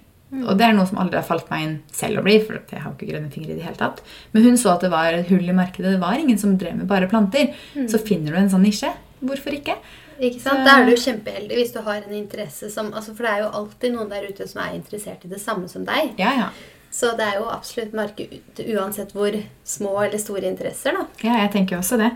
Og 0.42 0.58
det 0.58 0.66
er 0.66 0.76
noe 0.76 0.88
som 0.90 0.98
aldri 1.02 1.20
har 1.20 1.26
falt 1.26 1.50
meg 1.52 1.66
inn 1.66 1.74
selv 1.94 2.20
å 2.20 2.24
bli, 2.26 2.38
for 2.42 2.58
jeg 2.58 2.82
har 2.82 2.90
jo 2.90 2.96
ikke 2.98 3.10
grønne 3.12 3.30
fingre 3.32 3.54
i 3.54 3.58
det 3.58 3.66
hele 3.66 3.78
tatt. 3.80 4.00
Men 4.34 4.46
hun 4.48 4.58
så 4.60 4.74
at 4.74 4.86
det 4.86 4.90
var 4.94 5.14
et 5.14 5.30
hull 5.30 5.46
i 5.46 5.56
markedet. 5.56 5.94
Det 5.94 6.02
var 6.02 6.18
ingen 6.20 6.40
som 6.40 6.56
drev 6.60 6.80
med 6.80 6.90
bare 6.90 7.10
planter. 7.10 7.52
Så 7.90 8.02
finner 8.02 8.34
du 8.34 8.40
en 8.40 8.50
sånn 8.52 8.66
nisje. 8.66 8.90
Hvorfor 9.24 9.56
ikke? 9.56 9.78
Ikke 10.22 10.40
sant? 10.42 10.62
Da 10.66 10.78
er 10.80 10.88
du 10.88 10.94
kjempeheldig 10.94 11.58
hvis 11.58 11.72
du 11.74 11.80
har 11.86 12.04
en 12.04 12.14
interesse 12.14 12.68
som 12.70 12.92
altså 12.94 13.16
For 13.16 13.26
det 13.26 13.32
er 13.32 13.40
jo 13.42 13.48
alltid 13.60 13.94
noen 13.96 14.12
der 14.12 14.28
ute 14.28 14.46
som 14.46 14.60
er 14.62 14.76
interessert 14.76 15.24
i 15.26 15.30
det 15.32 15.40
samme 15.42 15.70
som 15.70 15.86
deg. 15.86 16.14
Ja, 16.20 16.34
ja. 16.38 16.50
Så 16.94 17.10
det 17.18 17.24
er 17.26 17.40
jo 17.40 17.48
absolutt 17.50 17.94
marked 17.96 18.60
uansett 18.70 19.10
hvor 19.16 19.34
små 19.66 19.94
eller 20.04 20.20
store 20.22 20.46
interesser, 20.46 20.94
da. 20.94 21.08
Ja, 21.26 21.40
jeg 21.42 21.50
tenker 21.56 21.80
også 21.80 21.98
det. 21.98 22.12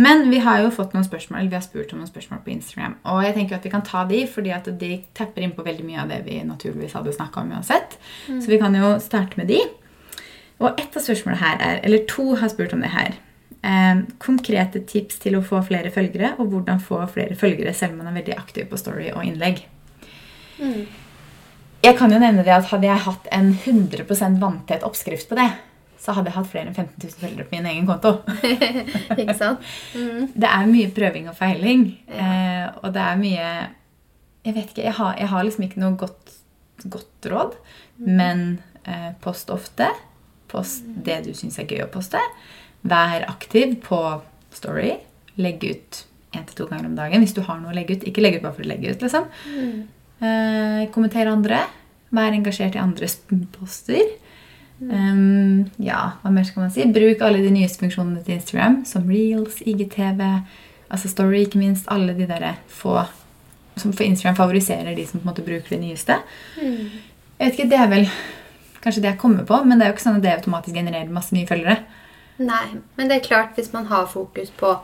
Men 0.00 0.30
vi 0.32 0.38
har 0.40 0.62
jo 0.62 0.70
fått 0.72 0.96
noen 0.96 1.04
spørsmål, 1.04 1.42
eller 1.42 1.52
vi 1.52 1.58
har 1.58 1.66
spurt 1.66 1.92
om 1.92 2.00
noen 2.00 2.08
spørsmål 2.08 2.40
på 2.46 2.54
Instagram. 2.54 2.94
Og 3.12 3.20
jeg 3.26 3.36
tenker 3.36 3.58
at 3.58 3.68
vi 3.68 3.74
kan 3.74 3.84
ta 3.84 4.06
de, 4.08 4.22
fordi 4.32 4.54
at 4.56 4.70
de 4.80 4.90
tepper 5.16 5.44
inn 5.44 5.52
på 5.52 5.66
veldig 5.66 5.84
mye 5.84 6.00
av 6.06 6.14
det 6.14 6.22
vi 6.24 6.40
naturligvis 6.48 6.96
hadde 6.96 7.12
snakka 7.12 7.44
om 7.44 7.52
uansett. 7.58 7.98
Så 8.40 8.48
vi 8.48 8.60
kan 8.62 8.74
jo 8.78 8.94
starte 9.04 9.36
med 9.36 9.52
de. 9.52 9.60
Og 10.64 10.80
ett 10.80 10.96
av 10.96 11.04
spørsmålene 11.04 11.42
her 11.42 11.60
er, 11.60 11.84
eller 11.84 12.08
to 12.08 12.30
har 12.40 12.48
spurt 12.48 12.72
om 12.72 12.80
det 12.80 12.94
her. 12.96 13.18
Eh, 13.60 14.04
konkrete 14.22 14.80
tips 14.88 15.20
til 15.26 15.36
å 15.36 15.44
få 15.44 15.60
flere 15.68 15.92
følgere, 15.92 16.38
og 16.40 16.54
hvordan 16.54 16.80
få 16.80 17.02
flere 17.12 17.36
følgere 17.36 17.76
selv 17.76 17.92
om 17.92 18.00
man 18.00 18.14
er 18.14 18.22
veldig 18.22 18.40
aktiv 18.40 18.70
på 18.70 18.80
story 18.80 19.10
og 19.12 19.26
innlegg. 19.28 19.66
Jeg 21.86 21.94
kan 22.00 22.10
jo 22.10 22.18
nevne 22.18 22.42
det 22.42 22.50
at 22.50 22.66
Hadde 22.72 22.88
jeg 22.88 23.04
hatt 23.04 23.28
en 23.34 23.52
100% 23.54 24.40
vanntett 24.42 24.84
oppskrift 24.86 25.28
på 25.30 25.36
det, 25.38 25.46
så 26.02 26.16
hadde 26.16 26.32
jeg 26.32 26.36
hatt 26.36 26.48
flere 26.50 26.70
enn 26.70 26.74
15 26.74 26.96
000 26.98 27.20
følgere 27.20 27.46
på 27.46 27.54
min 27.54 27.68
egen 27.70 27.86
konto. 27.86 28.16
Ikke 29.20 29.36
sant? 29.38 29.62
Det 30.42 30.50
er 30.50 30.70
mye 30.70 30.90
prøving 30.96 31.30
og 31.30 31.36
feiling. 31.38 31.86
Eh, 32.10 32.66
og 32.82 32.90
det 32.94 33.02
er 33.02 33.20
mye 33.20 33.46
Jeg 34.46 34.54
vet 34.54 34.68
ikke, 34.70 34.82
jeg 34.82 34.94
har, 34.98 35.14
jeg 35.18 35.30
har 35.30 35.46
liksom 35.46 35.64
ikke 35.66 35.80
noe 35.82 35.96
godt, 35.98 36.34
godt 36.90 37.26
råd. 37.32 37.56
Men 37.98 38.44
eh, 38.86 39.10
post 39.22 39.50
ofte. 39.50 39.88
Post 40.50 40.86
det 41.06 41.24
du 41.26 41.32
syns 41.34 41.58
er 41.58 41.66
gøy 41.66 41.82
å 41.86 41.90
poste. 41.90 42.22
Vær 42.86 43.26
aktiv 43.30 43.74
på 43.82 44.00
Story. 44.54 44.92
Legg 45.38 45.66
ut 45.66 46.04
én 46.36 46.46
til 46.46 46.60
to 46.60 46.68
ganger 46.70 46.90
om 46.90 46.94
dagen 46.98 47.22
hvis 47.24 47.34
du 47.34 47.42
har 47.46 47.58
noe 47.58 47.74
å 47.74 47.78
legge 47.78 47.98
ut. 47.98 48.06
Ikke 48.06 48.22
legge 48.22 48.38
ut 48.38 48.46
bare 48.46 48.58
for 48.58 48.66
å 48.66 48.70
legge 48.70 48.94
ut, 48.94 49.02
liksom. 49.02 49.26
Eh, 50.20 50.86
kommenter 50.94 51.28
andre. 51.28 51.64
Vær 52.14 52.32
engasjert 52.32 52.76
i 52.76 52.80
andres 52.80 53.18
poster. 53.56 54.14
Um, 54.76 55.64
ja, 55.80 56.18
hva 56.20 56.30
mer 56.32 56.44
skal 56.44 56.66
man 56.66 56.72
si? 56.72 56.84
Bruk 56.92 57.22
alle 57.24 57.40
de 57.40 57.52
nyeste 57.52 57.80
funksjonene 57.80 58.20
til 58.24 58.36
Instagram, 58.36 58.82
som 58.88 59.06
Reels, 59.08 59.62
IGTV, 59.64 60.20
altså 60.92 61.08
Story, 61.08 61.46
ikke 61.46 61.60
minst. 61.60 61.88
Alle 61.92 62.12
de 62.16 62.28
der 62.28 62.58
få 62.68 63.00
som 63.76 63.92
for 63.92 64.04
Instagram 64.04 64.36
favoriserer 64.36 64.94
de 64.96 65.06
som 65.06 65.20
på 65.20 65.26
en 65.26 65.30
måte 65.32 65.44
bruker 65.44 65.74
det 65.74 65.80
nyeste. 65.82 66.16
Jeg 66.56 66.90
vet 67.38 67.58
ikke, 67.58 67.68
Det 67.68 67.78
er 67.78 67.88
vel 67.88 68.06
kanskje 68.80 69.02
det 69.02 69.10
jeg 69.10 69.18
kommer 69.18 69.44
på, 69.44 69.64
men 69.64 69.78
det 69.78 69.84
er 69.84 69.90
jo 69.90 69.96
ikke 69.96 70.06
sånn 70.06 70.16
at 70.16 70.22
det 70.22 70.32
automatisk 70.32 70.76
genererer 70.76 71.12
masse 71.12 71.34
nye 71.34 71.48
følgere. 71.48 71.82
Nei, 72.38 72.66
men 72.96 73.08
det 73.08 73.16
er 73.16 73.28
klart 73.28 73.56
hvis 73.56 73.72
man 73.72 73.86
har 73.86 74.06
fokus 74.06 74.50
på 74.50 74.76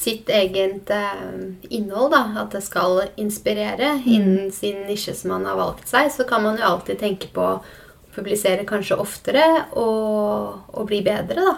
sitt 0.00 0.30
eget 0.32 0.90
eh, 0.90 1.24
innhold, 1.68 2.14
da, 2.14 2.22
at 2.40 2.54
det 2.56 2.62
skal 2.64 3.02
inspirere 3.20 3.98
innen 4.08 4.48
sin 4.54 4.86
nisje 4.88 5.12
som 5.18 5.34
man 5.34 5.44
har 5.48 5.58
valgt 5.60 5.90
seg, 5.90 6.08
så 6.14 6.24
kan 6.28 6.44
man 6.46 6.56
jo 6.56 6.68
alltid 6.70 7.00
tenke 7.02 7.28
på 7.34 7.44
å 7.44 7.58
publisere 8.14 8.64
kanskje 8.66 8.96
oftere 8.98 9.44
og, 9.78 10.70
og 10.72 10.86
bli 10.88 11.02
bedre, 11.06 11.44
da. 11.44 11.56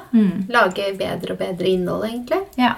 Lage 0.53 0.91
bedre 0.99 1.37
og 1.37 1.39
bedre 1.41 1.71
innhold, 1.71 2.09
egentlig. 2.11 2.43
Ja. 2.61 2.75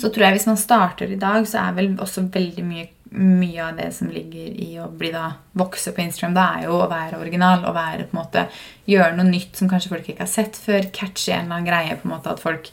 Så 0.00 0.08
tror 0.08 0.24
jeg 0.26 0.38
hvis 0.38 0.48
man 0.48 0.58
starter 0.58 1.12
i 1.12 1.20
dag, 1.20 1.44
så 1.48 1.60
er 1.66 1.76
vel 1.76 1.92
også 2.00 2.24
veldig 2.32 2.64
mye, 2.66 2.86
mye 3.12 3.66
av 3.66 3.76
det 3.76 3.90
som 3.94 4.08
ligger 4.10 4.56
i 4.64 4.70
å 4.80 4.88
bli 4.88 5.12
da 5.12 5.28
vokse 5.58 5.92
på 5.92 6.00
Instagram, 6.02 6.34
det 6.38 6.46
er 6.46 6.64
jo 6.70 6.78
å 6.80 6.88
være 6.90 7.20
original 7.20 7.66
Å 7.68 7.74
være 7.76 8.08
på 8.08 8.16
en 8.16 8.22
måte 8.22 8.46
gjøre 8.88 9.18
noe 9.18 9.28
nytt 9.28 9.60
som 9.60 9.68
kanskje 9.70 9.92
folk 9.92 10.08
ikke 10.08 10.24
har 10.24 10.32
sett 10.32 10.56
før. 10.56 10.88
Catche 10.96 11.36
en 11.36 11.44
eller 11.44 11.58
annen 11.58 11.68
greie. 11.68 11.98
på 12.00 12.08
en 12.08 12.14
måte 12.16 12.32
At 12.32 12.40
folk 12.42 12.72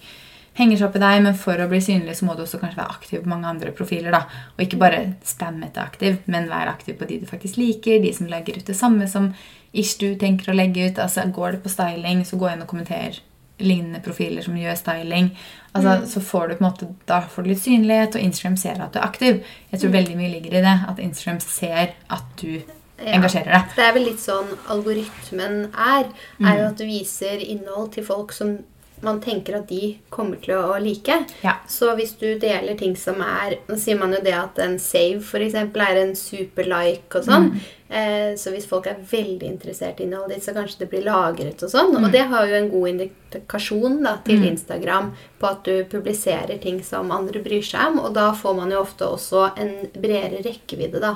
henger 0.60 0.78
seg 0.78 0.88
opp 0.90 0.98
i 1.00 1.02
deg, 1.04 1.22
men 1.24 1.38
for 1.40 1.62
å 1.64 1.70
bli 1.72 1.80
synlig 1.84 2.18
så 2.20 2.28
må 2.28 2.36
du 2.36 2.44
også 2.44 2.60
kanskje 2.62 2.82
være 2.82 2.96
aktiv 2.98 3.24
på 3.24 3.32
mange 3.32 3.48
andre 3.48 3.72
profiler. 3.76 4.12
da 4.12 4.26
Og 4.58 4.66
ikke 4.66 4.80
bare 4.82 5.16
spamme 5.24 5.70
etter 5.70 5.82
aktiv, 5.86 6.20
men 6.28 6.50
være 6.52 6.74
aktiv 6.76 6.98
på 7.00 7.08
de 7.08 7.20
du 7.22 7.26
faktisk 7.30 7.58
liker, 7.58 8.02
de 8.04 8.14
som 8.14 8.28
legger 8.28 8.60
ut 8.60 8.66
det 8.68 8.76
samme 8.78 9.08
som 9.08 9.34
ish 9.74 9.98
du 10.02 10.16
tenker 10.16 10.52
å 10.52 10.56
legge 10.58 10.90
ut. 10.90 11.00
altså 11.00 11.26
Går 11.32 11.52
det 11.58 11.64
på 11.64 11.70
styling, 11.70 12.24
så 12.26 12.38
gå 12.38 12.52
inn 12.52 12.62
og 12.62 12.68
kommenter 12.68 13.20
lignende 13.60 14.00
profiler 14.02 14.42
som 14.42 14.56
gjør 14.56 14.76
styling. 14.80 15.32
Altså, 15.76 16.08
Så 16.08 16.22
får 16.24 16.48
du 16.50 16.56
på 16.56 16.64
en 16.66 16.72
måte, 16.72 16.96
Da 17.06 17.22
får 17.22 17.44
du 17.44 17.50
litt 17.50 17.60
synlighet, 17.64 18.16
og 18.16 18.22
Instagram 18.22 18.58
ser 18.58 18.82
at 18.82 18.94
du 18.94 19.00
er 19.00 19.04
aktiv. 19.06 19.44
Jeg 19.72 19.80
tror 19.82 19.92
veldig 19.92 20.16
mye 20.18 20.32
ligger 20.32 20.58
i 20.60 20.62
det. 20.62 20.76
At 20.90 21.00
Instagram 21.00 21.40
ser 21.40 21.94
at 22.10 22.24
du 22.42 22.62
Ja. 23.00 23.14
engasjerer 23.16 23.46
deg. 23.52 23.76
Det 23.76 23.84
er 23.86 23.94
vel 23.94 24.04
litt 24.06 24.20
sånn 24.20 24.58
algoritmen 24.68 25.70
er. 25.74 26.06
Er 26.42 26.58
jo 26.58 26.68
at 26.68 26.78
du 26.78 26.84
viser 26.86 27.38
innhold 27.40 27.94
til 27.94 28.04
folk 28.04 28.32
som 28.34 28.58
man 29.02 29.22
tenker 29.22 29.56
at 29.60 29.68
de 29.70 29.98
kommer 30.10 30.40
til 30.44 30.56
å 30.58 30.78
like. 30.82 31.16
Ja. 31.44 31.56
Så 31.68 31.94
hvis 31.96 32.14
du 32.20 32.28
deler 32.40 32.76
ting 32.80 32.96
som 33.00 33.22
er 33.24 33.58
Nå 33.68 33.78
sier 33.80 33.98
man 34.00 34.14
jo 34.14 34.20
det 34.24 34.34
at 34.36 34.60
en 34.60 34.78
save 34.80 35.22
for 35.26 35.40
eksempel, 35.44 35.82
er 35.82 36.02
en 36.02 36.16
super 36.16 36.68
like 36.68 37.16
og 37.16 37.28
sånn. 37.28 37.52
Eh, 37.90 38.36
så 38.38 38.52
hvis 38.54 38.68
folk 38.70 38.86
er 38.86 39.00
veldig 39.12 39.48
interessert 39.48 40.00
i 40.00 40.04
innholdet 40.06 40.36
ditt, 40.38 40.46
så 40.46 40.54
kanskje 40.54 40.84
det 40.84 40.90
blir 40.92 41.08
lagret 41.08 41.64
og 41.66 41.72
sånn. 41.72 41.96
Og 41.98 42.12
det 42.14 42.26
har 42.30 42.46
jo 42.46 42.60
en 42.60 42.70
god 42.70 42.90
indikasjon 42.92 44.04
da, 44.04 44.18
til 44.26 44.44
Instagram 44.46 45.12
på 45.40 45.50
at 45.50 45.64
du 45.66 45.86
publiserer 45.90 46.60
ting 46.62 46.84
som 46.86 47.10
andre 47.16 47.42
bryr 47.42 47.66
seg 47.66 47.94
om. 47.94 48.00
Og 48.06 48.14
da 48.14 48.30
får 48.38 48.56
man 48.60 48.72
jo 48.76 48.84
ofte 48.84 49.08
også 49.08 49.48
en 49.58 49.74
bredere 49.96 50.44
rekkevidde 50.46 51.02
da, 51.02 51.16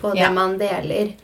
på 0.00 0.12
det 0.12 0.26
Ja. 0.26 0.30
man 0.30 0.58
deler. 0.58 1.14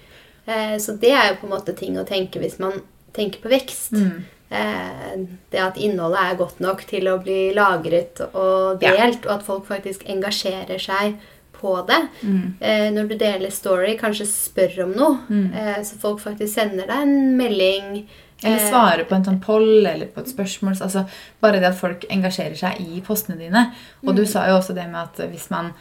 Eh, 0.46 0.76
så 0.78 0.96
det 0.98 1.10
er 1.12 1.28
jo 1.32 1.40
på 1.40 1.46
en 1.46 1.58
måte 1.58 1.76
ting 1.76 1.98
å 1.98 2.06
tenke 2.06 2.40
hvis 2.40 2.58
man 2.58 2.80
tenker 3.12 3.40
på 3.42 3.50
vekst. 3.52 3.92
Mm. 3.92 4.24
Eh, 4.50 5.14
det 5.50 5.59
at 5.59 5.76
innholdet 5.76 6.20
er 6.22 6.37
godt 6.38 6.61
nok 6.62 6.85
til 6.87 7.09
å 7.11 7.16
bli 7.22 7.52
lagret 7.54 8.20
og 8.32 8.82
Ja. 8.82 8.92
delt, 8.92 9.26
og 9.26 9.32
at 9.40 9.42
folk 9.42 9.66
faktisk 9.66 10.04
engasjerer 10.06 10.78
seg 10.78 11.16
på 11.52 11.87
det. 11.87 12.09
Mm. 12.22 12.54
Eh, 12.61 12.90
når 12.92 13.09
du 13.09 13.16
deler 13.18 13.50
story, 13.50 13.96
kanskje 13.98 14.26
spør 14.26 14.85
om 14.85 14.92
noe, 14.92 15.18
eh, 15.54 15.82
så 15.82 15.98
folk 15.98 16.20
faktisk 16.20 16.52
sender 16.54 16.87
deg 16.87 17.02
en 17.02 17.37
melding. 17.37 18.06
Eller 18.44 18.56
eh, 18.61 18.70
svare 18.70 19.04
på 19.09 19.14
en 19.16 19.24
sånn 19.24 19.40
poll 19.40 19.87
eller 19.87 20.06
på 20.06 20.20
et 20.20 20.28
spørsmål. 20.28 20.76
Altså, 20.82 21.06
bare 21.40 21.59
det 21.59 21.70
at 21.72 21.80
folk 21.80 22.04
engasjerer 22.11 22.56
seg 22.56 22.80
i 22.80 23.00
postene 23.00 23.38
dine. 23.38 23.72
Og 24.06 24.14
du 24.14 24.26
sa 24.26 24.46
jo 24.48 24.59
også 24.61 24.74
det 24.74 24.87
med 24.90 25.00
at 25.00 25.30
hvis 25.30 25.50
man 25.50 25.72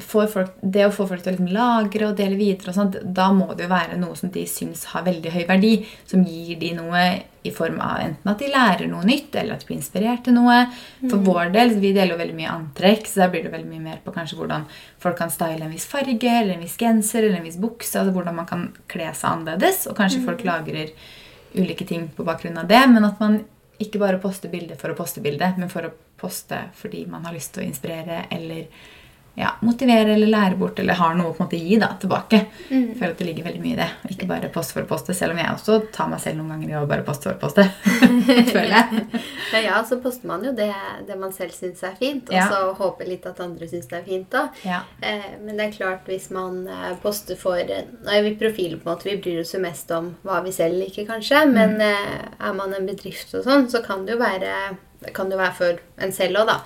folk, 0.00 0.54
Det 0.60 0.84
å 0.86 0.92
få 0.92 1.06
folk 1.08 1.22
til 1.22 1.32
å 1.32 1.36
liksom 1.36 1.52
lagre 1.54 2.08
og 2.10 2.16
dele 2.18 2.36
videre, 2.36 2.70
og 2.70 2.76
sånt, 2.76 2.98
da 3.02 3.30
må 3.32 3.48
det 3.56 3.66
jo 3.66 3.72
være 3.72 3.98
noe 4.00 4.16
som 4.18 4.30
de 4.32 4.44
syns 4.48 4.84
har 4.92 5.06
veldig 5.06 5.32
høy 5.32 5.44
verdi. 5.48 5.72
Som 6.08 6.24
gir 6.24 6.58
de 6.60 6.72
noe 6.76 7.04
i 7.46 7.52
form 7.54 7.78
av 7.80 8.02
enten 8.02 8.28
at 8.28 8.42
de 8.42 8.50
lærer 8.52 8.88
noe 8.90 9.06
nytt, 9.06 9.34
eller 9.34 9.54
at 9.54 9.62
de 9.62 9.70
blir 9.70 9.78
inspirert 9.78 10.24
til 10.26 10.36
noe. 10.36 10.66
For 11.08 11.18
vår 11.24 11.52
del, 11.54 11.74
Vi 11.78 11.92
deler 11.92 12.16
jo 12.16 12.22
veldig 12.22 12.36
mye 12.36 12.54
antrekk, 12.54 13.06
så 13.06 13.24
der 13.24 13.30
blir 13.30 13.44
det 13.44 13.52
veldig 13.52 13.70
mye 13.70 13.84
mer 13.84 14.00
på 14.04 14.12
kanskje 14.12 14.36
hvordan 14.36 14.66
folk 14.98 15.16
kan 15.16 15.30
style 15.30 15.64
en 15.64 15.72
viss 15.72 15.86
farge, 15.86 16.24
eller 16.24 16.54
en 16.54 16.64
viss 16.64 16.76
genser 16.76 17.22
eller 17.22 17.38
en 17.38 17.48
viss 17.48 17.60
bukse. 17.60 17.98
altså 17.98 18.12
Hvordan 18.12 18.34
man 18.34 18.46
kan 18.46 18.72
kle 18.88 19.12
seg 19.14 19.30
annerledes. 19.30 19.86
Og 19.86 19.96
kanskje 19.96 20.24
folk 20.24 20.44
lagrer 20.44 20.92
ulike 21.54 21.86
ting 21.86 22.08
på 22.14 22.24
bakgrunn 22.24 22.58
av 22.58 22.68
det, 22.68 22.84
men 22.90 23.04
at 23.04 23.20
man 23.20 23.44
ikke 23.80 23.98
bare 23.98 24.18
poster 24.18 24.50
bilde 24.50 24.76
for 24.76 24.90
å 24.90 24.98
poste 24.98 25.22
bilde, 25.22 25.54
men 25.56 25.70
for 25.70 25.86
å 25.86 25.94
poste 26.18 26.64
fordi 26.74 27.06
man 27.06 27.24
har 27.24 27.32
lyst 27.32 27.54
til 27.54 27.62
å 27.62 27.68
inspirere 27.68 28.24
eller 28.34 28.66
ja, 29.38 29.52
motivere 29.62 30.14
eller 30.16 30.30
lære 30.32 30.56
bort 30.58 30.78
eller 30.82 30.98
har 30.98 31.14
noe 31.18 31.32
på 31.32 31.42
en 31.42 31.46
måte 31.46 31.60
gi 31.62 31.78
da, 31.80 31.92
tilbake. 32.00 32.40
Jeg 32.68 32.96
føler 32.98 33.12
at 33.14 33.20
det 33.22 33.26
ligger 33.28 33.46
veldig 33.48 33.62
mye 33.62 33.74
i 33.76 33.78
det. 33.78 33.88
Ikke 34.14 34.26
bare 34.30 34.50
poste 34.54 34.74
for 34.76 34.82
å 34.86 34.90
poste, 34.90 35.14
selv 35.16 35.34
om 35.36 35.40
jeg 35.42 35.52
også 35.54 35.78
tar 35.94 36.10
meg 36.10 36.20
selv 36.24 36.40
noen 36.40 36.54
ganger 36.56 36.72
i 36.72 36.78
å 36.80 36.86
bare 36.90 37.06
poste 37.06 37.30
for 37.30 37.38
å 37.38 37.42
poste. 37.42 37.66
føler 38.54 38.74
jeg. 38.74 39.04
Ja, 39.48 39.60
ja, 39.64 39.76
så 39.88 39.96
poster 40.02 40.28
man 40.28 40.42
jo 40.44 40.50
det, 40.52 40.68
det 41.08 41.14
man 41.16 41.30
selv 41.32 41.54
syns 41.56 41.80
er 41.86 41.94
fint, 41.96 42.28
og 42.28 42.34
Ja. 42.36 42.48
så 42.50 42.74
håper 42.76 43.08
litt 43.08 43.24
at 43.26 43.38
andre 43.40 43.68
syns 43.70 43.86
det 43.88 43.96
er 43.96 44.04
fint 44.04 44.34
òg. 44.36 44.58
Ja. 44.68 44.82
Eh, 45.00 45.30
men 45.40 45.56
det 45.56 45.68
er 45.68 45.76
klart 45.78 46.10
hvis 46.10 46.28
man 46.34 46.66
eh, 46.68 46.90
poster 47.02 47.38
for 47.40 47.56
Nå 47.58 48.18
vi 48.26 48.34
profiler, 48.38 48.76
på 48.82 48.88
en 48.90 48.92
måte, 48.94 49.08
vi 49.08 49.16
bryr 49.22 49.40
oss 49.40 49.54
jo 49.54 49.62
mest 49.62 49.90
om 49.96 50.10
hva 50.26 50.42
vi 50.44 50.52
selv 50.54 50.76
liker, 50.82 51.06
kanskje. 51.08 51.46
Mm. 51.48 51.54
Men 51.56 51.80
eh, 51.86 52.28
er 52.44 52.58
man 52.58 52.74
en 52.76 52.86
bedrift 52.88 53.32
og 53.38 53.46
sånn, 53.48 53.66
så 53.72 53.80
kan 53.86 54.04
det 54.06 54.16
jo 54.16 54.20
være 54.20 54.52
det 54.98 55.12
kan 55.14 55.30
jo 55.30 55.38
være 55.38 55.54
for 55.54 55.82
en 56.02 56.12
selv 56.14 56.40
òg, 56.40 56.48
da. 56.48 56.56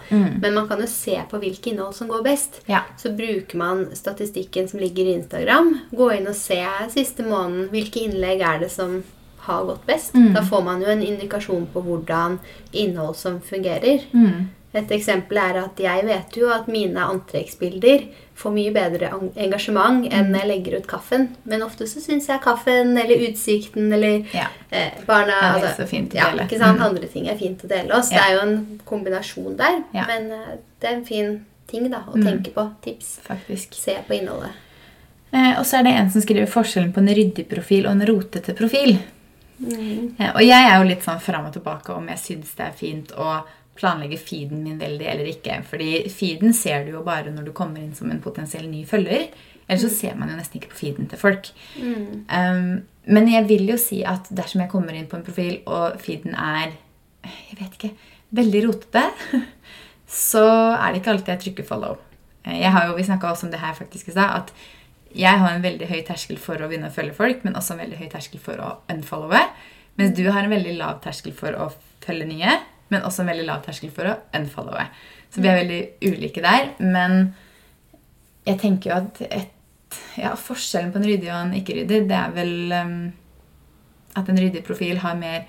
Men 0.41 0.55
man 0.57 0.69
kan 0.69 0.81
jo 0.81 0.89
se 0.89 1.19
på 1.29 1.41
hvilke 1.43 1.73
innhold 1.73 1.93
som 1.97 2.09
går 2.09 2.23
best. 2.25 2.63
Mm. 2.63 2.71
Ja. 2.73 2.81
Så 3.01 3.13
bruker 3.17 3.61
man 3.61 3.83
statistikken 3.97 4.71
som 4.71 4.81
ligger 4.81 5.05
i 5.05 5.19
Instagram. 5.19 5.75
Gå 5.93 6.09
inn 6.17 6.31
og 6.31 6.39
se 6.39 6.63
siste 6.95 7.27
måneden. 7.27 7.69
Hvilke 7.75 8.07
innlegg 8.07 8.41
er 8.41 8.65
det 8.65 8.71
som 8.73 9.03
har 9.45 9.69
gått 9.69 9.85
best? 9.87 10.17
Mm. 10.17 10.33
Da 10.37 10.45
får 10.49 10.65
man 10.65 10.81
jo 10.81 10.89
en 10.89 11.05
indikasjon 11.05 11.69
på 11.75 11.85
hvordan 11.85 12.39
innhold 12.73 13.19
som 13.21 13.41
fungerer. 13.45 14.07
Mm. 14.17 14.49
Et 14.73 14.93
eksempel 14.97 15.37
er 15.37 15.59
at 15.67 15.81
jeg 15.85 16.05
vet 16.09 16.37
jo 16.41 16.49
at 16.55 16.71
mine 16.73 17.05
antrekksbilder 17.05 18.07
får 18.35 18.53
mye 18.55 18.73
bedre 18.73 19.11
engasjement 19.37 20.07
enn 20.11 20.27
Mm. 20.27 20.31
når 20.33 20.41
jeg 20.41 20.49
legger 20.49 20.77
ut 20.79 20.87
kaffen. 20.87 21.29
Men 21.45 21.63
ofte 21.63 21.85
så 21.87 22.01
syns 22.01 22.27
jeg 22.27 22.41
kaffen 22.41 22.97
eller 22.99 23.29
utsikten 23.29 23.93
eller 23.93 24.25
Ja. 24.35 24.47
eh, 24.71 24.91
barna 25.07 25.33
Ja, 25.43 25.53
det 25.55 25.63
er 25.65 25.69
altså, 25.69 25.83
så 25.85 25.89
fint 25.89 26.11
å 26.11 26.13
dele. 26.13 26.37
ja. 26.39 26.45
Ikke 26.47 26.59
sant? 26.59 26.79
Mm. 26.79 26.85
Andre 26.87 27.07
ting 27.09 27.29
er 27.29 27.37
fint 27.37 27.63
å 27.65 27.69
dele 27.69 27.91
også. 27.93 28.13
Ja. 28.13 28.19
Det 28.19 28.31
er 28.31 28.35
jo 28.35 28.41
en 28.51 28.81
kombinasjon 28.87 29.57
der. 29.57 29.83
Men 29.93 30.31
eh, 30.33 30.57
det 30.81 30.91
er 30.91 30.95
en 30.97 31.05
fin 31.05 31.47
ting 31.69 31.91
da, 31.91 31.99
å 32.09 32.15
Mm. 32.17 32.25
tenke 32.25 32.53
på. 32.53 32.71
Tips. 32.83 33.21
Faktisk. 33.27 33.75
Se 33.75 33.97
på 34.09 34.15
innholdet. 34.21 34.51
Eh, 35.33 35.59
og 35.59 35.65
så 35.65 35.79
er 35.79 35.83
det 35.85 35.93
en 35.93 36.11
som 36.11 36.21
skriver 36.21 36.47
forskjellen 36.47 36.93
på 36.93 36.99
en 36.99 37.09
ryddig 37.09 37.49
profil 37.49 37.87
og 37.87 37.93
en 37.93 38.07
rotete 38.07 38.55
profil. 38.55 38.99
Mm. 39.61 40.15
Eh, 40.19 40.33
og 40.35 40.41
jeg 40.43 40.51
er 40.71 40.79
jo 40.83 40.89
litt 40.89 41.03
sånn 41.05 41.21
fram 41.21 41.47
og 41.47 41.53
tilbake 41.53 41.91
om 41.95 42.09
jeg 42.09 42.19
syns 42.19 42.55
det 42.57 42.67
er 42.67 42.73
fint 42.73 43.13
å 43.13 43.43
planlegge 43.79 44.19
feeden 44.21 44.63
min 44.65 44.79
veldig 44.81 45.09
eller 45.09 45.31
ikke. 45.31 45.61
Fordi 45.69 46.05
feeden 46.13 46.53
ser 46.57 46.85
du 46.87 46.93
jo 46.97 47.03
bare 47.07 47.33
når 47.33 47.49
du 47.49 47.53
kommer 47.57 47.83
inn 47.83 47.95
som 47.97 48.11
en 48.13 48.23
potensiell 48.25 48.69
ny 48.71 48.85
følger. 48.89 49.31
Ellers 49.67 49.87
så 49.87 49.93
ser 49.95 50.17
man 50.19 50.31
jo 50.31 50.37
nesten 50.37 50.61
ikke 50.61 50.73
på 50.75 50.81
feeden 50.83 51.09
til 51.09 51.21
folk. 51.21 51.49
Mm. 51.79 52.25
Um, 52.29 52.73
men 53.13 53.31
jeg 53.31 53.49
vil 53.49 53.65
jo 53.71 53.79
si 53.81 54.03
at 54.07 54.29
dersom 54.31 54.63
jeg 54.65 54.73
kommer 54.73 54.95
inn 54.95 55.09
på 55.11 55.19
en 55.19 55.27
profil, 55.27 55.61
og 55.67 55.99
feeden 56.03 56.37
er 56.39 56.75
jeg 57.23 57.59
vet 57.61 57.77
ikke, 57.79 57.93
veldig 58.35 58.63
rotete, 58.67 59.03
så 60.27 60.45
er 60.75 60.93
det 60.93 61.03
ikke 61.03 61.13
alltid 61.15 61.35
jeg 61.35 61.43
trykker 61.47 61.69
follow. 61.69 61.99
Eh, 62.45 62.61
Jeg 62.61 62.73
har 62.75 62.89
jo, 62.89 62.97
Vi 62.97 63.07
snakka 63.07 63.31
også 63.31 63.47
om 63.47 63.53
det 63.53 63.61
her 63.63 63.75
faktisk 63.79 64.09
i 64.09 64.17
stad, 64.17 64.43
at 64.43 64.53
jeg 65.15 65.39
har 65.39 65.53
en 65.53 65.63
veldig 65.63 65.87
høy 65.91 66.01
terskel 66.09 66.39
for 66.41 66.57
å 66.57 66.69
begynne 66.71 66.89
å 66.89 66.95
følge 66.95 67.15
folk, 67.15 67.45
men 67.45 67.57
også 67.57 67.75
en 67.75 67.83
veldig 67.85 67.99
høy 68.01 68.09
terskel 68.11 68.41
for 68.41 68.61
å 68.65 68.71
unfollowe. 68.91 69.43
Mens 70.01 70.15
du 70.17 70.25
har 70.31 70.43
en 70.43 70.55
veldig 70.55 70.79
lav 70.79 71.03
terskel 71.05 71.35
for 71.37 71.53
å 71.53 71.69
følge 72.03 72.31
nye, 72.31 72.55
men 72.93 73.07
også 73.09 73.25
en 73.25 73.33
veldig 73.33 73.49
lav 73.49 73.65
terskel 73.65 73.91
for 73.95 74.11
å 74.11 74.19
unfollowe. 74.37 74.85
Så 75.33 75.41
vi 75.41 75.49
er 75.49 75.59
veldig 75.63 75.81
ulike 76.13 76.45
der. 76.45 76.71
Men 76.85 77.33
jeg 78.47 78.61
tenker 78.61 78.91
jo 78.91 78.99
at 78.99 79.21
et, 79.29 79.99
ja, 80.21 80.35
forskjellen 80.37 80.93
på 80.93 81.01
en 81.01 81.09
ryddig 81.09 81.31
og 81.31 81.39
en 81.39 81.57
ikke-ryddig, 81.57 82.05
det 82.11 82.19
er 82.19 82.35
vel 82.37 82.55
um, 82.77 82.97
at 84.19 84.29
en 84.29 84.41
ryddig 84.41 84.65
profil 84.67 85.01
har 85.03 85.17
mer 85.19 85.47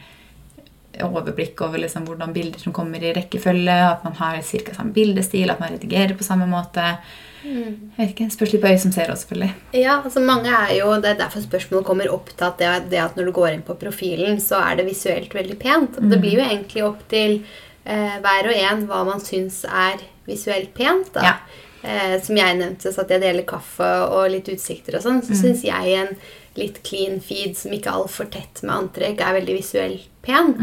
overblikk 1.01 1.61
over 1.65 1.81
liksom 1.81 2.05
hvordan 2.07 2.33
bilder 2.35 2.61
som 2.61 2.73
kommer 2.75 3.01
i 3.03 3.13
rekkefølge, 3.15 3.77
at 3.89 4.03
man 4.05 4.17
har 4.19 4.41
ca. 4.45 4.75
samme 4.75 4.93
bildestil, 4.93 5.49
at 5.49 5.61
man 5.63 5.73
redigerer 5.73 6.13
på 6.17 6.27
samme 6.27 6.45
måte. 6.49 6.95
Jeg 7.43 7.73
vet 7.97 8.13
ikke, 8.13 8.29
Spørs 8.31 8.53
litt 8.53 8.61
på 8.63 8.69
øyet 8.71 8.83
som 8.85 8.93
ser 8.95 9.09
også, 9.11 9.25
selvfølgelig. 9.25 9.49
Ja, 9.75 9.97
altså 9.99 10.21
mange 10.23 10.51
er 10.53 10.77
jo, 10.77 10.93
Det 11.01 11.09
er 11.11 11.19
derfor 11.25 11.43
spørsmålet 11.43 11.85
kommer 11.85 12.13
opp 12.13 12.31
at 12.39 12.57
det, 12.61 12.69
det 12.93 13.01
at 13.03 13.17
når 13.17 13.25
du 13.25 13.31
går 13.35 13.49
inn 13.51 13.65
på 13.65 13.75
profilen, 13.75 14.39
så 14.39 14.61
er 14.63 14.79
det 14.79 14.87
visuelt 14.87 15.33
veldig 15.35 15.59
pent. 15.59 15.99
Mm. 15.99 16.09
det 16.09 16.21
blir 16.21 16.39
jo 16.39 16.45
egentlig 16.45 16.85
opp 16.85 17.03
til 17.09 17.41
eh, 17.83 18.15
hver 18.23 18.47
og 18.47 18.55
en 18.55 18.87
hva 18.87 19.03
man 19.09 19.23
syns 19.23 19.63
er 19.65 19.99
visuelt 20.29 20.73
pent. 20.73 21.11
da. 21.13 21.25
Ja. 21.25 21.35
Eh, 21.83 22.15
som 22.23 22.37
jeg 22.39 22.55
nevnte, 22.55 22.93
så 22.93 23.03
at 23.03 23.11
jeg 23.11 23.19
deler 23.25 23.43
kaffe 23.43 23.89
og 24.07 24.29
litt 24.31 24.47
utsikter 24.47 24.95
og 24.95 25.03
sånn, 25.03 25.19
så 25.25 25.35
syns 25.35 25.65
jeg 25.67 25.97
en 25.99 26.13
litt 26.59 26.83
clean 26.85 27.19
feed 27.23 27.57
som 27.57 27.73
ikke 27.73 27.89
er 27.89 28.03
altfor 28.03 28.29
tett 28.33 28.61
med 28.63 28.75
antrekk, 28.75 29.21
er 29.21 29.39
veldig 29.39 29.57
visuelt 29.57 30.09
pen. 30.23 30.53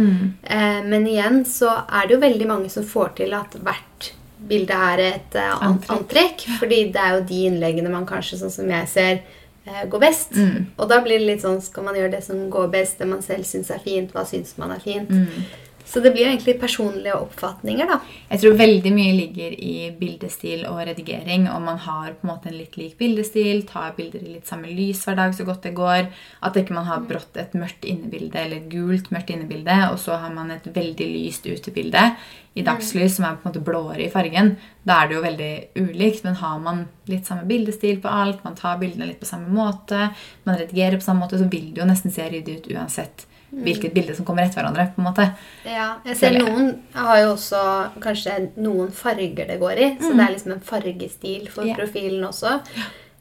Eh, 0.42 0.80
men 0.86 1.06
igjen 1.06 1.42
så 1.44 1.72
er 1.88 2.06
det 2.06 2.16
jo 2.16 2.22
veldig 2.22 2.48
mange 2.48 2.70
som 2.72 2.86
får 2.86 3.16
til 3.20 3.34
at 3.36 3.56
hvert 3.60 4.12
bilde 4.50 4.72
er 4.72 5.02
et 5.04 5.36
eh, 5.36 5.56
Antrekk. 5.66 5.90
antrekk. 5.96 6.46
Fordi 6.60 6.84
det 6.94 7.02
er 7.02 7.18
jo 7.18 7.26
de 7.28 7.40
innleggene 7.50 7.92
man 7.92 8.08
kanskje, 8.08 8.40
sånn 8.40 8.54
som 8.54 8.70
jeg 8.72 8.88
ser, 8.88 9.20
eh, 9.66 9.82
går 9.90 10.04
best. 10.06 10.36
Mm. 10.36 10.70
Og 10.76 10.88
da 10.88 11.00
blir 11.04 11.20
det 11.20 11.28
litt 11.28 11.44
sånn 11.44 11.60
Skal 11.62 11.84
man 11.84 11.98
gjøre 11.98 12.14
det 12.16 12.22
som 12.24 12.46
går 12.50 12.70
best, 12.72 12.98
det 12.98 13.10
man 13.10 13.22
selv 13.22 13.44
syns 13.48 13.70
er 13.70 13.82
fint? 13.84 14.14
Hva 14.14 14.24
syns 14.28 14.56
man 14.60 14.72
er 14.76 14.80
fint? 14.80 15.10
Mm. 15.10 15.44
Så 15.90 15.98
det 16.00 16.12
blir 16.14 16.28
egentlig 16.28 16.54
personlige 16.60 17.16
oppfatninger, 17.18 17.88
da. 17.90 17.96
Jeg 18.30 18.42
tror 18.44 18.58
veldig 18.60 18.90
mye 18.94 19.14
ligger 19.16 19.54
i 19.58 19.88
bildestil 19.98 20.62
og 20.68 20.78
redigering. 20.86 21.48
Om 21.50 21.64
man 21.66 21.80
har 21.82 22.12
på 22.12 22.26
en 22.26 22.30
måte 22.30 22.46
en 22.52 22.58
litt 22.60 22.76
lik 22.78 22.92
bildestil, 23.00 23.64
tar 23.66 23.96
bilder 23.96 24.22
i 24.22 24.36
litt 24.36 24.46
samme 24.46 24.70
lys 24.70 25.02
hver 25.02 25.18
dag 25.18 25.34
så 25.34 25.46
godt 25.48 25.66
det 25.66 25.72
går. 25.74 26.06
At 26.46 26.60
ikke 26.60 26.76
man 26.76 26.86
har 26.86 27.02
brått 27.08 27.40
et 27.42 27.56
mørkt 27.58 27.88
innebilde 27.90 28.38
eller 28.38 28.60
et 28.60 28.68
gult 28.70 29.10
mørkt 29.10 29.32
innebilde, 29.34 29.80
og 29.90 29.98
så 29.98 30.20
har 30.22 30.30
man 30.36 30.52
et 30.54 30.68
veldig 30.76 31.08
lyst 31.10 31.48
utebilde 31.50 32.04
i 32.54 32.62
dagslys 32.66 33.16
som 33.16 33.26
er 33.26 33.40
på 33.40 33.48
en 33.48 33.50
måte 33.50 33.64
blåere 33.66 34.04
i 34.04 34.12
fargen. 34.14 34.52
Da 34.86 35.00
er 35.00 35.10
det 35.10 35.18
jo 35.18 35.24
veldig 35.24 35.52
ulikt. 35.80 36.22
Men 36.28 36.38
har 36.38 36.62
man 36.62 36.84
litt 37.10 37.26
samme 37.26 37.48
bildestil 37.50 37.98
på 37.98 38.14
alt, 38.14 38.44
man 38.46 38.54
tar 38.58 38.78
bildene 38.78 39.10
litt 39.10 39.18
på 39.18 39.26
samme 39.26 39.50
måte, 39.50 40.12
man 40.46 40.62
redigerer 40.62 41.02
på 41.02 41.08
samme 41.08 41.26
måte, 41.26 41.42
så 41.42 41.50
vil 41.50 41.72
det 41.74 41.82
jo 41.82 41.90
nesten 41.90 42.14
se 42.14 42.30
ryddig 42.30 42.60
ut 42.60 42.70
uansett 42.76 43.26
hvilket 43.50 43.94
bilde 43.94 44.14
som 44.16 44.26
kommer 44.26 44.46
etter 44.46 44.60
hverandre. 44.60 44.88
på 44.94 45.02
en 45.02 45.08
måte. 45.10 45.26
Ja, 45.66 45.90
jeg 46.06 46.16
ser 46.20 46.38
noen 46.38 46.72
har 46.94 47.20
jo 47.24 47.34
også 47.34 47.62
kanskje 48.02 48.38
noen 48.56 48.90
farger 48.94 49.50
det 49.50 49.60
går 49.60 49.76
i. 49.76 49.92
Så 50.00 50.14
det 50.14 50.24
er 50.26 50.34
liksom 50.36 50.56
en 50.56 50.64
fargestil 50.72 51.50
for 51.52 51.66
yeah. 51.66 51.78
profilen 51.78 52.24
også. 52.26 52.60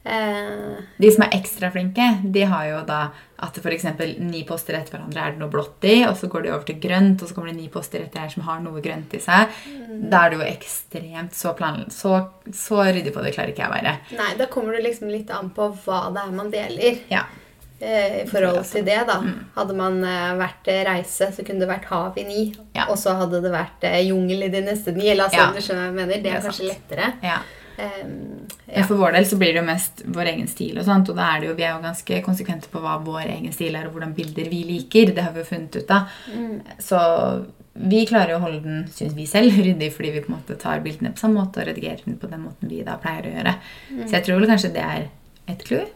Eh, 0.02 0.78
De 0.96 1.10
som 1.12 1.26
er 1.26 1.34
ekstra 1.36 1.68
flinke, 1.74 2.06
de 2.24 2.44
har 2.48 2.68
jo 2.70 2.78
da 2.88 3.00
at 3.40 3.56
f.eks. 3.56 3.84
ni 4.20 4.42
poster 4.48 4.76
etter 4.76 4.96
hverandre 4.96 5.20
er 5.20 5.34
det 5.34 5.40
noe 5.40 5.52
blått 5.52 5.84
i, 5.88 6.02
og 6.04 6.16
så 6.16 6.28
går 6.28 6.44
de 6.44 6.52
over 6.52 6.64
til 6.68 6.78
grønt, 6.80 7.20
og 7.22 7.28
så 7.28 7.36
kommer 7.36 7.52
det 7.52 7.58
ni 7.58 7.68
poster 7.72 8.04
etter 8.04 8.24
her 8.24 8.32
som 8.32 8.44
har 8.48 8.60
noe 8.64 8.82
grønt 8.84 9.12
i 9.16 9.20
seg. 9.20 9.52
Da 10.12 10.24
er 10.24 10.32
det 10.32 10.40
jo 10.40 10.48
ekstremt 10.48 11.36
så 11.36 11.54
plan... 11.56 11.84
Så, 11.92 12.16
så 12.56 12.82
ryddig 12.84 13.12
på 13.16 13.24
det 13.24 13.34
klarer 13.36 13.52
ikke 13.52 13.64
jeg 13.64 13.72
å 13.72 13.76
være. 13.76 13.94
nei, 14.20 14.32
da 14.40 14.48
kommer 14.52 14.76
det 14.76 14.84
liksom 14.88 15.12
litt 15.12 15.32
an 15.36 15.52
på 15.56 15.70
hva 15.84 16.02
det 16.14 16.24
er 16.24 16.36
man 16.36 16.52
deler. 16.52 17.00
Ja. 17.12 17.24
Eh, 17.80 18.22
I 18.22 18.26
forhold 18.28 18.64
til 18.68 18.84
det, 18.84 18.98
da. 19.08 19.14
Mm. 19.24 19.38
Hadde 19.54 19.76
man 19.78 19.94
eh, 20.04 20.32
vært 20.36 20.68
eh, 20.68 20.82
reise, 20.84 21.30
så 21.32 21.44
kunne 21.46 21.62
det 21.64 21.70
vært 21.70 21.86
hav 21.88 22.18
i 22.20 22.26
ni. 22.28 22.42
Ja. 22.76 22.90
Og 22.92 22.98
så 23.00 23.14
hadde 23.16 23.40
det 23.40 23.52
vært 23.54 23.86
jungel 24.04 24.44
i 24.44 24.52
de 24.52 24.60
neste 24.66 24.92
ni. 24.92 25.06
Eller 25.08 25.30
altså, 25.30 25.40
Ja. 25.40 25.48
du 25.54 25.62
skjønner 25.64 25.86
hva 25.86 25.88
jeg 25.88 25.96
mener. 25.96 26.14
Det 26.14 26.22
Det 26.22 26.32
er 26.34 26.44
kanskje 26.44 26.50
kanskje 26.50 26.68
lettere. 26.74 27.12
ja. 27.24 27.40
Um, 27.80 28.46
ja. 28.68 28.82
For 28.84 28.98
vår 29.00 29.14
del 29.16 29.24
så 29.24 29.38
blir 29.40 29.54
det 29.54 29.62
jo 29.62 29.64
mest 29.64 30.02
vår 30.04 30.28
egen 30.34 30.48
stil, 30.50 30.76
og 30.76 30.84
sånt, 30.84 31.08
og 31.08 31.16
da 31.16 31.30
er 31.32 31.40
det 31.40 31.46
jo, 31.48 31.54
vi 31.56 31.62
er 31.64 31.70
jo 31.72 31.80
ganske 31.80 32.18
konsekvente 32.26 32.68
på 32.68 32.82
hva 32.82 32.98
vår 33.00 33.30
egen 33.38 33.54
stil 33.56 33.74
er, 33.78 33.86
og 33.88 33.94
hvordan 33.94 34.12
bilder 34.18 34.50
vi 34.52 34.58
liker. 34.68 35.14
Det 35.16 35.24
har 35.24 35.32
vi 35.32 35.40
jo 35.40 35.48
funnet 35.48 35.78
ut 35.80 35.90
av. 35.96 36.10
Så 36.78 36.98
vi 37.80 38.02
klarer 38.10 38.34
jo 38.34 38.36
å 38.36 38.42
holde 38.44 38.60
den, 38.66 38.82
syns 38.92 39.14
vi 39.16 39.24
selv, 39.30 39.56
ryddig 39.64 39.88
fordi 39.94 40.10
vi 40.12 40.20
på 40.20 40.28
en 40.28 40.36
måte 40.36 40.58
tar 40.60 40.82
bildene 40.84 41.14
på 41.16 41.22
samme 41.24 41.40
måte 41.40 41.62
og 41.62 41.70
redigerer 41.70 42.04
den 42.04 42.18
på 42.20 42.28
den 42.28 42.44
måten 42.44 42.68
vi 42.68 42.82
da 42.84 42.98
pleier 43.00 43.30
å 43.30 43.32
gjøre. 43.38 43.56
Så 44.04 44.12
jeg 44.18 44.26
tror 44.26 44.42
vel 44.42 44.50
kanskje 44.52 44.72
det 44.76 44.84
er 44.84 45.08
et 45.54 45.64
clou. 45.64 45.86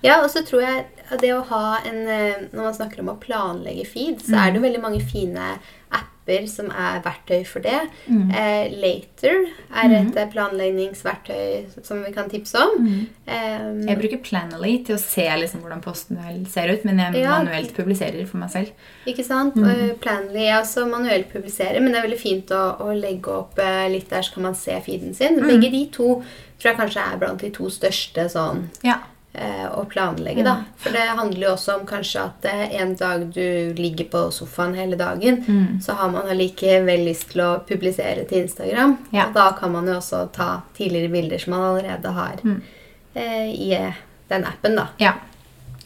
Ja, 0.00 0.22
og 0.22 0.30
så 0.32 0.40
tror 0.46 0.62
jeg 0.62 0.86
det 1.16 1.32
å 1.32 1.44
ha 1.48 1.78
en 1.86 2.06
eh, 2.08 2.34
Når 2.52 2.62
man 2.62 2.74
snakker 2.74 3.00
om 3.00 3.08
å 3.08 3.18
planlegge 3.18 3.86
feed, 3.86 4.20
så 4.20 4.34
Mm. 4.34 4.38
er 4.46 4.50
det 4.52 4.60
jo 4.60 4.66
veldig 4.68 4.82
mange 4.82 5.00
fine 5.02 5.58
apper 5.90 6.46
som 6.46 6.66
er 6.70 7.00
verktøy 7.00 7.46
for 7.46 7.60
det. 7.60 7.88
Mm. 8.06 8.30
Eh, 8.30 8.68
Later 8.76 9.46
er 9.72 9.94
et 9.96 10.16
eh, 10.16 10.26
planleggingsverktøy 10.28 11.84
som 11.84 12.02
vi 12.04 12.12
kan 12.12 12.28
tipse 12.28 12.54
om. 12.60 13.06
Eh, 13.26 13.86
Jeg 13.88 13.98
bruker 13.98 14.20
Planoly 14.22 14.84
til 14.84 14.96
å 14.96 15.00
se 15.00 15.24
liksom 15.40 15.62
hvordan 15.62 15.80
posten 15.82 16.18
ser 16.46 16.68
ut, 16.68 16.84
men 16.84 16.98
jeg 16.98 17.22
Ja. 17.22 17.38
manuelt 17.42 17.72
publiserer 17.74 18.26
for 18.28 18.36
meg 18.38 18.50
selv. 18.50 18.68
Ikke 19.06 19.24
sant? 19.24 19.54
Mm. 19.56 19.64
Og 19.92 20.00
Planly 20.00 20.44
er 20.48 20.60
også 20.60 20.86
manuelt 20.88 21.32
publiserer, 21.32 21.80
men 21.80 21.92
det 21.92 22.02
er 22.04 22.08
veldig 22.08 22.20
fint 22.20 22.46
å, 22.50 22.78
å 22.80 22.92
legge 23.00 23.28
opp 23.28 23.58
eh, 23.58 23.88
litt 23.88 24.10
der, 24.10 24.20
så 24.22 24.34
kan 24.34 24.42
man 24.42 24.54
se 24.54 24.72
feeden 24.84 25.14
sin. 25.14 25.40
Mm. 25.40 25.48
Begge 25.48 25.70
de 25.72 25.86
to 25.86 26.22
tror 26.58 26.72
jeg 26.72 26.76
kanskje 26.76 27.12
er 27.12 27.16
blant 27.18 27.40
de 27.40 27.50
to 27.50 27.64
største 27.70 28.28
sånn 28.28 28.68
Ja. 28.84 28.98
Eh, 29.38 29.66
å 29.70 29.84
planlegge, 29.88 30.42
da. 30.44 30.56
For 30.76 30.90
det 30.94 31.04
handler 31.18 31.46
jo 31.46 31.52
også 31.54 31.76
om 31.80 31.86
kanskje 31.86 32.24
at 32.24 32.44
eh, 32.50 32.74
en 32.82 32.94
dag 32.98 33.24
du 33.34 33.74
ligger 33.78 34.04
på 34.12 34.24
sofaen 34.34 34.74
hele 34.74 34.96
dagen, 35.00 35.44
Mm. 35.48 35.80
så 35.82 35.92
har 35.98 36.10
man 36.10 36.26
allikevel 36.28 37.04
lyst 37.06 37.30
til 37.32 37.40
å 37.46 37.60
publisere 37.68 38.26
til 38.28 38.42
Instagram. 38.44 38.96
Ja. 39.12 39.26
Og 39.28 39.34
da 39.34 39.50
kan 39.58 39.72
man 39.72 39.86
jo 39.86 39.94
også 40.00 40.26
ta 40.32 40.60
tidligere 40.76 41.08
bilder 41.12 41.38
som 41.38 41.54
man 41.56 41.62
allerede 41.70 42.12
har 42.18 42.36
Mm. 42.44 42.60
eh, 43.14 43.48
i 43.54 43.72
eh, 43.74 43.92
den 44.28 44.44
appen, 44.44 44.76
da. 44.76 44.88
Ja. 44.98 45.12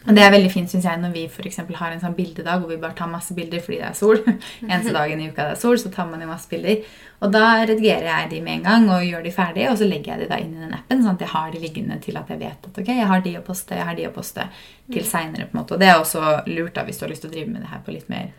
Og 0.02 0.16
det 0.16 0.22
er 0.24 0.32
veldig 0.34 0.50
fint 0.50 0.70
synes 0.70 0.86
jeg, 0.88 0.98
når 0.98 1.12
vi 1.14 1.22
for 1.30 1.46
har 1.78 1.92
en 1.92 2.00
sånn 2.02 2.16
bildedag 2.16 2.58
hvor 2.58 2.72
vi 2.72 2.80
bare 2.82 2.96
tar 2.98 3.10
masse 3.10 3.34
bilder 3.36 3.62
fordi 3.62 3.78
det 3.78 3.86
er 3.86 3.94
sol. 3.94 4.18
Eneste 4.66 4.94
dagen 4.96 5.20
i 5.22 5.28
uka 5.30 5.46
det 5.46 5.54
er 5.54 5.60
sol, 5.60 5.78
så 5.78 5.92
tar 5.94 6.08
man 6.10 6.24
jo 6.24 6.30
masse 6.30 6.50
bilder. 6.50 6.82
Og 7.22 7.30
da 7.30 7.44
redigerer 7.62 8.08
jeg 8.08 8.30
de 8.32 8.40
med 8.42 8.58
en 8.58 8.64
gang 8.66 8.88
og 8.90 9.06
gjør 9.06 9.22
de 9.22 9.34
ferdige, 9.34 9.70
og 9.70 9.78
så 9.78 9.86
legger 9.86 10.14
jeg 10.14 10.24
de 10.24 10.30
da 10.32 10.40
inn 10.42 10.56
i 10.56 10.64
den 10.64 10.74
appen, 10.74 11.04
sånn 11.04 11.14
at 11.14 11.22
jeg 11.22 11.32
har 11.36 11.52
de 11.54 11.62
liggende 11.62 12.00
til 12.02 12.18
at 12.18 12.32
jeg 12.34 12.42
vet 12.42 12.66
at 12.70 12.80
ok, 12.82 12.90
jeg 12.90 13.10
har 13.12 13.22
de 13.22 13.36
å 13.38 13.44
poste, 13.46 13.78
jeg 13.78 13.88
har 13.88 13.98
de 13.98 14.08
å 14.08 14.14
poste 14.16 14.48
til 14.90 15.06
en 15.20 15.38
måte. 15.54 15.76
Og 15.76 15.78
det 15.78 15.92
er 15.92 16.00
også 16.00 16.34
lurt 16.50 16.74
da 16.74 16.86
hvis 16.88 16.98
du 16.98 17.06
har 17.06 17.14
lyst 17.14 17.22
til 17.26 17.30
å 17.30 17.36
drive 17.36 17.52
med 17.54 17.62
det 17.62 17.70
her 17.70 17.84
på 17.86 17.94
litt 17.94 18.10
mer 18.10 18.32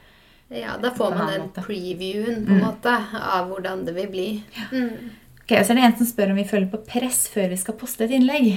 Ja, 0.53 0.75
Da 0.77 0.91
får 0.93 1.15
man 1.15 1.31
den 1.31 1.47
previewen 1.55 2.43
på 2.45 2.57
en 2.57 2.65
måte 2.65 2.97
av 3.15 3.47
hvordan 3.49 3.87
det 3.87 3.95
vil 3.95 4.11
bli. 4.11 4.27
Mm. 4.75 5.15
Ok, 5.43 5.55
og 5.55 5.63
så 5.63 5.71
er 5.71 5.79
det 5.79 5.87
en 5.87 5.97
som 6.03 6.11
spør 6.11 6.35
om 6.35 6.43
vi 6.43 6.47
føler 6.47 6.67
på 6.71 6.83
press 6.91 7.23
før 7.31 7.49
vi 7.55 7.63
skal 7.63 7.79
poste 7.79 8.03
et 8.05 8.13
innlegg. 8.19 8.51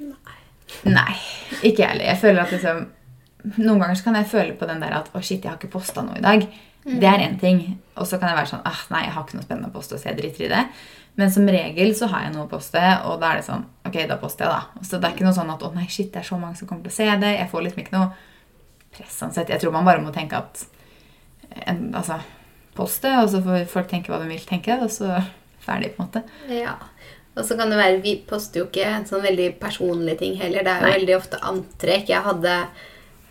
Nei, 0.00 0.39
ikke 1.62 1.84
jeg 1.84 1.90
heller. 1.92 2.50
Liksom 2.50 2.88
Noen 3.56 3.80
ganger 3.80 3.96
så 3.96 4.04
kan 4.04 4.18
jeg 4.18 4.28
føle 4.28 4.56
på 4.58 4.66
den 4.68 4.82
der 4.82 4.92
at 4.98 5.06
å 5.16 5.20
shit, 5.24 5.40
jeg 5.40 5.48
har 5.48 5.56
ikke 5.56 5.72
posta 5.78 6.02
noe 6.04 6.18
i 6.20 6.24
dag. 6.24 6.42
Det 6.84 7.08
er 7.08 7.22
én 7.24 7.38
ting. 7.40 7.60
Og 7.96 8.08
så 8.08 8.18
kan 8.20 8.28
jeg 8.30 8.36
være 8.36 8.50
sånn 8.50 8.66
ah, 8.68 8.82
nei, 8.92 9.04
jeg 9.06 9.14
har 9.14 9.24
ikke 9.24 9.38
noe 9.38 9.46
spennende 9.46 9.70
å 9.70 9.74
poste, 9.74 9.98
så 10.00 10.10
jeg 10.10 10.18
driter 10.18 10.46
i 10.46 10.50
det. 10.52 10.64
Men 11.20 11.32
som 11.32 11.48
regel 11.48 11.94
så 11.96 12.08
har 12.12 12.26
jeg 12.26 12.34
noe 12.34 12.46
å 12.46 12.50
poste, 12.50 12.82
og 13.08 13.16
da 13.20 13.32
er 13.32 13.40
det 13.40 13.46
sånn 13.48 13.64
Ok, 13.88 13.96
da 14.08 14.16
poster 14.20 14.46
jeg, 14.46 14.52
da. 14.52 14.84
Så 14.86 15.00
det 15.00 15.08
er 15.08 15.16
ikke 15.16 15.26
noe 15.26 15.36
sånn 15.36 15.52
at 15.52 15.64
å 15.66 15.72
nei, 15.74 15.86
shit, 15.92 16.12
det 16.12 16.22
er 16.22 16.28
så 16.28 16.38
mange 16.40 16.60
som 16.60 16.68
kommer 16.68 16.86
til 16.86 16.92
å 16.92 16.98
se 17.00 17.08
det. 17.24 17.32
Jeg 17.36 17.50
får 17.50 17.64
liksom 17.66 17.82
ikke 17.82 17.96
noe 17.96 18.12
press 18.96 19.16
ansett. 19.26 19.52
Jeg 19.52 19.62
tror 19.62 19.74
man 19.74 19.88
bare 19.88 20.04
må 20.04 20.12
tenke 20.14 20.38
at 20.40 20.62
en, 21.66 21.88
Altså 21.98 22.20
poste, 22.76 23.10
og 23.18 23.28
så 23.32 23.40
får 23.44 23.64
folk 23.68 23.88
tenke 23.90 24.12
hva 24.12 24.20
de 24.22 24.28
vil 24.30 24.44
tenke, 24.46 24.76
og 24.80 24.92
så 24.94 25.10
ferdig, 25.60 25.92
på 25.96 26.04
en 26.04 26.06
måte. 26.08 26.22
Ja. 26.54 26.76
Og 27.38 27.46
så 27.46 27.56
kan 27.56 27.70
det 27.70 27.78
være, 27.78 28.00
Vi 28.04 28.16
poster 28.28 28.62
jo 28.62 28.68
ikke 28.68 29.02
sånn 29.08 29.24
veldig 29.24 29.52
personlige 29.62 30.22
ting 30.24 30.38
heller. 30.40 30.64
Det 30.66 30.72
er 30.72 30.80
jo 30.80 30.88
Nei. 30.88 30.96
veldig 30.98 31.18
ofte 31.18 31.42
antrekk. 31.52 32.08
Jeg 32.10 32.26
hadde 32.26 32.56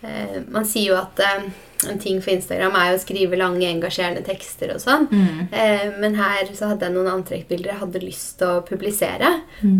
eh, 0.02 0.38
Man 0.48 0.68
sier 0.68 0.94
jo 0.94 1.00
at 1.00 1.20
eh, 1.24 1.50
en 1.88 2.00
ting 2.00 2.18
for 2.20 2.32
Instagram 2.34 2.74
er 2.76 2.90
jo 2.90 2.96
å 2.98 3.00
skrive 3.00 3.38
lange, 3.40 3.64
engasjerende 3.64 4.20
tekster 4.26 4.74
og 4.74 4.82
sånn. 4.82 5.06
Eh, 5.48 5.86
men 6.00 6.16
her 6.18 6.50
så 6.52 6.72
hadde 6.72 6.84
jeg 6.84 6.92
noen 6.92 7.08
antrekkbilder 7.08 7.72
jeg 7.72 7.80
hadde 7.80 8.02
lyst 8.02 8.34
til 8.40 8.50
å 8.52 8.64
publisere. 8.66 9.30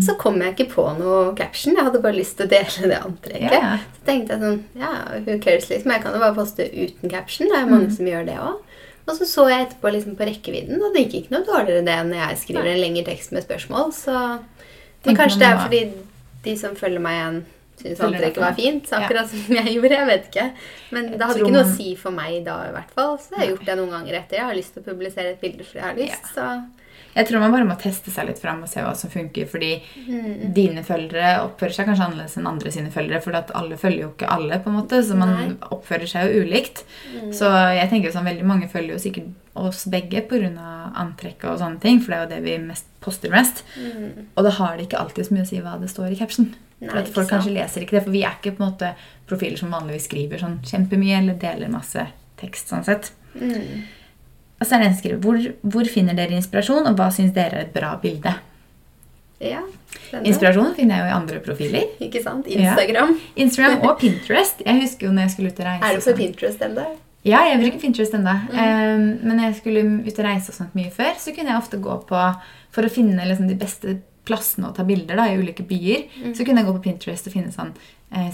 Så 0.01 0.15
kom 0.21 0.41
jeg 0.41 0.55
ikke 0.55 0.71
på 0.73 0.87
noe 0.97 1.35
caption. 1.37 1.75
Jeg 1.77 1.85
hadde 1.85 2.01
bare 2.01 2.17
lyst 2.17 2.39
til 2.39 2.49
å 2.49 2.53
dele 2.55 2.89
det 2.93 3.01
antrekket. 3.01 3.53
Yeah. 3.53 3.85
Så 3.99 4.07
tenkte 4.09 4.37
jeg 4.37 4.45
sånn 4.45 4.59
Ja, 4.81 4.91
who 5.27 5.37
cares, 5.43 5.69
liksom. 5.69 5.93
Jeg 5.93 6.05
kan 6.05 6.17
jo 6.17 6.23
bare 6.23 6.37
poste 6.37 6.65
uten 6.73 7.13
caption. 7.13 7.51
Det 7.51 7.59
er 7.59 7.67
jo 7.67 7.73
mange 7.75 7.93
som 7.93 8.09
gjør 8.09 8.25
det 8.31 8.39
òg. 8.41 8.70
Og 9.11 9.17
så 9.19 9.27
så 9.27 9.47
jeg 9.51 9.65
etterpå 9.67 9.91
liksom 9.91 10.15
på 10.15 10.27
rekkevidden, 10.29 10.79
og 10.79 10.93
det 10.95 11.05
gikk 11.05 11.17
ikke 11.25 11.35
noe 11.35 11.47
dårligere 11.47 11.83
det 11.87 11.95
enn 11.99 12.11
når 12.13 12.21
jeg 12.21 12.41
skriver 12.45 12.69
en 12.71 12.79
lengre 12.79 13.03
tekst 13.09 13.33
med 13.35 13.43
spørsmål. 13.43 13.89
Så 13.95 14.13
Men 15.05 15.17
kanskje 15.17 15.41
det 15.41 15.49
er 15.49 15.59
fordi 15.59 15.81
de 16.45 16.53
som 16.57 16.77
følger 16.79 17.03
meg 17.03 17.17
igjen, 17.17 17.41
syns 17.81 18.03
antrekket 18.05 18.43
var 18.43 18.57
fint. 18.57 18.91
Akkurat 18.93 19.29
som 19.31 19.55
jeg 19.57 19.75
gjorde. 19.75 19.97
Jeg 19.97 20.09
vet 20.09 20.27
ikke. 20.29 20.45
Men 20.95 21.09
det 21.13 21.21
hadde 21.21 21.41
ikke 21.41 21.55
noe 21.55 21.65
å 21.65 21.73
si 21.75 21.95
for 21.99 22.15
meg 22.15 22.37
da, 22.45 22.57
i 22.69 22.75
hvert 22.75 22.93
fall. 22.97 23.17
Så 23.21 23.35
jeg 23.35 23.41
har 23.41 23.49
gjort 23.53 23.65
det 23.69 23.77
noen 23.79 23.95
ganger 23.97 24.19
etter. 24.21 24.39
Jeg 24.39 24.49
har 24.49 24.57
lyst 24.57 24.75
til 24.75 24.83
å 24.83 24.87
publisere 24.87 25.33
et 25.33 25.41
bilde 25.43 25.65
fordi 25.65 25.81
jeg 25.81 25.87
har 25.87 25.99
lyst. 25.99 26.31
Så 26.35 26.47
Jeg 27.15 27.27
tror 27.27 27.41
man 27.43 27.51
bare 27.51 27.67
må 27.67 27.75
teste 27.79 28.11
seg 28.13 28.29
litt 28.29 28.39
fram 28.39 28.61
og 28.63 28.69
se 28.71 28.83
hva 28.83 28.93
som 28.95 29.11
funker. 29.11 29.47
Fordi 29.51 29.71
dine 30.55 30.83
følgere 30.87 31.41
oppfører 31.45 31.75
seg 31.75 31.89
kanskje 31.89 32.07
annerledes 32.07 32.37
enn 32.39 32.47
andre 32.47 32.71
sine 32.71 32.91
følgere. 32.93 33.21
For 33.23 33.35
alle 33.35 33.77
følger 33.81 34.05
jo 34.05 34.11
ikke 34.13 34.31
alle, 34.31 34.59
på 34.63 34.71
en 34.71 34.77
måte, 34.79 35.01
så 35.03 35.17
man 35.19 35.33
Nei. 35.35 35.45
oppfører 35.75 36.07
seg 36.09 36.31
jo 36.31 36.45
ulikt. 36.45 36.83
Så 37.35 37.51
jeg 37.75 37.91
tenker 37.91 38.09
jo 38.09 38.15
sånn, 38.15 38.29
veldig 38.31 38.47
mange 38.47 38.71
følger 38.71 38.95
jo 38.95 39.03
sikkert 39.03 39.31
oss 39.59 39.83
begge 39.91 40.23
pga. 40.29 40.49
antrekk 41.01 41.43
og 41.51 41.59
sånne 41.59 41.79
ting. 41.83 42.01
For 42.01 42.13
det 42.13 42.17
er 42.17 42.25
jo 42.25 42.33
det 42.35 42.41
vi 42.47 42.57
mest, 42.65 42.87
poster 43.03 43.31
mest. 43.33 43.63
Og 44.35 44.43
da 44.47 44.57
har 44.61 44.77
det 44.77 44.87
ikke 44.87 44.99
alltid 45.03 45.27
så 45.27 45.35
mye 45.35 45.47
å 45.47 45.51
si 45.51 45.61
hva 45.63 45.77
det 45.81 45.91
står 45.91 46.11
i 46.15 46.19
caption. 46.19 46.53
Nei, 46.81 46.89
For 46.89 46.97
at 47.03 47.09
folk 47.13 47.29
kanskje 47.29 47.53
leser 47.53 47.83
ikke 47.83 47.99
det. 47.99 48.05
For 48.07 48.15
vi 48.15 48.23
er 48.25 48.37
ikke 48.39 48.55
på 48.57 48.63
en 48.63 48.71
måte 48.71 48.95
profiler 49.29 49.59
som 49.59 49.73
vanligvis 49.73 50.07
skriver 50.09 50.41
sånn 50.41 50.61
kjempemye 50.65 51.19
eller 51.19 51.37
deler 51.41 51.69
masse 51.69 52.07
tekst. 52.41 52.71
sånn 52.71 52.87
sett. 52.87 53.11
mm. 53.35 53.99
Og 54.61 54.67
så 54.67 54.77
er 54.77 54.83
det 54.83 54.91
en 54.91 54.97
skriver 54.99 55.21
hvor, 55.25 55.41
hvor 55.73 55.89
finner 55.89 56.17
dere 56.17 56.37
inspirasjon, 56.37 56.85
og 56.85 56.97
hva 56.99 57.09
syns 57.13 57.33
dere 57.35 57.57
er 57.57 57.67
et 57.67 57.75
bra 57.75 57.95
bilde? 58.01 58.37
ja. 59.41 59.61
spennende. 59.89 60.29
Inspirasjon 60.29 60.75
finner 60.77 60.99
jeg 60.99 61.03
jo 61.03 61.09
i 61.09 61.15
andre 61.15 61.39
profiler. 61.45 61.87
Ikke 62.05 62.21
sant? 62.23 62.47
Instagram. 62.47 63.15
Instagram 63.35 63.79
og 63.87 63.95
Pinterest. 64.03 64.61
Jeg 64.65 64.83
husker 64.83 65.07
jo 65.07 65.15
når 65.15 65.27
jeg 65.27 65.35
skulle 65.35 65.53
ut 65.53 65.63
og 65.63 65.69
reise. 65.69 65.87
Er 65.87 65.95
du 65.95 66.01
på 66.03 66.07
sånn. 66.09 66.19
Pinterest 66.19 66.67
ennå? 66.67 66.85
Ja, 67.27 67.43
jeg 67.49 67.61
bruker 67.61 67.81
Pinterest 67.81 68.15
ennå. 68.17 68.35
Um, 68.53 69.07
men 69.21 69.35
når 69.35 69.49
jeg 69.49 69.57
skulle 69.59 69.83
ut 70.05 70.13
og 70.13 70.25
reise 70.25 70.53
og 70.53 70.57
sånt 70.57 70.77
mye 70.77 70.93
før, 70.93 71.17
så 71.21 71.33
kunne 71.35 71.53
jeg 71.53 71.61
ofte 71.61 71.81
gå 71.81 71.97
på 72.09 72.23
For 72.71 72.87
å 72.87 72.93
finne 72.93 73.25
liksom 73.27 73.49
de 73.49 73.57
beste 73.59 73.97
plassene 74.25 74.69
å 74.69 74.75
ta 74.77 74.85
bilder 74.85 75.17
da, 75.17 75.25
i 75.27 75.39
ulike 75.41 75.65
byer, 75.65 76.05
så 76.37 76.45
kunne 76.45 76.61
jeg 76.61 76.69
gå 76.69 76.75
på 76.77 76.83
Pinterest 76.85 77.25
og 77.27 77.33
finne 77.33 77.51
sånn 77.51 77.73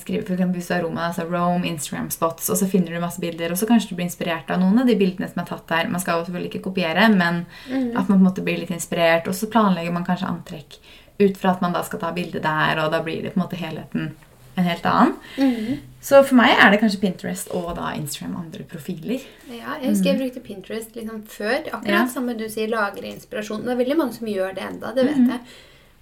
Skrive 0.02 0.26
for 0.26 0.34
eksempel 0.34 0.64
er 0.74 0.82
Roma, 0.82 1.04
altså 1.12 1.28
Rome, 1.30 1.68
Instagram 1.70 2.10
spots, 2.10 2.50
og 2.50 2.58
så 2.58 2.66
finner 2.70 2.96
du 2.96 3.00
masse 3.04 3.22
bilder, 3.22 3.52
og 3.54 3.60
så 3.60 3.68
kanskje 3.70 3.92
du 3.92 3.96
blir 4.00 4.08
inspirert 4.08 4.50
av 4.50 4.58
noen 4.60 4.80
av 4.82 4.88
de 4.90 4.96
bildene 4.98 5.30
som 5.30 5.44
er 5.44 5.50
tatt 5.52 5.68
der. 5.70 5.92
Man 5.94 6.02
skal 6.02 6.18
jo 6.18 6.26
selvfølgelig 6.26 6.50
ikke 6.56 6.64
kopiere, 6.72 7.10
men 7.14 7.44
at 7.70 8.08
man 8.10 8.16
på 8.16 8.16
en 8.18 8.24
måte 8.26 8.46
blir 8.46 8.58
litt 8.58 8.74
inspirert. 8.74 9.28
Og 9.30 9.38
så 9.38 9.50
planlegger 9.54 9.94
man 9.94 10.08
kanskje 10.08 10.32
antrekk 10.32 10.80
ut 11.20 11.38
fra 11.38 11.52
at 11.54 11.62
man 11.62 11.74
da 11.78 11.84
skal 11.86 12.02
ta 12.02 12.10
bilde 12.16 12.42
der, 12.42 12.82
og 12.82 12.90
da 12.92 13.04
blir 13.06 13.22
det 13.22 13.36
på 13.36 13.40
en 13.40 13.46
måte 13.46 13.60
helheten 13.62 14.16
en 14.58 14.66
helt 14.66 14.86
annen. 14.90 15.80
Så 16.02 16.24
for 16.26 16.38
meg 16.40 16.56
er 16.58 16.72
det 16.74 16.80
kanskje 16.82 17.02
Pinterest 17.04 17.52
og 17.54 17.76
da 17.78 17.92
Instagram 17.94 18.40
andre 18.42 18.66
profiler. 18.70 19.22
Ja, 19.52 19.78
jeg 19.82 19.92
husker 19.92 20.14
jeg 20.14 20.20
brukte 20.24 20.42
Pinterest 20.46 20.96
liksom 20.98 21.24
før. 21.30 21.60
Akkurat 21.70 21.86
Ja. 21.94 22.08
samme 22.10 22.34
du 22.38 22.48
sier, 22.50 22.68
lagre 22.68 23.06
inspirasjon. 23.14 23.62
Det 23.66 23.72
er 23.76 23.84
veldig 23.84 23.98
mange 23.98 24.14
som 24.14 24.28
gjør 24.28 24.56
det 24.56 24.64
enda, 24.64 24.94
det 24.96 25.06
vet 25.06 25.28
jeg. 25.30 25.40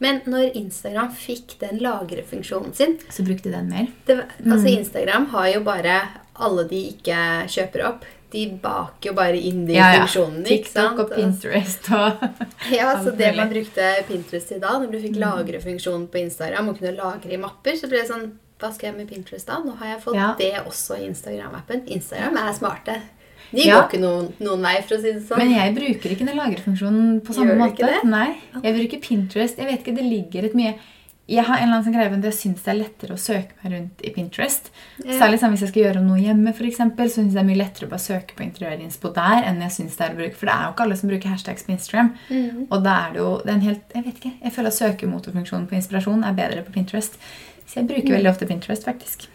Men 0.04 0.22
når 0.28 0.56
Instagram 0.60 1.12
fikk 1.16 1.56
den 1.62 1.78
lagrefunksjonen 1.80 2.74
sin 2.76 2.98
Så 3.10 3.24
brukte 3.24 3.52
den 3.54 3.70
mer. 3.72 3.88
det, 4.06 4.18
Altså 4.44 4.68
Instagram 4.74 5.26
har 5.32 5.48
jo 5.54 5.62
bare 5.64 6.02
alle 6.36 6.66
de 6.68 6.82
ikke 6.92 7.48
kjøper 7.48 7.86
opp. 7.88 8.04
De 8.36 8.42
baker 8.60 9.12
jo 9.12 9.14
bare 9.16 9.38
inn 9.40 9.62
de 9.70 9.78
funksjonene. 9.80 10.44
ikke 10.52 10.68
sant? 10.68 10.98
TikTok 10.98 11.00
og 11.00 11.14
Pinterest 11.16 11.88
og 11.96 12.26
Ja, 12.76 12.90
så 13.04 13.14
det 13.16 13.30
man 13.38 13.48
brukte 13.54 13.86
Pinterest 14.10 14.50
til 14.52 14.60
da, 14.60 14.74
når 14.82 14.92
du 14.92 15.00
fikk 15.00 15.16
lagrefunksjonen 15.22 16.10
på 16.12 16.20
Instagram 16.26 16.74
og 16.74 16.80
kunne 16.82 16.96
lagre 16.98 17.32
i 17.32 17.40
mapper, 17.40 17.78
så 17.80 17.88
ble 17.88 18.02
det 18.04 18.10
sånn 18.12 18.34
Hva 18.60 18.74
skal 18.76 18.90
jeg 18.90 18.98
med 18.98 19.08
Pinterest 19.14 19.48
da? 19.48 19.62
Nå 19.64 19.78
har 19.80 19.94
jeg 19.94 20.02
fått 20.04 20.16
Ja. 20.20 20.34
det 20.40 20.52
også 20.66 21.00
i 21.00 21.08
Instagram-appen. 21.08 21.88
Instagram 21.88 22.38
er 22.44 22.54
smarte. 22.56 22.94
De 23.52 23.62
Ja. 23.68 23.82
går 23.82 23.90
ikke 23.90 24.02
noen, 24.02 24.34
noen 24.40 24.62
vei, 24.62 24.82
for 24.82 24.96
å 24.98 25.02
si 25.02 25.12
det 25.14 25.22
sånn. 25.28 25.38
Men 25.38 25.52
jeg 25.52 25.76
bruker 25.76 26.10
ikke 26.16 26.26
den 26.26 26.38
lagerfunksjonen 26.38 27.22
på 27.24 27.34
samme 27.34 27.54
Gjør 27.54 27.62
måte. 27.62 28.04
Nei, 28.06 28.36
Jeg 28.64 28.76
bruker 28.76 29.00
Pinterest. 29.02 29.58
Jeg 29.58 29.66
vet 29.68 29.80
ikke, 29.86 29.96
det 29.96 30.04
ligger 30.06 30.46
et 30.46 30.54
mye 30.56 30.76
Jeg 31.28 31.44
har 31.44 31.58
en 31.58 31.64
eller 31.64 31.80
annen 31.80 31.86
sånn 31.86 31.94
greie 31.96 32.10
med 32.12 32.20
at 32.24 32.34
jeg 32.34 32.54
syns 32.54 32.62
det 32.62 32.70
er 32.70 32.78
lettere 32.84 33.16
å 33.16 33.18
søke 33.18 33.50
meg 33.64 33.72
rundt 33.74 34.02
i 34.06 34.12
Pinterest. 34.14 34.70
Ja. 35.04 35.14
Særlig 35.18 35.40
sånn 35.42 35.50
hvis 35.56 35.62
jeg 35.62 35.70
skal 35.70 35.82
gjøre 35.84 36.04
noe 36.06 36.20
hjemme, 36.22 36.54
for 36.54 36.66
eksempel, 36.70 37.08
så 37.10 37.16
syns 37.18 37.34
jeg 37.34 37.34
det 37.34 37.42
er 37.42 37.50
mye 37.50 37.58
lettere 37.64 37.88
å 37.88 37.90
bare 37.90 38.06
søke 38.06 38.36
på 38.38 38.44
interiørinspo 38.46 39.10
der 39.16 39.42
enn 39.44 39.60
jeg 39.60 39.72
synes 39.74 39.98
det 39.98 40.06
er 40.06 40.14
å 40.14 40.18
bruke 40.20 40.36
For 40.36 40.46
det 40.46 40.54
er 40.54 40.64
jo 40.68 40.72
ikke 40.76 40.84
alle 40.86 40.96
som 40.98 41.10
bruker 41.10 41.30
hashtags 41.34 41.64
på 41.66 41.72
Instagram. 41.74 42.14
Mm. 42.30 42.68
Og 42.70 42.84
da 42.84 42.94
er 43.08 43.12
det 43.14 43.20
jo 43.26 43.42
det 43.42 43.50
er 43.50 43.54
en 43.58 43.62
helt 43.62 43.82
Jeg 43.96 44.04
vet 44.06 44.16
ikke, 44.22 44.34
jeg 44.44 44.54
føler 44.54 44.68
at 44.68 44.80
søkemotorfunksjonen 44.80 45.68
på 45.68 45.76
inspirasjon 45.82 46.24
er 46.30 46.34
bedre 46.34 46.62
på 46.64 46.74
Pinterest. 46.78 47.18
Så 47.66 47.74
jeg 47.82 47.86
Mm. 47.86 47.90
bruker 47.90 48.14
veldig 48.22 48.30
ofte 48.30 48.46
Pinterest, 48.48 48.84
faktisk. 48.86 49.28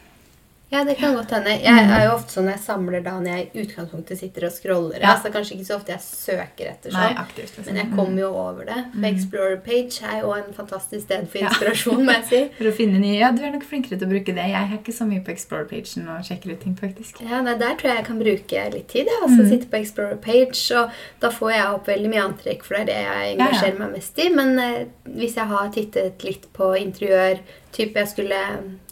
Ja, 0.70 0.84
det 0.86 0.94
kan 1.00 1.14
godt 1.16 1.30
hende. 1.34 1.50
Jeg 1.64 1.86
er 1.90 2.04
jo 2.06 2.12
ofte 2.14 2.36
sånn 2.36 2.46
jeg 2.46 2.60
samler 2.62 3.02
da 3.02 3.16
når 3.18 3.26
jeg 3.32 3.46
i 3.54 3.62
utgangspunktet 3.64 4.18
sitter 4.20 4.44
og 4.46 4.52
scroller. 4.54 5.00
Ja. 5.02 5.16
Altså 5.16 5.32
Kanskje 5.34 5.56
ikke 5.56 5.66
så 5.66 5.76
ofte 5.80 5.90
jeg 5.96 6.02
søker 6.04 6.68
etter 6.70 6.92
Nei, 6.94 7.08
sånn. 7.08 7.18
aktivt. 7.24 7.56
liksom. 7.56 7.64
Men 7.66 7.80
jeg 7.80 7.88
kommer 7.96 8.20
jo 8.22 8.28
over 8.38 8.64
det. 8.68 8.76
For 8.94 9.06
Explorer 9.10 9.56
page 9.66 9.98
er 10.06 10.20
jo 10.20 10.30
en 10.36 10.52
fantastisk 10.54 11.02
sted 11.08 11.26
for 11.28 11.38
Ja. 11.42 11.48
inspirasjon, 11.50 12.04
må 12.06 12.12
jeg 12.20 12.24
si. 12.30 12.40
For 12.60 12.70
å 12.70 12.74
finne 12.76 13.00
nye 13.02 13.18
Ja, 13.18 13.32
du 13.32 13.42
er 13.42 13.50
nok 13.56 13.64
flinkere 13.66 13.98
til 13.98 14.06
å 14.06 14.10
bruke 14.12 14.34
det. 14.36 14.46
Jeg 14.46 14.62
er 14.62 14.76
ikke 14.78 14.94
så 14.94 15.08
mye 15.10 15.24
på 15.26 15.32
Explorer 15.34 15.66
pagen 15.72 16.08
og 16.08 16.22
sjekker 16.30 16.52
ut 16.54 16.60
ting, 16.62 16.76
faktisk. 16.78 17.20
Ja, 17.28 17.40
nei, 17.42 17.56
Der 17.58 17.74
tror 17.74 17.90
jeg 17.90 17.96
jeg 17.96 18.06
kan 18.06 18.18
bruke 18.22 18.64
litt 18.76 18.88
tid. 18.88 19.06
Jeg. 19.10 19.22
Altså, 19.26 19.48
Sitte 19.50 19.66
på 19.74 19.80
Explorer 19.82 20.16
page, 20.22 20.62
og 20.78 20.90
da 21.20 21.30
får 21.34 21.50
jeg 21.56 21.66
opp 21.74 21.86
veldig 21.90 22.10
mye 22.14 22.22
antrekk, 22.30 22.62
for 22.62 22.74
det 22.78 22.82
er 22.82 22.86
det 22.86 23.00
jeg 23.00 23.10
Ja, 23.10 23.24
ja. 23.26 23.34
engasjerer 23.34 23.78
meg 23.82 23.90
mest 23.98 24.18
i. 24.22 24.28
Men 24.30 24.58
eh, 24.58 24.86
hvis 25.18 25.34
jeg 25.34 25.46
har 25.50 25.68
tittet 25.74 26.22
litt 26.22 26.46
på 26.54 26.70
interiør, 26.78 27.42
typ 27.72 27.94
jeg 27.96 28.08
skulle 28.10 28.38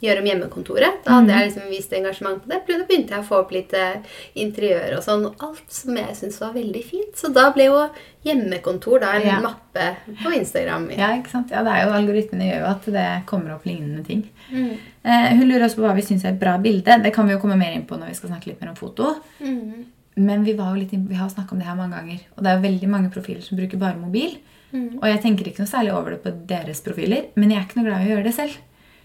gjøre 0.01 0.21
om 0.23 0.29
hjemmekontoret, 0.29 1.01
da 1.05 1.17
hadde 1.19 1.35
jeg 1.35 1.49
liksom 1.49 1.71
vist 1.73 1.93
engasjement 1.99 2.43
på 2.45 2.51
det. 2.53 2.61
Da 2.69 2.85
begynte 2.89 3.15
jeg 3.17 3.25
å 3.25 3.27
få 3.27 3.41
opp 3.43 3.51
litt 3.55 3.73
eh, 3.75 3.97
interiør 4.39 4.99
og 4.99 5.03
sånn. 5.07 5.25
og 5.27 5.43
Alt 5.49 5.75
som 5.75 5.97
jeg 5.99 6.15
syntes 6.19 6.39
var 6.43 6.55
veldig 6.55 6.85
fint. 6.87 7.17
Så 7.19 7.33
da 7.35 7.49
ble 7.55 7.67
jo 7.71 7.81
hjemmekontor 8.27 9.01
da 9.03 9.13
en 9.17 9.27
Ja. 9.27 9.41
mappe 9.41 9.89
på 10.23 10.33
Instagram. 10.37 10.91
Ja, 10.97 11.11
ikke 11.19 11.31
sant? 11.31 11.51
Ja, 11.51 11.63
det 11.67 11.73
er 11.75 11.87
jo 11.87 11.97
Algoritmene 11.99 12.49
gjør 12.51 12.61
jo 12.65 12.71
at 12.73 12.89
det 12.99 13.09
kommer 13.27 13.55
opp 13.55 13.65
lignende 13.67 14.05
ting. 14.07 14.25
Mm. 14.53 14.73
Eh, 15.05 15.29
hun 15.37 15.49
lurer 15.49 15.67
også 15.67 15.81
på 15.81 15.87
hva 15.87 15.95
vi 15.97 16.03
syns 16.07 16.25
er 16.25 16.35
et 16.35 16.41
bra 16.41 16.57
bilde. 16.59 17.03
Det 17.03 17.15
kan 17.15 17.27
vi 17.27 17.33
jo 17.35 17.41
komme 17.43 17.59
mer 17.59 17.73
inn 17.73 17.87
på 17.87 17.99
når 17.99 18.09
vi 18.13 18.15
skal 18.15 18.31
snakke 18.31 18.47
litt 18.53 18.61
mer 18.61 18.71
om 18.71 18.77
foto. 18.77 19.17
Mm. 19.41 19.87
Men 20.19 20.45
vi, 20.45 20.53
var 20.59 20.75
jo 20.75 20.81
litt 20.83 20.91
vi 20.91 21.15
har 21.15 21.29
snakka 21.31 21.53
om 21.55 21.59
det 21.59 21.67
her 21.69 21.77
mange 21.79 21.95
ganger. 21.95 22.21
Og 22.37 22.43
det 22.43 22.51
er 22.51 22.57
jo 22.57 22.67
veldig 22.69 22.89
mange 22.91 23.11
profiler 23.15 23.43
som 23.43 23.59
bruker 23.59 23.79
bare 23.79 23.99
mobil. 23.99 24.39
Mm. 24.73 24.99
Og 25.01 25.07
jeg 25.09 25.21
tenker 25.23 25.47
ikke 25.49 25.63
noe 25.63 25.71
særlig 25.71 25.95
over 25.95 26.11
det 26.11 26.23
på 26.25 26.33
deres 26.49 26.83
profiler, 26.85 27.29
men 27.37 27.53
jeg 27.53 27.61
er 27.61 27.69
ikke 27.69 27.79
noe 27.81 27.87
glad 27.89 28.03
i 28.03 28.09
å 28.11 28.17
gjøre 28.17 28.27
det 28.27 28.35
selv. 28.37 28.57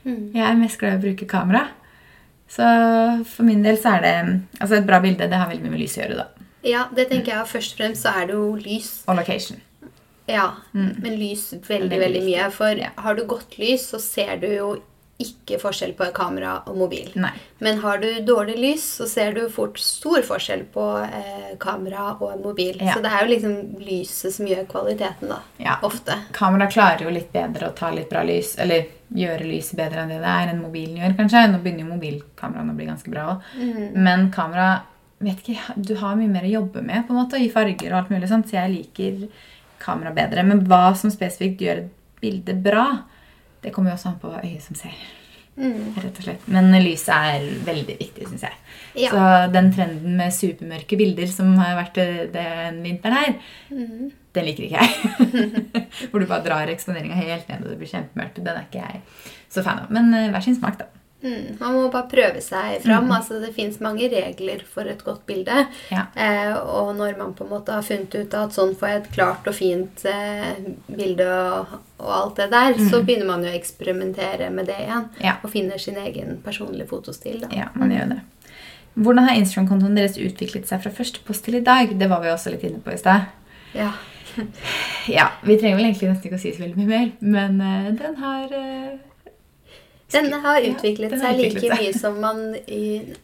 Mm. 0.04 0.32
Jeg 0.36 0.44
er 0.50 0.60
mest 0.60 0.80
glad 0.80 0.94
i 0.94 1.00
å 1.00 1.04
bruke 1.08 1.28
kamera. 1.30 1.68
Så 2.54 2.64
for 3.26 3.48
min 3.48 3.64
del 3.66 3.78
så 3.82 3.96
er 3.98 4.02
det 4.04 4.16
Altså 4.60 4.76
et 4.78 4.88
bra 4.88 5.00
bilde, 5.02 5.28
det 5.30 5.40
har 5.40 5.50
veldig 5.50 5.64
mye 5.64 5.74
med 5.74 5.82
lys 5.82 5.98
å 5.98 6.04
gjøre, 6.04 6.24
da. 6.24 6.48
Ja, 6.64 6.86
det 6.96 7.10
tenker 7.10 7.34
jeg. 7.34 7.50
Først 7.50 7.74
og 7.76 7.82
fremst 7.82 8.06
så 8.06 8.14
er 8.22 8.28
det 8.30 8.38
jo 8.38 8.56
lys. 8.56 8.92
Og 9.08 9.18
location. 9.20 9.60
Ja, 10.30 10.54
men 10.72 11.18
lys 11.20 11.50
Veldig 11.68 12.00
veldig 12.00 12.24
mye. 12.24 12.50
For 12.52 12.80
Ja. 12.80 12.90
har 12.98 13.16
du 13.16 13.26
godt 13.26 13.58
lys, 13.60 13.90
så 13.92 14.00
ser 14.00 14.38
du 14.38 14.48
jo 14.48 14.82
ikke 15.20 15.60
forskjell 15.62 15.94
på 15.96 16.08
kamera 16.14 16.64
og 16.68 16.76
mobil. 16.78 17.12
Nei. 17.16 17.32
Men 17.60 17.78
har 17.84 17.98
du 17.98 18.08
dårlig 18.26 18.58
lys, 18.58 18.84
så 18.98 19.08
ser 19.08 19.34
du 19.34 19.50
fort 19.50 19.78
stor 19.80 20.22
forskjell 20.26 20.66
på 20.74 20.86
eh, 21.04 21.54
kamera 21.60 22.18
og 22.20 22.42
mobil. 22.44 22.78
Ja. 22.82 22.94
Så 22.96 23.02
det 23.04 23.12
er 23.12 23.24
jo 23.24 23.30
liksom 23.36 23.80
lyset 23.80 24.34
som 24.34 24.48
gjør 24.50 24.66
kvaliteten, 24.72 25.30
da. 25.30 25.40
Ja. 25.62 25.78
Ofte. 25.84 26.18
Kamera 26.34 26.68
klarer 26.72 27.06
jo 27.06 27.10
litt 27.14 27.32
bedre 27.32 27.70
å 27.70 27.76
ta 27.76 27.92
litt 27.92 28.10
bra 28.10 28.24
lys, 28.24 28.56
eller 28.58 28.88
gjøre 29.14 29.46
lyset 29.46 29.78
bedre 29.78 30.04
enn 30.04 30.10
det 30.14 30.20
det 30.24 30.32
er, 30.32 30.52
enn 30.54 30.62
mobilen 30.64 30.98
gjør, 30.98 31.16
kanskje. 31.20 31.44
Nå 31.52 31.62
begynner 31.64 31.86
jo 31.86 31.92
mobilkameraene 31.94 32.74
å 32.74 32.78
bli 32.80 32.90
ganske 32.90 33.14
bra 33.14 33.26
òg. 33.36 33.48
Men 33.96 34.30
kamera 34.34 34.70
vet 35.24 35.40
ikke, 35.48 35.76
Du 35.78 35.96
har 36.02 36.16
mye 36.20 36.28
mer 36.32 36.44
å 36.48 36.54
jobbe 36.58 36.82
med, 36.84 37.06
på 37.08 37.14
en 37.14 37.22
måte, 37.22 37.40
i 37.40 37.50
farger 37.54 37.92
og 37.94 38.00
alt 38.02 38.10
mulig 38.14 38.30
sånt, 38.32 38.50
så 38.50 38.58
jeg 38.62 38.74
liker 38.74 39.28
kamera 39.84 40.12
bedre. 40.16 40.44
Men 40.44 40.66
hva 40.68 40.96
som 41.00 41.12
spesifikt 41.14 41.62
gjør 41.62 41.84
et 41.86 41.92
bilde 42.24 42.56
bra, 42.64 42.88
det 43.64 43.72
kommer 43.72 43.92
jo 43.94 43.98
også 44.00 44.10
an 44.14 44.20
på 44.20 44.32
øyet 44.42 44.62
som 44.66 44.76
ser. 44.76 44.96
Mm. 45.54 45.94
rett 46.02 46.18
og 46.18 46.24
slett. 46.26 46.46
Men 46.50 46.72
lyset 46.82 47.14
er 47.14 47.44
veldig 47.68 47.96
viktig, 48.00 48.26
syns 48.26 48.42
jeg. 48.48 48.56
Ja. 49.04 49.12
Så 49.14 49.52
den 49.54 49.68
trenden 49.76 50.16
med 50.18 50.34
supermørke 50.34 50.98
bilder 50.98 51.30
som 51.30 51.52
har 51.60 51.76
vært 51.78 52.00
eh, 52.02 52.24
den 52.34 52.82
vinteren 52.82 53.20
her, 53.20 53.36
Mm. 53.70 54.12
Den 54.34 54.48
liker 54.48 54.66
ikke 54.66 54.82
jeg. 54.82 55.54
Hvor 56.10 56.24
du 56.24 56.28
bare 56.30 56.46
drar 56.46 56.72
eksponeringa 56.74 57.20
helt 57.20 57.48
ned, 57.52 57.64
og 57.64 57.72
det 57.74 57.80
blir 57.82 57.92
kjempemørkt. 57.92 58.42
Den 58.42 58.58
er 58.58 58.68
ikke 58.68 58.84
jeg 58.84 59.04
så 59.54 59.64
fan 59.66 59.86
av. 59.86 59.94
Men 59.94 60.14
eh, 60.18 60.30
hver 60.34 60.46
sin 60.46 60.58
smak, 60.58 60.80
da. 60.82 60.90
Mm. 61.24 61.56
Man 61.60 61.76
må 61.78 61.84
bare 61.88 62.10
prøve 62.12 62.42
seg 62.44 62.82
fram. 62.84 63.06
Mm. 63.08 63.14
Altså, 63.16 63.38
det 63.40 63.54
fins 63.56 63.80
mange 63.84 64.10
regler 64.12 64.64
for 64.68 64.90
et 64.92 65.04
godt 65.06 65.24
bilde. 65.30 65.62
Ja. 65.94 66.08
Eh, 66.20 66.52
og 66.58 66.92
når 66.98 67.16
man 67.20 67.32
på 67.38 67.46
en 67.46 67.54
måte 67.54 67.78
har 67.78 67.86
funnet 67.88 68.18
ut 68.18 68.36
at 68.36 68.56
sånn 68.56 68.76
får 68.80 68.90
jeg 68.90 69.02
et 69.02 69.10
klart 69.16 69.48
og 69.48 69.56
fint 69.56 70.04
eh, 70.10 70.60
bilde 70.90 71.30
og, 71.30 71.78
og 72.04 72.12
alt 72.18 72.42
det 72.42 72.50
der, 72.52 72.76
så 72.90 73.00
begynner 73.06 73.30
man 73.32 73.48
jo 73.48 73.54
å 73.54 73.56
eksperimentere 73.56 74.52
med 74.52 74.68
det 74.72 74.82
igjen. 74.84 75.08
Mm. 75.16 75.24
Ja. 75.30 75.38
Og 75.40 75.54
finner 75.54 75.80
sin 75.80 76.00
egen 76.02 76.42
personlige 76.44 76.90
fotostil. 76.92 77.40
Da. 77.46 77.54
Ja, 77.56 77.72
man 77.80 77.94
gjør 77.96 78.18
det. 78.18 78.24
Hvordan 78.94 79.26
har 79.26 79.40
Instagram-kontoen 79.40 79.96
deres 79.98 80.20
utviklet 80.22 80.68
seg 80.70 80.84
fra 80.84 80.92
første 80.94 81.24
post 81.26 81.48
til 81.48 81.58
i 81.58 81.64
dag? 81.66 81.96
Det 81.98 82.10
var 82.12 82.22
vi 82.22 82.34
også 82.34 82.52
litt 82.54 82.68
inne 82.68 82.84
på 82.84 82.94
i 82.94 83.00
stad. 83.00 83.32
Ja. 83.74 83.94
Ja, 85.18 85.30
Vi 85.44 85.58
trenger 85.60 85.78
vel 85.80 85.86
egentlig 85.90 86.10
nesten 86.12 86.30
ikke 86.30 86.40
å 86.40 86.44
si 86.44 86.54
så 86.56 86.64
veldig 86.64 86.78
mye 86.80 86.92
mer, 86.92 87.10
men 87.20 87.60
uh, 87.62 87.90
den 88.00 88.16
har 88.22 88.54
uh, 88.54 88.94
Den 90.14 90.30
har 90.44 90.60
Ja, 90.62 90.70
utviklet 90.74 91.10
den 91.16 91.24
har 91.26 91.34
seg 91.34 91.40
utviklet 91.42 91.64
like 91.64 91.76
seg. 91.76 91.84
mye 91.84 91.94
som 92.00 92.20
man 92.22 92.42
i, 92.68 92.84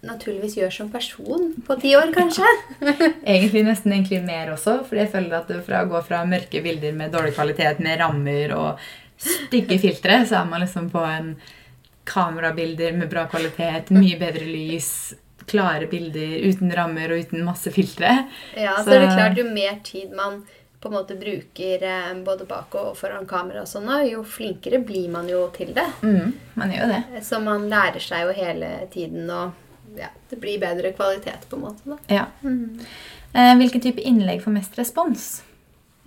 naturligvis 0.10 0.58
gjør 0.58 0.74
som 0.74 0.89
person 0.93 1.52
på 1.68 1.78
ti 1.82 1.91
år, 2.00 2.10
kanskje. 2.20 2.50
Egentlig 3.36 3.64
nesten 3.68 3.93
egentlig 3.93 4.24
mer 4.26 4.52
også, 4.56 4.80
fordi 4.89 5.04
jeg 5.06 5.12
føler 5.14 5.38
at 5.39 5.54
fra 5.68 5.84
å 5.86 5.91
gå 5.91 6.02
fra 6.08 6.24
mørke 6.26 6.64
bilder 6.66 6.97
med 6.97 7.14
dårlig 7.14 7.36
kvalitet, 7.38 7.80
med 7.86 8.00
rammer 8.02 8.56
og 8.58 8.89
stygge 9.20 9.78
filtre, 9.84 10.22
så 10.26 10.39
er 10.41 10.50
man 10.50 10.64
liksom 10.64 10.89
på 10.93 11.02
en 11.06 11.34
kamerabilder 12.10 12.95
med 12.97 13.10
bra 13.12 13.28
kvalitet, 13.30 13.91
mye 13.93 14.18
bedre 14.18 14.47
lys, 14.50 14.88
klare 15.50 15.86
bilder 15.91 16.39
uten 16.50 16.72
rammer 16.78 17.12
og 17.14 17.22
uten 17.26 17.43
masse 17.45 17.70
filtre. 17.74 18.16
Ja, 18.58 18.78
så, 18.80 18.86
Så- 18.89 18.95
er 18.95 19.00
det 19.06 19.12
klart 19.14 19.38
jo 19.38 19.45
mer 19.54 19.78
tid 19.86 20.16
man 20.18 20.39
på 20.80 20.88
en 20.88 20.94
måte 20.94 21.16
bruker 21.20 21.84
eh, 21.84 22.12
både 22.24 22.46
bak 22.48 22.76
og 22.80 22.94
foran 22.98 23.28
kamera 23.28 23.66
og 23.66 23.68
sånn, 23.68 23.90
jo 24.08 24.24
flinkere 24.24 24.80
blir 24.80 25.10
man 25.12 25.28
jo 25.30 25.46
til 25.56 25.74
det. 25.76 25.88
Mm, 26.04 26.32
man 26.56 26.72
gjør 26.76 26.94
det. 26.94 27.24
Så 27.28 27.42
man 27.44 27.68
lærer 27.72 28.04
seg 28.04 28.28
jo 28.28 28.36
hele 28.38 28.72
tiden, 28.94 29.28
og 29.28 29.98
ja, 30.00 30.12
det 30.30 30.40
blir 30.40 30.62
bedre 30.62 30.94
kvalitet 30.96 31.50
på 31.50 31.60
en 31.60 31.66
måte. 31.68 31.84
da. 31.84 32.00
Ja. 32.08 32.26
Mm. 32.42 32.80
hvilken 33.60 33.84
type 33.84 34.02
innlegg 34.02 34.44
får 34.46 34.56
mest 34.56 34.80
respons? 34.80 35.30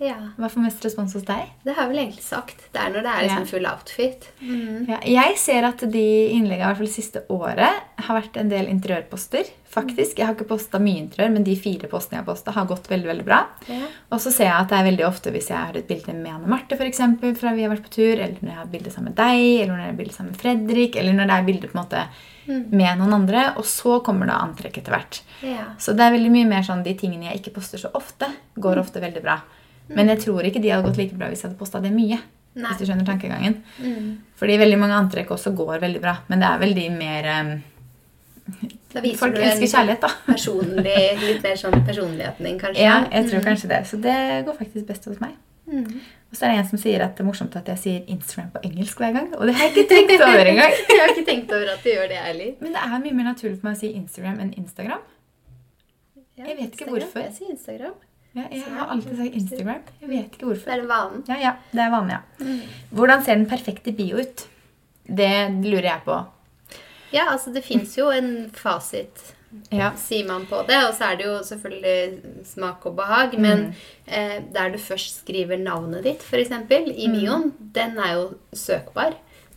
Ja, 0.03 0.17
Hva 0.35 0.49
får 0.51 0.65
mest 0.65 0.83
respons 0.85 1.13
hos 1.15 1.23
deg? 1.27 1.51
Det 1.63 1.75
har 1.75 1.85
jeg 1.85 1.93
vel 1.93 2.01
egentlig 2.03 2.25
sagt. 2.25 2.65
Det 2.73 2.81
er 2.81 2.91
når 2.91 3.05
det 3.05 3.11
er 3.13 3.25
liksom 3.27 3.49
full 3.53 3.67
outfit. 3.69 4.29
Ja, 4.89 4.99
jeg 5.07 5.37
ser 5.39 5.67
at 5.69 5.83
de 5.93 6.05
innleggene 6.35 6.65
i 6.65 6.69
hvert 6.71 6.81
fall 6.81 6.91
siste 6.91 7.23
året 7.31 7.83
har 8.03 8.17
vært 8.19 8.39
en 8.41 8.51
del 8.51 8.67
interiørposter. 8.71 9.51
faktisk. 9.73 10.19
Jeg 10.19 10.27
har 10.27 10.35
ikke 10.35 10.45
posta 10.51 10.77
mye 10.77 10.99
interiør, 11.01 11.31
men 11.33 11.45
de 11.47 11.55
fire 11.57 11.87
postene 11.89 12.19
jeg 12.19 12.21
har 12.21 12.27
posta, 12.27 12.51
har 12.53 12.67
gått 12.69 12.85
veldig 12.91 13.09
veldig 13.09 13.23
bra. 13.25 13.39
Ja. 13.65 13.87
Og 14.13 14.21
så 14.21 14.29
ser 14.29 14.45
jeg 14.45 14.53
at 14.53 14.69
det 14.69 14.77
er 14.77 14.85
veldig 14.85 15.05
ofte 15.07 15.33
hvis 15.33 15.49
jeg 15.49 15.57
har 15.57 15.79
et 15.79 15.87
bilde 15.89 16.13
med 16.13 16.29
Anne 16.29 16.51
Marte, 16.51 16.77
eksempel, 16.77 17.33
fra 17.39 17.55
vi 17.57 17.65
har 17.65 17.73
vært 17.73 17.87
på 17.87 17.95
tur, 17.95 18.13
eller 18.13 18.37
når 18.37 18.51
jeg 18.51 18.59
har 18.59 18.69
bilde 18.75 18.93
sammen 18.93 19.09
med 19.09 19.17
deg, 19.17 19.47
eller 19.63 19.73
når 19.73 19.81
jeg 19.81 19.91
har 19.93 19.97
bilde 20.03 20.13
sammen 20.13 20.35
med 20.35 20.43
Fredrik, 20.43 20.99
eller 21.01 21.17
når 21.17 21.31
det 21.31 21.39
er 21.39 21.49
bilde 21.49 21.71
på 21.71 21.77
en 21.77 21.81
måte 21.81 22.05
med 22.45 22.99
noen 22.99 23.17
andre, 23.17 23.47
og 23.57 23.65
så 23.65 23.97
kommer 24.05 24.29
da 24.29 24.37
antrekk 24.43 24.77
etter 24.81 24.93
hvert. 24.93 25.21
Ja. 25.41 25.65
Så 25.81 25.95
det 25.97 26.05
er 26.05 26.15
veldig 26.17 26.31
mye 26.33 26.49
mer 26.53 26.65
sånn 26.67 26.83
de 26.85 26.93
tingene 26.99 27.31
jeg 27.31 27.41
ikke 27.41 27.55
poster 27.57 27.81
så 27.81 27.89
ofte, 27.97 28.29
går 28.61 28.81
ofte 28.83 29.01
veldig 29.03 29.23
bra. 29.23 29.39
Men 29.89 30.07
jeg 30.13 30.19
tror 30.23 30.45
ikke 30.47 30.61
de 30.63 30.69
hadde 30.71 30.85
gått 30.87 30.97
like 31.01 31.17
bra 31.19 31.27
hvis 31.31 31.41
jeg 31.43 31.49
hadde 31.51 31.59
posta 31.59 31.81
det 31.83 31.91
mye. 31.93 32.19
Nei. 32.53 32.69
Hvis 32.69 32.83
du 32.83 32.85
skjønner 32.87 33.05
tankegangen. 33.07 33.55
Mm. 33.81 34.09
Fordi 34.39 34.57
veldig 34.61 34.77
mange 34.79 34.95
antrekk 34.95 35.31
også 35.35 35.51
går 35.57 35.79
veldig 35.81 36.01
bra. 36.03 36.17
Men 36.29 36.39
det 36.43 36.49
er 36.49 36.59
vel 36.61 36.75
de 36.77 36.89
mer 36.93 37.29
um, 37.41 37.53
Folk 39.17 39.37
elsker 39.39 39.69
kjærlighet, 39.71 40.03
da. 40.03 40.09
personlig, 40.27 40.97
litt 41.23 41.41
mer 41.45 41.55
sånn 41.57 41.79
personligheten 41.87 42.45
din, 42.45 42.59
kanskje. 42.61 42.83
Ja, 42.85 42.99
jeg 43.09 43.29
tror 43.31 43.41
kanskje 43.47 43.69
det. 43.71 43.79
Så 43.89 43.97
det 44.03 44.17
går 44.45 44.57
faktisk 44.59 44.85
best 44.91 45.07
hos 45.09 45.17
meg. 45.23 45.33
Mm. 45.65 45.87
Og 46.29 46.37
så 46.37 46.45
er 46.45 46.51
det 46.53 46.59
en 46.61 46.67
som 46.69 46.81
sier 46.81 47.01
at 47.05 47.15
det 47.17 47.23
er 47.23 47.27
morsomt 47.29 47.55
at 47.57 47.69
jeg 47.71 47.79
sier 47.81 48.11
Instagram 48.13 48.51
på 48.53 48.61
engelsk 48.69 48.99
hver 49.01 49.15
gang. 49.15 49.31
Og 49.39 49.47
det 49.49 49.55
har 49.57 49.69
jeg 49.69 49.73
ikke 49.77 49.89
tenkt 49.95 50.13
over 50.27 50.49
engang. 50.53 50.75
Jeg 50.91 50.99
har 51.01 51.13
ikke 51.15 51.25
tenkt 51.31 51.53
over 51.55 51.73
at 51.73 51.81
du 51.85 51.89
gjør 51.89 52.07
det 52.11 52.21
heller. 52.27 52.53
Men 52.61 52.75
det 52.77 52.83
er 52.85 53.03
mye 53.07 53.17
mer 53.17 53.29
naturlig 53.31 53.57
for 53.57 53.69
meg 53.69 53.77
å 53.77 53.81
si 53.81 53.91
Instagram 53.97 54.39
enn 54.45 54.53
Instagram. 54.61 55.03
Ja, 56.37 56.45
Jeg 56.45 56.57
vet 56.57 56.61
ikke 56.61 56.67
Instagram. 56.67 56.93
hvorfor. 56.99 57.25
Jeg 57.25 57.33
sier 57.39 57.53
Instagram. 57.55 57.97
Ja, 58.33 58.47
jeg 58.49 58.63
har 58.73 58.87
alltid 58.89 59.17
sagt 59.19 59.35
Instagram. 59.37 59.81
Jeg 60.01 60.09
vet 60.09 60.31
ikke 60.37 60.47
hvorfor. 60.49 60.71
Det 60.71 60.79
er 60.81 60.87
vanen. 60.89 61.23
Ja, 61.29 61.35
ja, 61.37 61.51
det 61.71 61.83
er 61.83 61.91
vanen, 61.93 62.15
ja. 62.15 62.47
Hvordan 62.89 63.21
ser 63.25 63.37
den 63.37 63.45
perfekte 63.51 63.93
bio 63.93 64.17
ut? 64.23 64.47
Det 65.05 65.29
lurer 65.61 65.89
jeg 65.91 66.01
på. 66.07 66.15
Ja, 67.13 67.27
altså 67.35 67.53
det 67.53 67.61
fins 67.65 67.93
jo 67.97 68.09
en 68.09 68.49
fasit, 68.57 69.33
Ja. 69.69 69.91
sier 70.01 70.25
man 70.25 70.47
på 70.49 70.63
det. 70.65 70.79
Og 70.87 70.95
så 70.97 71.11
er 71.11 71.19
det 71.19 71.27
jo 71.27 71.35
selvfølgelig 71.45 72.45
smak 72.49 72.85
og 72.89 72.95
behag. 72.97 73.35
Men 73.37 73.75
eh, 74.07 74.39
der 74.53 74.71
du 74.73 74.79
først 74.81 75.19
skriver 75.21 75.57
navnet 75.61 76.03
ditt, 76.03 76.23
f.eks., 76.25 76.49
i 76.89 77.07
bioen, 77.13 77.51
den 77.75 77.99
er 78.01 78.15
jo 78.15 78.25
søkbar. 78.53 79.13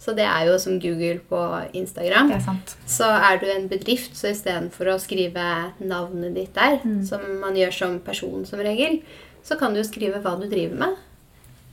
Så 0.07 0.13
det 0.15 0.23
er 0.23 0.45
jo 0.47 0.55
som 0.63 0.77
Google 0.79 1.19
på 1.27 1.39
Instagram. 1.75 2.29
Det 2.31 2.37
er 2.37 2.45
sant. 2.45 2.77
Så 2.87 3.09
er 3.11 3.41
du 3.43 3.49
en 3.51 3.65
bedrift, 3.67 4.13
så 4.15 4.31
istedenfor 4.31 4.93
å 4.93 5.01
skrive 5.03 5.47
navnet 5.83 6.37
ditt 6.39 6.55
der, 6.55 6.79
som 7.09 7.25
man 7.43 7.59
gjør 7.59 7.75
som 7.75 7.97
person 8.07 8.47
som 8.47 8.63
regel, 8.63 9.01
så 9.43 9.59
kan 9.59 9.75
du 9.75 9.81
jo 9.83 9.89
skrive 9.89 10.23
hva 10.23 10.37
du 10.39 10.47
driver 10.47 10.79
med. 10.85 10.95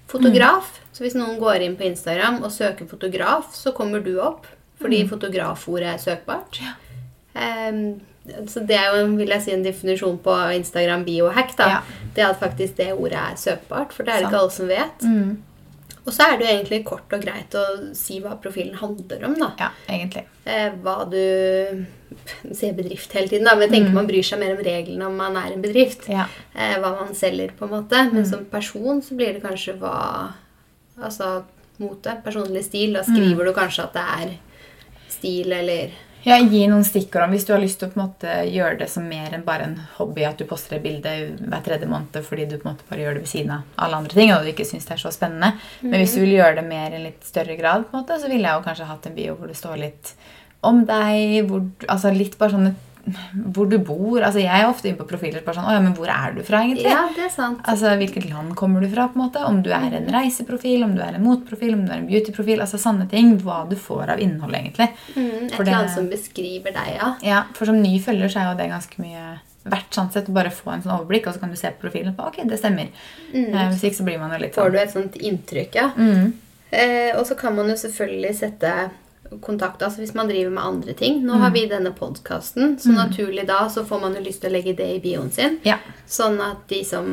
Fotograf. 0.09 0.79
Så 0.93 1.05
hvis 1.05 1.15
noen 1.17 1.38
går 1.41 1.61
inn 1.65 1.77
på 1.77 1.86
Instagram 1.86 2.41
og 2.41 2.51
søker 2.53 2.89
fotograf, 2.89 3.53
så 3.53 3.71
kommer 3.77 4.01
du 4.01 4.15
opp. 4.21 4.49
Fordi 4.81 5.03
fotografordet 5.07 5.93
er 5.93 6.01
søkbart. 6.01 6.59
Ehm, 7.38 8.01
så 8.49 8.65
det 8.65 8.75
er 8.75 8.97
jo 8.97 9.07
vil 9.15 9.31
jeg 9.31 9.45
si, 9.45 9.53
en 9.53 9.63
definisjon 9.63 10.17
på 10.25 10.36
Instagram 10.57 11.05
biohack. 11.05 11.55
da. 11.57 11.69
Ja. 11.69 11.79
Det 12.15 12.25
at 12.25 12.41
faktisk 12.41 12.77
det 12.77 12.93
ordet 12.93 13.19
er 13.21 13.38
søkbart, 13.38 13.93
for 13.93 14.03
det 14.03 14.13
er 14.13 14.23
det 14.25 14.31
ikke 14.31 14.41
alle 14.41 14.51
som 14.57 14.67
vet. 14.67 15.05
Mm. 15.05 15.38
Og 16.04 16.12
så 16.12 16.26
er 16.28 16.38
det 16.38 16.45
jo 16.45 16.51
egentlig 16.51 16.80
kort 16.88 17.14
og 17.16 17.24
greit 17.24 17.56
å 17.56 17.64
si 17.95 18.20
hva 18.20 18.36
profilen 18.43 18.76
handler 18.76 19.24
om. 19.30 19.36
da. 19.39 19.51
Ja, 19.60 19.70
egentlig. 19.88 20.26
Eh, 20.43 20.74
hva 20.84 20.97
du 21.08 21.86
ser 22.51 22.76
bedrift 22.78 23.16
hele 23.16 23.32
tiden, 23.32 23.47
da, 23.47 23.56
men 23.56 23.70
jeg 23.70 23.78
tenker 23.78 23.95
man 23.95 24.10
bryr 24.10 24.26
seg 24.28 24.41
mer 24.41 24.58
om 24.58 24.64
reglene 24.68 25.08
om 25.08 25.16
man 25.18 25.39
er 25.39 25.56
en 25.56 25.64
bedrift. 25.64 26.10
Ja. 26.12 26.28
Eh, 26.54 26.76
hva 26.84 26.91
man 26.99 27.16
selger, 27.18 27.56
på 27.58 27.70
en 27.70 27.76
måte. 27.78 28.04
Men 28.12 28.28
som 28.28 28.43
person 28.51 29.01
så 29.01 29.16
blir 29.20 29.38
det 29.38 29.45
kanskje 29.45 29.78
hva 29.82 29.97
Altså 30.93 31.43
mote. 31.82 32.12
Personlig 32.22 32.68
stil. 32.68 32.91
Da 32.93 33.01
skriver 33.01 33.47
du 33.47 33.54
kanskje 33.56 33.88
at 33.88 33.95
det 33.97 34.04
er 34.14 34.34
stil 35.10 35.56
eller 35.58 35.95
Ja, 36.24 36.38
Gi 36.39 36.61
noen 36.71 36.86
stikkord 36.88 37.26
om 37.26 37.34
hvis 37.36 37.43
du 37.43 37.51
har 37.51 37.59
lyst 37.59 37.82
til 37.82 37.89
å 37.89 37.91
på 37.91 37.99
en 37.99 38.05
måte 38.05 38.36
gjøre 38.47 38.78
det 38.80 38.88
som 38.91 39.03
mer 39.09 39.34
enn 39.36 39.43
bare 39.43 39.65
en 39.67 39.74
hobby. 39.97 40.24
At 40.24 40.39
du 40.39 40.45
poster 40.47 40.78
et 40.78 40.86
bilde 40.86 41.11
hver 41.41 41.65
tredje 41.65 41.89
måned 41.89 42.15
fordi 42.24 42.45
du 42.47 42.55
på 42.55 42.63
en 42.63 42.78
måte 42.78 42.88
bare 42.88 43.03
gjør 43.03 43.17
det 43.17 43.26
ved 43.26 43.32
siden 43.34 43.51
av 43.57 43.84
alle 43.84 43.99
andre 43.99 44.15
ting. 44.15 44.32
og 44.32 44.45
du 44.45 44.53
ikke 44.53 44.67
synes 44.69 44.88
det 44.88 44.95
er 44.95 45.03
så 45.03 45.11
spennende. 45.11 45.51
Men 45.82 45.99
hvis 45.99 46.15
du 46.15 46.21
vil 46.24 46.38
gjøre 46.38 46.61
det 46.61 46.65
mer 46.69 46.93
i 46.95 47.01
en 47.01 47.09
litt 47.09 47.28
større 47.28 47.57
grad, 47.59 47.84
på 47.89 47.97
en 47.97 48.05
måte, 48.05 48.21
så 48.21 48.32
ville 48.32 48.47
jeg 48.47 48.55
jo 48.55 48.65
kanskje 48.69 48.88
hatt 48.93 49.09
en 49.09 49.17
bio 49.19 49.36
hvor 49.36 49.51
det 49.51 49.59
står 49.59 49.84
litt 49.84 50.13
om 50.63 50.86
deg. 50.88 51.43
Hvor, 51.49 51.67
altså 51.91 52.13
litt 52.15 52.39
bare 52.39 52.55
sånn 52.55 52.71
hvor 53.54 53.68
du 53.70 53.78
bor. 53.84 54.22
altså 54.24 54.39
Jeg 54.39 54.62
er 54.62 54.68
ofte 54.70 54.88
inne 54.88 54.97
på 54.97 55.08
profiler 55.10 55.43
bare 55.43 55.58
sånn 55.58 55.68
ja, 55.74 55.80
men 55.84 55.93
hvor 55.97 56.08
er 56.08 56.34
du 56.38 56.41
fra, 56.47 56.62
egentlig? 56.64 56.88
Ja, 56.88 57.01
det 57.16 57.26
er 57.26 57.34
sant. 57.34 57.60
Altså, 57.68 57.91
Hvilket 57.99 58.30
land 58.30 58.56
kommer 58.56 58.80
du 58.82 58.88
fra? 58.93 59.08
på 59.12 59.20
en 59.20 59.26
måte? 59.26 59.43
Om 59.43 59.62
du 59.66 59.70
er 59.76 59.97
en 59.99 60.08
reiseprofil, 60.14 60.84
om 60.86 60.93
du 60.95 61.01
er 61.04 61.18
en 61.18 61.24
motprofil, 61.26 61.74
om 61.76 61.86
du 61.86 61.91
er 61.91 61.97
en 61.99 62.08
beautyprofil. 62.08 62.62
altså 62.64 62.80
Sanne 62.80 63.10
ting. 63.12 63.34
Hva 63.43 63.64
du 63.70 63.76
får 63.76 64.14
av 64.16 64.20
innhold, 64.24 64.56
egentlig. 64.56 64.88
Mm, 65.18 65.49
et 65.49 65.60
eller 65.60 65.74
annet 65.82 65.91
som 65.95 66.08
beskriver 66.10 66.72
deg, 66.76 66.93
ja. 66.95 67.10
Ja, 67.24 67.43
For 67.58 67.66
som 67.66 67.82
ny 67.82 67.97
følger 67.99 68.32
så 68.32 68.39
er 68.43 68.51
jo 68.54 68.58
det 68.62 68.70
ganske 68.72 69.01
mye 69.04 69.26
verdt. 69.66 69.91
sånn 69.95 70.12
sett, 70.12 70.28
å 70.32 70.34
Bare 70.34 70.49
få 70.51 70.72
en 70.74 70.82
sånn 70.84 70.95
overblikk, 70.95 71.28
og 71.28 71.34
så 71.36 71.39
kan 71.43 71.49
du 71.51 71.56
se 71.60 71.72
på 71.76 71.84
profilen. 71.88 72.16
på, 72.16 72.24
ok, 72.28 72.41
det 72.47 72.60
stemmer. 72.60 72.88
Eh, 73.34 73.68
hvis 73.72 73.84
ikke 73.84 73.99
så 73.99 74.08
blir 74.08 74.20
man 74.20 74.32
jo 74.32 74.39
litt 74.45 74.56
Får 74.56 74.72
sånn 74.72 74.72
du 74.72 74.80
et 74.80 74.91
sånt 74.95 75.16
inntrykk, 75.20 75.76
ja. 75.76 75.89
mm, 75.97 76.34
Eh, 76.74 77.12
og 77.20 77.28
så 77.30 77.36
kan 77.38 77.54
man 77.56 77.68
jo 77.70 77.76
selvfølgelig 77.78 78.32
sette 78.34 78.70
kontakt 79.41 79.82
altså 79.82 79.99
hvis 80.03 80.13
man 80.13 80.28
driver 80.30 80.51
med 80.51 80.63
andre 80.63 80.93
ting. 80.93 81.21
Nå 81.26 81.34
har 81.41 81.51
vi 81.55 81.65
denne 81.67 81.91
podkasten, 81.97 82.76
så 82.80 82.91
naturlig 82.93 83.47
da 83.47 83.67
så 83.69 83.86
får 83.86 84.01
man 84.01 84.13
jo 84.15 84.21
lyst 84.21 84.41
til 84.43 84.51
å 84.51 84.53
legge 84.53 84.76
det 84.78 84.89
i 84.95 84.99
bioen 85.01 85.32
sin. 85.32 85.59
Ja. 85.65 85.78
Sånn 86.05 86.38
at 86.43 86.67
de 86.69 86.84
som 86.86 87.07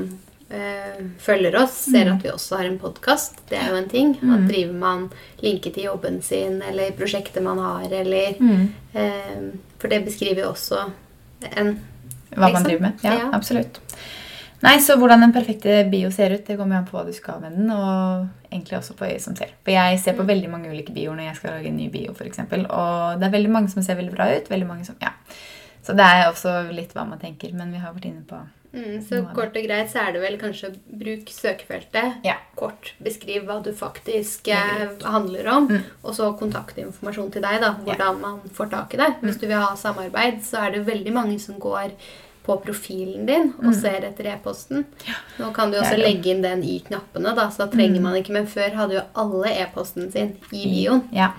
øh, 0.51 1.01
følger 1.19 1.57
oss, 1.63 1.79
ser 1.93 2.11
at 2.13 2.23
vi 2.25 2.31
også 2.35 2.57
har 2.61 2.65
en 2.69 2.79
podkast. 2.83 3.41
Det 3.49 3.57
er 3.57 3.71
jo 3.71 3.77
en 3.81 3.89
ting. 3.89 4.15
At 4.21 4.49
driver 4.51 4.75
man 4.75 5.09
linke 5.41 5.73
til 5.73 5.85
jobben 5.89 6.21
sin 6.23 6.61
eller 6.63 6.91
prosjektet 6.99 7.43
man 7.43 7.59
har, 7.59 7.87
eller 7.91 8.37
eh, 8.93 9.45
For 9.79 9.89
det 9.89 10.05
beskriver 10.05 10.43
jo 10.45 10.51
også 10.53 10.91
en 11.57 11.79
Hva 12.35 12.47
man 12.47 12.51
Liksom. 12.53 12.65
driver 12.69 12.81
med. 12.83 12.93
Ja, 13.03 13.15
Ja. 13.19 13.31
absolutt. 13.33 13.81
Nei, 14.61 14.75
så 14.85 14.97
Hvordan 15.01 15.25
den 15.25 15.33
perfekte 15.33 15.79
bio 15.91 16.11
ser 16.13 16.35
ut, 16.35 16.45
det 16.47 16.59
kommer 16.59 16.81
an 16.81 16.89
på 16.89 16.99
hva 16.99 17.07
du 17.07 17.15
skal 17.17 17.41
med 17.41 17.57
den. 17.57 17.71
Og 17.73 18.29
egentlig 18.51 18.79
også 18.79 18.97
på 18.99 19.09
øyet 19.09 19.25
som 19.25 19.37
ser. 19.39 19.55
For 19.65 19.73
jeg 19.73 20.01
ser 20.03 20.19
på 20.19 20.27
veldig 20.29 20.51
mange 20.53 20.71
ulike 20.73 20.93
bioer 20.93 21.17
når 21.17 21.31
jeg 21.31 21.41
skal 21.41 21.57
lage 21.57 21.73
en 21.73 21.81
ny 21.81 21.89
bio. 21.93 22.15
For 22.15 22.29
eksempel. 22.29 22.67
og 22.69 23.21
det 23.21 23.29
er 23.29 23.37
veldig 23.39 23.55
mange 23.57 23.73
som 23.73 23.83
ser 23.83 23.97
veldig 24.01 24.15
bra 24.15 24.31
ut. 24.37 24.51
veldig 24.51 24.69
mange 24.69 24.85
som, 24.85 25.01
ja. 25.01 25.15
Så 25.83 25.97
det 25.97 26.05
er 26.05 26.29
også 26.29 26.73
litt 26.77 26.93
hva 26.93 27.09
man 27.09 27.23
tenker. 27.23 27.55
Men 27.57 27.73
vi 27.73 27.81
har 27.81 27.95
vært 27.97 28.11
inne 28.13 28.27
på 28.29 28.41
Mm, 28.71 29.01
så 29.03 29.19
kort 29.35 29.57
og 29.59 29.65
greit 29.67 29.91
så 29.91 30.05
er 30.05 30.13
det 30.15 30.21
vel 30.23 30.37
kanskje 30.39 30.69
bruk 30.87 31.31
søkefeltet. 31.35 32.21
Ja. 32.23 32.37
Kort 32.55 32.93
beskriv 33.03 33.49
hva 33.49 33.57
du 33.65 33.73
faktisk 33.75 34.47
eh, 34.55 34.85
handler 35.03 35.49
om. 35.51 35.69
Og 36.05 36.15
så 36.15 36.31
kontaktinformasjon 36.39 37.33
til 37.35 37.43
deg. 37.43 37.59
da, 37.65 37.73
Hvordan 37.83 38.21
man 38.23 38.41
får 38.55 38.71
tak 38.71 38.95
i 38.95 39.01
deg. 39.03 39.19
Hvis 39.25 39.41
du 39.43 39.49
vil 39.49 39.59
ha 39.59 39.75
samarbeid, 39.75 40.45
så 40.47 40.67
er 40.67 40.77
det 40.77 40.87
veldig 40.87 41.15
mange 41.17 41.39
som 41.43 41.59
går 41.59 41.97
på 42.47 42.57
profilen 42.65 43.27
din 43.29 43.51
og 43.61 43.75
ser 43.77 44.07
etter 44.09 44.31
e-posten. 44.33 44.87
Nå 45.39 45.51
kan 45.57 45.73
du 45.73 45.79
også 45.81 45.99
legge 46.01 46.33
inn 46.33 46.43
den 46.45 46.63
i 46.65 46.79
knappene, 46.87 47.35
da, 47.37 47.49
så 47.53 47.67
da 47.67 47.71
trenger 47.75 48.01
man 48.05 48.17
ikke. 48.19 48.35
Men 48.37 48.49
før 48.51 48.77
hadde 48.79 48.97
jo 48.97 49.05
alle 49.23 49.53
e-posten 49.63 50.09
sin 50.13 50.33
i 50.51 50.65
bioen. 50.65 51.05
Ja, 51.15 51.33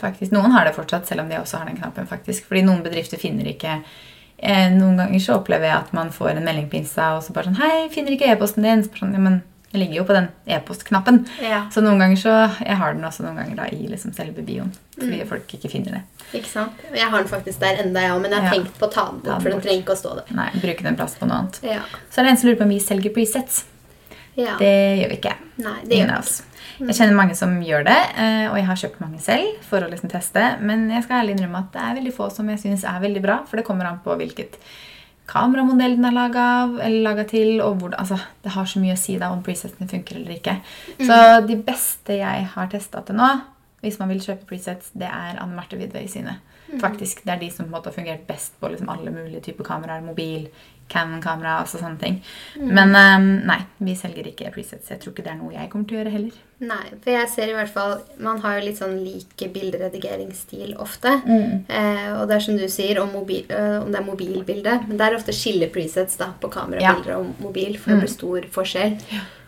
faktisk. 0.00 0.34
Noen 0.34 0.54
har 0.56 0.66
det 0.66 0.74
fortsatt, 0.78 1.06
selv 1.08 1.24
om 1.24 1.30
de 1.30 1.38
også 1.38 1.62
har 1.62 1.70
den 1.70 1.78
knappen. 1.78 2.10
faktisk. 2.10 2.48
Fordi 2.50 2.64
noen 2.66 2.82
bedrifter 2.84 3.22
finner 3.22 3.48
ikke 3.52 3.78
eh, 3.78 4.68
Noen 4.74 4.98
ganger 4.98 5.22
så 5.22 5.38
opplever 5.38 5.70
jeg 5.70 5.78
at 5.78 5.94
man 5.96 6.10
får 6.14 6.34
en 6.34 6.44
melding 6.44 6.68
på 6.72 6.80
Insta 6.82 7.14
og 7.16 7.22
så 7.22 7.36
bare 7.36 7.50
sånn 7.52 7.60
Hei, 7.62 7.88
finner 7.94 8.16
ikke 8.16 8.32
e-posten 8.32 8.66
din? 8.66 8.82
Så 8.82 8.90
bare 8.90 9.04
Sånn, 9.06 9.16
ja, 9.16 9.22
men 9.22 9.40
jeg 9.72 9.80
ligger 9.80 9.94
jo 10.00 10.04
på 10.04 10.12
den 10.14 10.28
e-postknappen. 10.46 11.22
Ja. 11.40 11.62
Så 11.72 11.80
noen 11.82 11.98
ganger 11.98 12.16
så 12.20 12.32
Jeg 12.66 12.76
har 12.76 12.92
den 12.94 13.04
også 13.08 13.24
noen 13.24 13.36
ganger 13.40 13.56
da 13.56 13.64
i 13.72 13.86
liksom 13.88 14.12
selve 14.14 14.44
bioen. 14.44 14.72
Fordi 14.98 15.22
folk 15.26 15.54
ikke 15.56 15.70
finner 15.72 15.92
det. 15.96 16.02
Ikke 16.36 16.48
sant? 16.50 16.72
Jeg 16.94 17.08
har 17.08 17.22
den 17.22 17.28
faktisk 17.32 17.58
der 17.60 17.80
enda, 17.82 18.00
jeg 18.04 18.12
òg, 18.12 18.20
men 18.22 18.30
jeg 18.32 18.40
har 18.42 18.54
Ja. 18.54 18.62
tenkt 18.62 18.78
på 18.78 18.86
å 18.88 18.92
ta 18.92 19.06
den 19.10 19.20
Ta 19.20 19.30
den 19.30 19.32
bort. 19.32 19.42
For 19.42 19.48
den 19.50 19.58
bort. 19.58 19.64
trenger 19.64 19.82
ikke 19.82 19.96
å 19.96 20.00
stå 20.02 20.14
der. 20.16 20.34
Nei, 20.36 20.50
bruke 20.60 20.82
den 20.82 20.96
plass 20.96 21.14
på 21.16 21.26
noe 21.26 21.38
annet. 21.38 21.58
Ja. 21.62 21.80
Så 22.10 22.18
er 22.20 22.24
det 22.24 22.30
en 22.30 22.36
som 22.36 22.48
lurer 22.50 22.58
på 22.58 22.62
om 22.62 22.68
vi 22.68 22.78
selger 22.80 23.10
presets. 23.14 23.64
ja. 24.36 24.56
Det 24.58 24.72
gjør 25.00 25.08
vi 25.08 25.16
ikke. 25.20 25.34
Nei, 25.58 25.78
det 25.84 25.98
gjør 25.98 26.08
vi 26.08 26.20
ikke. 26.20 26.48
Jeg 26.82 26.96
kjenner 26.96 27.14
mange 27.16 27.34
som 27.36 27.60
gjør 27.62 27.84
det, 27.84 27.98
eh, 28.16 28.46
og 28.50 28.56
jeg 28.56 28.64
har 28.66 28.76
kjøpt 28.76 29.00
mange 29.00 29.20
selv 29.20 29.62
for 29.62 29.80
å 29.80 29.90
liksom 29.90 30.10
teste. 30.10 30.60
Men 30.60 30.88
jeg 30.90 31.04
skal 31.04 31.22
ærlig 31.24 31.36
innrømme 31.38 31.58
at 31.58 31.72
det 31.72 31.82
er 31.82 31.94
veldig 32.00 32.14
få 32.16 32.30
som 32.32 32.48
jeg 32.48 32.58
syns 32.58 32.84
er 32.84 33.00
veldig 33.00 33.22
bra, 33.22 33.44
for 33.46 33.56
det 33.56 33.64
kommer 33.66 33.86
an 33.86 34.00
på 34.04 34.16
hvilket 34.16 34.56
kameramodellen 35.30 36.04
er 36.04 36.14
laga 36.16 36.44
av, 36.62 36.76
eller 36.80 37.02
laga 37.06 37.24
til, 37.28 37.60
og 37.64 37.78
hvor, 37.80 37.94
Altså, 37.98 38.18
det 38.42 38.52
har 38.52 38.68
så 38.68 38.82
mye 38.82 38.96
å 38.96 39.00
si 39.00 39.18
da 39.18 39.30
om 39.32 39.42
presetene 39.42 39.88
funker 39.88 40.16
eller 40.16 40.36
ikke. 40.36 40.56
Så 41.00 41.18
de 41.46 41.56
beste 41.56 42.18
jeg 42.18 42.46
har 42.54 42.70
testa 42.72 43.02
til 43.06 43.18
nå, 43.20 43.28
hvis 43.82 43.98
man 43.98 44.08
vil 44.12 44.22
kjøpe 44.22 44.46
presets, 44.46 44.90
det 44.94 45.08
er 45.08 45.38
Anne 45.42 45.56
Marte 45.56 45.78
Widway 45.78 46.06
sine. 46.10 46.38
Faktisk, 46.80 47.24
Det 47.24 47.32
er 47.32 47.40
de 47.40 47.50
som 47.50 47.66
på 47.66 47.68
en 47.68 47.74
måte 47.74 47.90
har 47.90 47.96
fungert 47.96 48.26
best 48.26 48.54
på 48.60 48.68
liksom 48.70 48.88
alle 48.88 49.10
mulige 49.10 49.42
typer 49.44 49.64
kameraer. 49.64 50.00
Mobil, 50.00 50.48
Canon-kamera, 50.92 51.56
og 51.62 51.68
sånne 51.72 51.98
ting. 52.00 52.18
Men 52.60 52.92
um, 52.94 53.28
nei, 53.48 53.58
vi 53.80 53.94
selger 53.98 54.28
ikke 54.28 54.52
presets. 54.54 54.90
Jeg 54.92 55.00
tror 55.02 55.14
ikke 55.14 55.24
det 55.26 55.32
er 55.32 55.38
noe 55.40 55.54
jeg 55.56 55.70
kommer 55.72 55.88
til 55.88 55.96
å 55.96 56.02
gjøre 56.02 56.12
heller. 56.14 56.40
Nei, 56.62 56.84
for 57.02 57.10
jeg 57.10 57.28
ser 57.32 57.50
i 57.50 57.54
hvert 57.56 57.72
fall 57.74 57.96
Man 58.22 58.38
har 58.44 58.60
jo 58.60 58.66
litt 58.68 58.78
sånn 58.78 58.92
lik 59.02 59.32
bilderedigeringsstil 59.50 60.76
ofte. 60.78 61.14
Eh, 61.68 62.08
og 62.20 62.28
det 62.30 62.36
er 62.36 62.44
som 62.44 62.56
du 62.58 62.66
sier, 62.70 63.00
om, 63.02 63.10
mobil, 63.16 63.44
øh, 63.50 63.82
om 63.82 63.90
det 63.92 64.00
er 64.00 64.06
mobilbilde. 64.06 64.76
Men 64.88 64.96
det 65.00 65.06
er 65.08 65.16
ofte 65.18 65.34
skille 65.36 65.68
presets 65.74 66.16
da, 66.20 66.30
på 66.40 66.50
kamerabilder 66.52 67.16
og 67.18 67.32
mobil, 67.42 67.78
for 67.80 67.92
det 67.94 68.04
blir 68.04 68.12
stor 68.12 68.46
forskjell. 68.54 68.96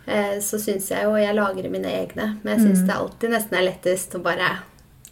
Eh, 0.06 0.36
så 0.44 0.58
syns 0.60 0.90
jeg 0.92 1.06
jo 1.06 1.14
Jeg 1.16 1.32
lagrer 1.38 1.70
mine 1.72 1.88
egne, 1.88 2.34
men 2.42 2.54
jeg 2.58 2.66
syns 2.66 2.82
det 2.84 2.92
alltid 2.98 3.30
nesten 3.32 3.56
er 3.56 3.68
lettest 3.70 4.14
å 4.18 4.22
bare 4.24 4.50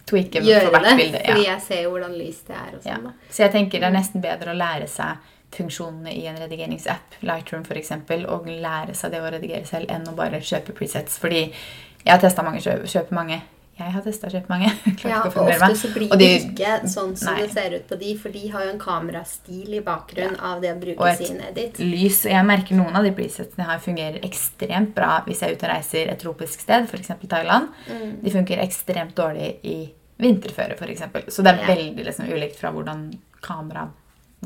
Tweake 0.05 0.41
for 0.41 0.49
gjøre 0.49 0.69
hvert 0.73 0.83
det. 0.83 0.95
bilde. 0.99 1.19
Ja. 1.23 1.31
Fordi 1.31 1.45
jeg 1.47 1.61
ser 1.63 1.81
jo 1.85 1.91
hvordan 1.95 2.17
lyst 2.19 2.47
det 2.47 2.55
er. 2.59 2.71
og 2.75 2.81
Ja. 2.85 2.95
sånn 2.97 3.03
da. 3.07 3.11
Så 3.31 3.43
jeg 3.45 3.51
tenker 3.53 3.79
det 3.79 3.87
er 3.87 3.95
nesten 3.95 4.21
bedre 4.21 4.51
å 4.51 4.57
lære 4.59 4.87
seg 4.91 5.17
funksjonene 5.55 6.11
i 6.13 6.25
en 6.29 6.37
redigeringsapp, 6.41 7.19
Lightroom 7.21 7.63
f.eks., 7.67 7.91
og 8.27 8.47
lære 8.49 8.95
seg 8.97 9.11
det 9.15 9.21
å 9.23 9.31
redigere 9.33 9.65
selv, 9.69 9.89
enn 9.93 10.07
å 10.09 10.15
bare 10.17 10.41
kjøpe 10.41 10.75
presets. 10.77 11.17
Fordi 11.21 11.45
jeg 11.49 12.11
har 12.11 12.21
testa 12.23 12.43
mange, 12.43 12.61
kjøpe, 12.63 12.87
kjøpe 12.89 13.15
mange. 13.15 13.41
Jeg 13.73 13.89
har 13.89 14.03
testa 14.05 14.29
kjøpe 14.29 14.51
mange. 14.51 14.67
Ja, 15.09 15.23
og 15.25 15.33
ofte 15.47 15.75
så 15.79 15.89
blir 15.95 16.11
det 16.19 16.27
ikke 16.43 16.75
sånn 16.87 17.15
som 17.17 17.33
Nei. 17.33 17.41
det 17.47 17.55
ser 17.55 17.73
ut 17.73 17.87
på 17.89 17.97
de, 17.97 18.11
for 18.21 18.29
de 18.35 18.43
har 18.53 18.67
jo 18.67 18.73
en 18.75 18.81
kamerastil 18.83 19.73
i 19.79 19.81
bakgrunn 19.81 20.35
av 20.45 20.61
det 20.61 20.75
å 20.75 20.77
bruke 20.83 21.01
Og 21.01 21.09
et 21.09 21.23
sin 21.25 21.41
edit. 21.41 21.79
lys. 21.81 22.19
Og 22.27 22.35
jeg 22.35 22.45
merker 22.51 22.77
noen 22.77 22.99
av 22.99 23.07
de 23.07 23.11
presetsene 23.17 23.65
her 23.65 23.81
fungerer 23.81 24.19
ekstremt 24.29 24.93
bra 24.93 25.23
hvis 25.25 25.41
jeg 25.41 25.49
er 25.49 25.57
ute 25.57 25.65
og 25.67 25.73
reiser 25.73 26.13
et 26.13 26.21
tropisk 26.21 26.61
sted, 26.67 26.85
f.eks. 26.85 27.11
Thailand. 27.25 27.73
Mm. 27.89 28.13
De 28.21 28.35
funker 28.37 28.61
ekstremt 28.61 29.15
dårlig 29.17 29.49
i 29.65 29.77
vinterføre, 30.21 30.77
f.eks. 30.77 31.07
Så 31.33 31.41
det 31.41 31.55
er 31.55 31.63
Ja. 31.65 31.71
veldig 31.73 32.05
liksom, 32.11 32.29
ulikt 32.29 32.61
fra 32.61 32.69
hvordan 32.77 33.07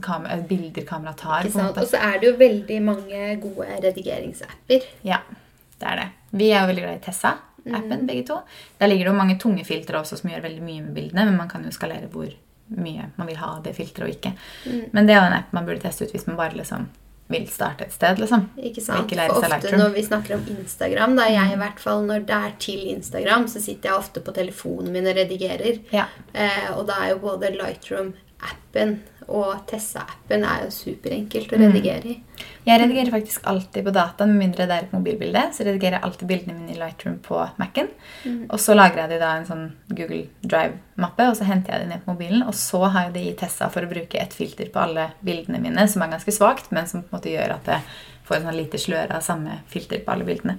kamera, 0.02 0.34
eh, 0.38 0.44
bilder 0.50 0.86
kamera 0.86 1.14
tar. 1.14 1.44
På 1.50 1.60
en 1.60 1.66
måte. 1.70 1.82
Og 1.82 1.88
så 1.88 1.98
er 2.02 2.20
det 2.20 2.30
jo 2.32 2.38
veldig 2.38 2.82
mange 2.82 3.42
gode 3.42 3.68
redigeringsapper. 3.84 4.88
Ja, 5.04 5.20
det 5.80 5.88
er 5.92 5.96
det. 6.02 6.08
Vi 6.32 6.50
er 6.52 6.62
jo 6.62 6.74
veldig 6.74 6.84
glad 6.84 6.98
i 7.02 7.06
Tessa-appen, 7.12 8.00
Mm. 8.02 8.08
begge 8.08 8.26
to. 8.28 8.42
Der 8.80 8.88
ligger 8.88 9.06
det 9.06 9.14
jo 9.14 9.18
mange 9.18 9.40
tunge 9.40 9.66
filtre 9.66 10.00
også 10.00 10.18
som 10.18 10.30
gjør 10.30 10.42
veldig 10.44 10.62
mye 10.62 10.82
med 10.84 10.94
bildene, 10.94 11.26
men 11.26 11.38
man 11.38 11.50
kan 11.50 11.64
jo 11.64 11.70
skalere 11.72 12.08
hvor 12.10 12.30
mye 12.70 13.10
man 13.18 13.28
vil 13.28 13.38
ha 13.38 13.56
av 13.58 13.64
det 13.64 13.76
filteret 13.76 14.08
og 14.08 14.10
ikke. 14.16 14.34
Mm. 14.66 14.90
Men 14.94 15.06
det 15.08 15.16
er 15.16 15.22
jo 15.22 15.28
en 15.28 15.38
app 15.40 15.54
man 15.54 15.66
burde 15.66 15.82
teste 15.82 16.04
ut 16.04 16.12
hvis 16.12 16.28
man 16.28 16.36
bare 16.38 16.56
liksom 16.56 16.90
vil 17.30 17.46
starte 17.48 17.84
et 17.84 17.92
sted, 17.92 18.20
liksom. 18.20 18.50
Ikke 18.58 18.82
sant? 18.82 19.12
ikke 19.12 19.28
For 19.28 19.44
ofte 19.52 19.78
når 19.78 19.94
vi 19.94 20.02
snakker 20.04 20.36
om 20.36 20.46
Instagram, 20.48 21.16
da 21.18 21.26
jeg 21.28 21.52
i 21.52 21.58
hvert 21.60 21.80
fall 21.80 22.06
når 22.08 22.26
det 22.26 22.36
er 22.38 22.54
til 22.58 22.86
Instagram, 22.96 23.48
så 23.52 23.60
sitter 23.60 23.90
jeg 23.90 23.98
ofte 24.00 24.22
på 24.24 24.32
telefonen 24.34 24.94
min 24.94 25.08
og 25.08 25.16
redigerer. 25.16 25.82
Ja. 25.92 26.06
Eh, 26.34 26.72
og 26.78 26.88
da 26.88 26.94
er 27.04 27.10
jo 27.10 27.18
både 27.20 27.52
Lightroom-appen 27.58 29.00
og 29.30 29.66
Tessa-appen 29.68 30.44
er 30.44 30.64
jo 30.66 30.70
superenkelt 30.72 31.52
Mm. 31.52 31.58
å 31.58 31.68
redigere 31.68 32.06
i. 32.06 32.24
Jeg 32.66 32.80
redigerer 32.82 33.12
faktisk 33.12 33.42
alltid 33.44 33.84
på 33.86 33.92
data, 33.94 34.26
med 34.26 34.36
mindre 34.38 34.68
det 34.68 34.72
er 34.72 34.84
et 34.84 34.92
mobilbilde. 34.94 35.42
Så 35.54 35.64
redigerer 35.66 35.98
jeg 35.98 36.02
alltid 36.04 36.28
bildene 36.28 36.54
mine 36.60 36.76
i 36.76 36.80
Lightroom 36.80 37.20
på 37.20 37.50
Mac-en. 37.58 37.88
Og 38.50 38.60
så 38.60 38.76
lagrer 38.76 38.98
jeg 39.04 39.10
de 39.10 39.16
i 39.16 39.20
da 39.20 39.32
en 39.38 39.46
sånn 39.46 39.72
Google 39.90 40.28
Drive-mappe, 40.44 41.30
og 41.30 41.36
så 41.38 41.46
henter 41.46 41.74
jeg 41.74 41.82
de 41.82 41.88
ned 41.94 42.04
på 42.06 42.14
mobilen. 42.14 42.44
Og 42.48 42.54
så 42.54 42.84
har 42.92 43.06
jeg 43.08 43.14
de 43.14 43.20
i 43.30 43.34
Tessa 43.34 43.70
for 43.70 43.82
å 43.82 43.90
bruke 43.90 44.16
et 44.22 44.34
filter 44.34 44.70
på 44.70 44.80
alle 44.84 45.12
bildene 45.24 45.60
mine, 45.62 45.88
som 45.88 46.02
er 46.04 46.08
ganske 46.10 46.32
svakt, 46.32 46.72
men 46.72 46.86
som 46.88 47.02
på 47.04 47.08
en 47.16 47.20
måte 47.20 47.32
gjør 47.34 47.56
at 47.56 47.66
det 47.66 47.80
får 48.28 48.36
en 48.36 48.44
sånn 48.50 48.58
lite 48.60 48.78
sløre 48.78 49.16
av 49.16 49.22
samme 49.24 49.60
filter 49.72 50.00
på 50.04 50.12
alle 50.12 50.26
bildene. 50.28 50.58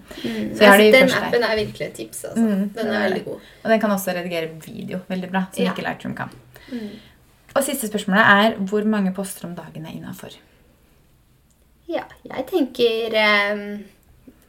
Så 0.57 0.65
har 0.65 0.79
det 0.79 0.89
Altså, 0.89 0.93
den 0.93 1.09
første 1.09 1.27
appen 1.27 1.43
er 1.45 1.57
virkelig 1.57 1.87
et 1.87 1.95
tips. 1.95 2.25
Altså. 2.25 2.39
Mm, 2.41 2.73
den 2.73 2.87
det 2.87 2.95
er 2.97 3.09
veldig 3.11 3.25
god. 3.25 3.41
Og 3.65 3.71
den 3.71 3.81
kan 3.81 3.91
også 3.91 4.15
redigere 4.17 4.49
video 4.65 5.01
veldig 5.09 5.31
bra, 5.31 5.47
som 5.53 5.65
Ja. 5.65 5.73
ikke 5.73 5.85
Lightroom 5.85 6.17
kan. 6.17 6.31
Og 7.59 7.65
siste 7.67 7.89
spørsmålet 7.91 8.33
er 8.39 8.59
hvor 8.71 8.87
mange 8.87 9.11
poster 9.15 9.49
om 9.49 9.57
dagen 9.59 9.87
er 9.87 9.97
innafor? 9.97 10.37
Ja, 11.89 12.05
jeg 12.23 12.45
tenker 12.47 13.17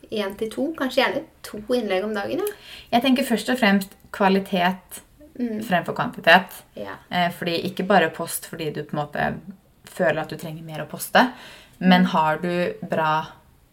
én 0.10 0.36
til 0.38 0.52
to. 0.54 0.68
Kanskje 0.78 1.02
gjerne 1.02 1.24
to 1.46 1.62
innlegg 1.74 2.06
om 2.06 2.14
dagen. 2.14 2.44
Ja. 2.44 2.58
Jeg 2.98 3.08
tenker 3.08 3.26
først 3.26 3.50
og 3.50 3.62
fremst 3.62 3.96
kvalitet 4.14 5.04
Mm. 5.40 5.62
fremfor 5.64 5.94
kvantitet. 5.96 6.64
Ja. 6.76 6.98
Eh, 7.10 7.32
fordi 7.32 7.62
Ikke 7.64 7.88
bare 7.88 8.10
post 8.10 8.46
fordi 8.46 8.74
du 8.74 8.84
på 8.84 8.98
en 8.98 9.06
måte 9.06 9.40
føler 9.86 10.22
at 10.22 10.30
du 10.30 10.36
trenger 10.36 10.64
mer 10.64 10.84
å 10.84 10.90
poste, 10.90 11.32
men 11.80 12.06
har 12.06 12.38
du 12.38 12.74
bra 12.90 13.26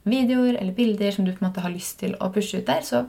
videoer 0.04 0.60
eller 0.60 0.72
bilder 0.72 1.10
som 1.10 1.24
du 1.24 1.32
på 1.32 1.42
en 1.42 1.50
måte 1.50 1.60
har 1.60 1.70
lyst 1.70 1.98
til 1.98 2.14
å 2.20 2.32
pushe 2.32 2.58
ut 2.58 2.66
der, 2.66 2.80
så 2.82 3.06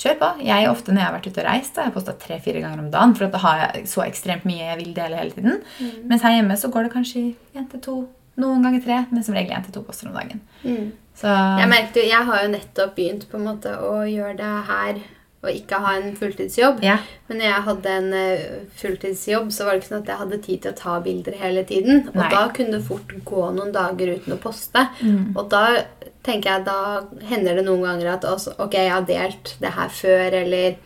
kjør 0.00 0.16
på. 0.20 0.30
Jeg 0.46 0.70
ofte 0.70 0.94
når 0.94 1.02
jeg 1.02 1.08
har 1.08 1.16
vært 1.18 1.28
ute 1.28 1.42
og 1.42 1.48
reist, 1.48 1.74
da 1.74 1.82
har 1.82 1.90
jeg 1.90 1.96
posta 1.98 2.16
tre-fire 2.22 2.62
ganger 2.64 2.82
om 2.84 2.88
dagen, 2.94 3.12
for 3.18 3.32
da 3.34 3.42
har 3.44 3.60
jeg 3.64 3.84
så 3.92 4.06
ekstremt 4.06 4.48
mye 4.48 4.64
jeg 4.64 4.80
vil 4.80 4.96
dele 4.96 5.20
hele 5.20 5.36
tiden. 5.36 5.60
Mens 6.08 6.24
her 6.26 6.38
hjemme 6.38 6.56
så 6.60 6.72
går 6.72 6.88
det 6.88 6.94
kanskje 6.96 7.22
én 7.58 7.68
til 7.70 7.84
to, 7.84 8.00
noen 8.40 8.64
ganger 8.64 8.84
tre, 8.86 9.04
men 9.12 9.26
som 9.26 9.36
regel 9.36 9.56
én 9.56 9.64
til 9.66 9.76
to 9.76 9.84
poster 9.86 10.08
om 10.10 10.16
dagen. 10.16 10.42
Mm. 10.64 10.90
Så 11.20 11.28
Jeg 11.60 11.68
merket 11.68 12.00
jo, 12.00 12.08
jeg 12.08 12.28
har 12.30 12.44
jo 12.44 12.52
nettopp 12.56 12.92
begynt 12.96 13.26
på 13.28 13.36
en 13.36 13.48
måte 13.50 13.72
å 13.76 13.96
gjøre 14.08 14.36
det 14.40 14.52
her 14.70 15.02
og 15.40 15.56
ikke 15.56 15.78
ha 15.80 15.94
en 15.96 16.16
fulltidsjobb. 16.16 16.82
ja. 16.84 16.98
Men 17.28 17.38
når 17.40 17.46
jeg 17.46 17.64
hadde 17.68 17.92
en 17.96 18.10
eh, 18.12 18.40
fulltidsjobb, 18.76 19.52
så 19.52 19.64
var 19.64 19.72
det 19.72 19.80
ikke 19.80 19.88
sånn 19.88 20.02
at 20.02 20.10
jeg 20.12 20.20
hadde 20.20 20.38
tid 20.44 20.62
til 20.64 20.72
å 20.74 20.78
ta 20.80 20.96
bilder 21.00 21.36
hele 21.40 21.62
tiden. 21.64 22.02
Og 22.10 22.18
Nei. 22.20 22.28
da 22.34 22.42
kunne 22.56 22.76
det 22.76 22.84
fort 22.84 23.14
gå 23.24 23.44
noen 23.56 23.72
dager 23.72 24.12
uten 24.18 24.36
å 24.36 24.40
poste. 24.42 24.84
Mm. 25.00 25.30
Og 25.32 25.48
da 25.52 25.62
tenker 26.22 26.50
jeg, 26.50 26.64
da 26.64 27.02
hender 27.28 27.54
det 27.56 27.64
noen 27.64 27.82
ganger 27.82 28.12
at 28.14 28.22
også, 28.28 28.54
ok, 28.58 28.72
jeg 28.74 28.90
har 28.90 29.02
delt 29.08 29.54
det 29.60 29.72
her 29.72 29.88
før, 29.88 30.32
eller, 30.44 30.76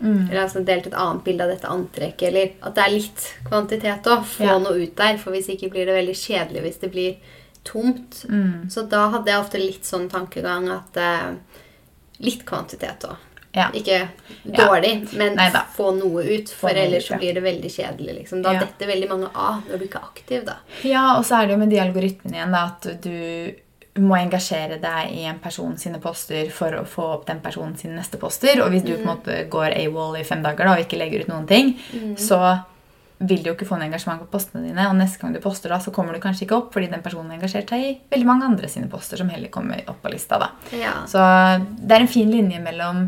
Mm. 0.00 0.28
eller 0.30 0.40
altså 0.42 0.64
delt 0.64 0.86
et 0.86 0.92
annet 0.94 1.24
bilde 1.24 1.40
av 1.44 1.48
dette 1.50 1.68
antrekket, 1.70 2.22
eller 2.28 2.50
at 2.62 2.74
det 2.74 2.84
er 2.84 2.90
litt 2.90 3.34
kvantitet 3.48 4.02
òg. 4.10 4.24
Få 4.24 4.44
Ja. 4.44 4.58
noe 4.58 4.82
ut 4.82 4.96
der, 4.96 5.16
for 5.18 5.30
hvis 5.30 5.46
ikke 5.48 5.70
blir 5.70 5.86
det 5.86 5.94
veldig 5.94 6.14
kjedelig 6.14 6.62
hvis 6.62 6.80
det 6.80 6.90
blir 6.92 7.16
tomt. 7.64 8.24
Mm. 8.28 8.68
Så 8.70 8.88
da 8.88 9.08
hadde 9.10 9.26
jeg 9.30 9.40
ofte 9.40 9.58
litt 9.58 9.82
sånn 9.84 10.08
tankegang 10.10 10.68
at 10.70 10.96
eh, 10.96 11.34
litt 12.20 12.44
kvantitet 12.44 13.00
òg. 13.08 13.16
ja. 13.54 13.70
Ikke 13.72 14.08
Ja. 14.44 14.66
dårlig, 14.66 15.12
men 15.14 15.36
Neida. 15.36 15.64
få 15.76 15.96
noe 15.96 16.22
ut. 16.24 16.48
For 16.50 16.68
noe 16.70 16.76
ellers 16.84 17.04
ut, 17.10 17.14
så 17.16 17.18
blir 17.20 17.34
det 17.34 17.42
veldig 17.42 17.70
kjedelig. 17.70 18.14
Liksom. 18.18 18.42
Da 18.42 18.52
Ja. 18.52 18.60
detter 18.60 18.86
veldig 18.86 19.08
mange 19.08 19.30
av 19.34 19.62
når 19.70 19.78
du 19.78 19.84
ikke 19.86 20.00
er 20.02 20.08
aktiv. 20.12 20.44
da. 20.44 20.56
Ja, 20.82 21.16
og 21.16 21.24
så 21.24 21.40
er 21.42 21.46
det 21.46 21.50
jo 21.52 21.58
med 21.58 21.70
de 21.70 21.78
algoritmene 21.78 22.34
igjen 22.34 22.50
da, 22.52 22.64
at 22.66 23.00
du 23.00 23.54
må 24.02 24.16
engasjere 24.18 24.80
deg 24.82 25.12
i 25.14 25.24
en 25.30 25.38
person 25.38 25.76
sine 25.78 26.00
poster 26.02 26.48
for 26.50 26.74
å 26.74 26.84
få 26.88 27.04
opp 27.14 27.26
den 27.28 27.40
personen 27.44 27.76
sine 27.78 27.94
neste 27.94 28.18
poster. 28.18 28.58
Og 28.64 28.72
hvis 28.72 28.82
du 28.82 28.96
på 28.96 29.04
en 29.04 29.10
måte 29.12 29.36
går 29.50 29.76
AWOL 29.84 30.18
i 30.18 30.24
fem 30.26 30.42
dager 30.42 30.66
da, 30.66 30.74
og 30.74 30.82
ikke 30.82 30.98
legger 30.98 31.24
ut 31.24 31.30
noen 31.30 31.46
ting, 31.46 31.76
så 32.18 32.40
vil 33.18 33.44
du 33.44 33.50
jo 33.50 33.54
ikke 33.54 33.68
få 33.68 33.78
noe 33.78 33.86
engasjement 33.86 34.24
på 34.24 34.32
postene 34.32 34.64
dine. 34.66 34.88
Og 34.90 34.98
neste 34.98 35.22
gang 35.22 35.34
du 35.34 35.40
poster, 35.42 35.70
da, 35.70 35.78
så 35.80 35.94
kommer 35.94 36.16
du 36.16 36.22
kanskje 36.22 36.48
ikke 36.48 36.58
opp 36.58 36.74
fordi 36.74 36.90
den 36.90 37.04
personen 37.04 37.30
har 37.30 37.38
engasjert 37.38 37.70
seg 37.70 37.84
i 37.86 37.92
veldig 38.10 38.28
mange 38.28 38.48
andre 38.50 38.70
sine 38.72 38.90
poster 38.90 39.20
som 39.20 39.30
heller 39.30 39.52
kommer 39.54 39.84
opp 39.86 40.02
på 40.02 40.12
lista. 40.12 40.40
da. 40.42 40.50
Ja. 40.74 40.96
Så 41.10 41.22
det 41.78 41.94
er 41.94 42.02
en 42.02 42.10
fin 42.10 42.30
linje 42.34 42.58
mellom 42.64 43.06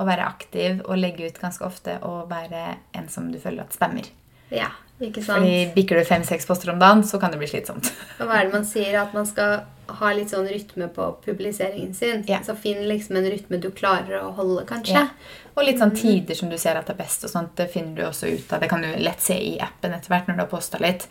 å 0.00 0.06
være 0.06 0.26
aktiv 0.26 0.80
og 0.86 0.98
legge 0.98 1.26
ut 1.28 1.42
ganske 1.42 1.66
ofte 1.66 1.98
og 2.06 2.30
være 2.30 2.76
en 2.96 3.10
som 3.12 3.26
du 3.32 3.38
føler 3.42 3.66
at 3.66 3.74
spammer. 3.74 4.06
Ja, 4.52 4.70
ikke 5.02 5.22
sant? 5.24 5.42
Fordi 5.42 5.60
bikker 5.74 5.98
du 5.98 6.04
fem-seks 6.08 6.46
poster 6.48 6.72
om 6.72 6.80
dagen, 6.82 7.04
så 7.08 7.20
kan 7.20 7.32
det 7.34 7.40
bli 7.42 7.50
slitsomt. 7.50 7.92
Og 8.20 8.26
hva 8.28 8.40
er 8.40 8.48
det 8.48 8.56
man 8.56 8.66
sier? 8.68 8.98
At 9.02 9.14
man 9.16 9.26
skal 9.28 9.62
ha 9.92 10.08
litt 10.14 10.30
sånn 10.32 10.46
rytme 10.48 10.86
på 10.94 11.06
publiseringen 11.24 11.92
sin. 11.94 12.22
Ja. 12.30 12.38
Så 12.46 12.54
finn 12.56 12.84
liksom 12.88 13.18
en 13.18 13.26
rytme 13.28 13.58
du 13.60 13.68
klarer 13.74 14.22
å 14.22 14.30
holde, 14.38 14.62
kanskje. 14.68 15.02
Ja. 15.02 15.40
Og 15.52 15.66
litt 15.66 15.82
sånn 15.82 15.92
tider 15.92 16.36
som 16.38 16.48
du 16.48 16.56
ser 16.56 16.78
at 16.78 16.86
det 16.88 16.94
er 16.94 17.00
best, 17.02 17.26
og 17.26 17.32
sånt, 17.32 17.50
det 17.58 17.66
finner 17.74 17.98
du 17.98 18.04
også 18.06 18.30
ut 18.30 18.54
av. 18.54 18.62
Det 18.62 18.70
kan 18.72 18.80
du 18.80 18.88
lett 19.02 19.20
se 19.20 19.36
i 19.36 19.58
appen 19.60 19.92
etter 19.92 20.08
hvert 20.08 20.30
når 20.30 20.38
du 20.38 20.42
har 20.46 20.48
posta 20.48 20.80
litt. 20.80 21.04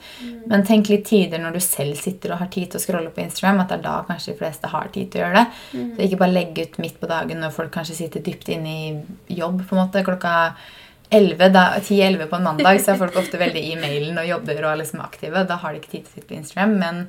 Men 0.49 0.65
tenk 0.65 0.89
litt 0.89 1.05
tider 1.11 1.43
når 1.43 1.59
du 1.59 1.61
selv 1.61 1.99
sitter 1.99 2.33
og 2.33 2.41
har 2.41 2.49
tid 2.55 2.71
til 2.71 2.81
å 2.81 2.85
scrolle 2.87 3.13
på 3.13 3.21
Instagram, 3.21 3.61
at 3.61 3.69
det 3.69 3.77
er 3.77 3.85
da 3.85 3.99
kanskje 4.07 4.33
de 4.33 4.39
fleste 4.41 4.71
har 4.71 4.89
tid 4.95 5.11
til 5.13 5.21
å 5.21 5.27
gjøre 5.27 5.43
det. 5.43 5.61
Så 5.75 6.07
ikke 6.07 6.21
bare 6.23 6.37
legge 6.39 6.65
ut 6.65 6.81
midt 6.81 6.97
på 7.03 7.11
dagen 7.11 7.43
når 7.43 7.53
folk 7.59 7.75
kanskje 7.75 7.99
sitter 8.01 8.25
dypt 8.25 8.49
inne 8.55 8.73
i 8.73 9.35
jobb 9.41 9.61
på 9.67 9.77
en 9.77 9.83
måte, 9.83 10.01
klokka 10.07 10.33
11, 10.41 10.47
da- 10.47 10.79
10-11 11.11 12.27
på 12.27 12.35
en 12.35 12.43
mandag, 12.43 12.79
så 12.81 12.93
er 12.93 13.01
folk 13.01 13.17
ofte 13.19 13.39
veldig 13.41 13.63
i 13.71 13.75
mailen 13.79 14.17
og 14.21 14.29
jobber 14.29 14.63
og 14.63 14.71
er 14.71 14.79
liksom 14.83 15.03
aktive. 15.03 15.43
Da 15.47 15.59
har 15.59 15.73
de 15.73 15.81
ikke 15.81 15.91
tid 15.97 16.05
til 16.05 16.11
å 16.11 16.15
sitte 16.15 16.29
på 16.29 16.39
Instagram, 16.39 16.77
men 16.79 17.03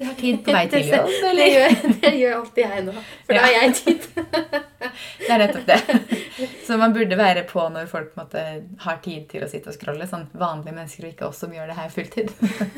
de 0.00 0.06
har 0.06 0.14
tid 0.16 0.38
på 0.44 0.52
vei 0.54 0.62
til 0.72 0.86
jobb. 0.88 1.10
Det 1.12 1.28
Eller? 1.28 1.48
gjør, 1.52 1.74
det 2.00 2.10
gjør 2.16 2.36
alltid 2.38 2.62
jeg 2.62 2.84
nå. 2.86 2.92
For 3.26 3.36
da 3.36 3.42
har 3.44 3.50
jeg 3.52 3.74
tid. 3.76 4.06
Det 5.20 5.34
er 5.34 5.42
nettopp 5.42 5.66
det. 5.68 5.76
Så 6.64 6.78
man 6.80 6.94
burde 6.94 7.18
være 7.20 7.42
på 7.50 7.66
når 7.74 7.90
folk 7.90 8.14
måtte, 8.16 8.44
har 8.80 8.96
tid 9.04 9.26
til 9.28 9.44
å 9.44 9.50
sitte 9.50 9.68
og 9.68 9.76
scrolle. 9.76 10.08
Sånn 10.08 10.24
vanlige 10.32 10.72
mennesker 10.78 11.04
og 11.04 11.12
ikke 11.12 11.28
oss 11.28 11.42
som 11.44 11.52
gjør 11.52 11.68
det 11.68 11.76
her 11.76 11.92
fulltid. 11.92 12.32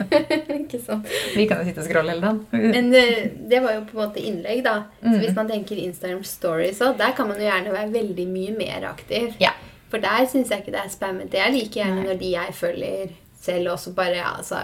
ikke 0.65 0.83
sant? 0.83 1.07
Vi 1.37 1.47
kan 1.47 1.63
jo 1.63 1.69
sitte 1.71 1.85
og 1.85 1.87
scrolle 1.87 2.17
hele 2.17 2.27
dagen. 2.27 2.43
Men 2.75 2.91
eh, 2.91 3.29
det 3.39 3.63
var 3.63 3.79
jo 3.79 3.85
på 3.87 4.01
en 4.01 4.03
måte 4.03 4.27
innlegg, 4.33 4.65
da. 4.67 4.81
Mm. 5.05 5.13
Så 5.13 5.19
hvis 5.23 5.39
man 5.39 5.53
tenker 5.55 5.79
Instagram 5.79 6.27
Stories 6.27 6.83
òg, 6.83 6.99
der 6.99 7.15
kan 7.15 7.31
man 7.31 7.39
jo 7.39 7.47
gjerne 7.47 7.77
være 7.77 7.95
veldig 8.01 8.27
mye 8.35 8.57
mer 8.59 8.91
aktiv. 8.91 9.37
Ja. 9.39 9.55
For 9.93 10.01
der 10.01 10.25
syns 10.25 10.49
jeg 10.49 10.63
ikke 10.63 10.73
det 10.73 10.81
er 10.81 10.93
spammete. 10.93 11.37
Jeg 11.37 11.53
liker 11.53 11.83
gjerne 11.83 12.01
Nei. 12.01 12.05
når 12.09 12.21
de 12.23 12.31
jeg 12.33 12.55
følger 12.57 13.11
selv 13.43 13.73
også 13.75 13.93
bare 13.93 14.23
altså, 14.25 14.61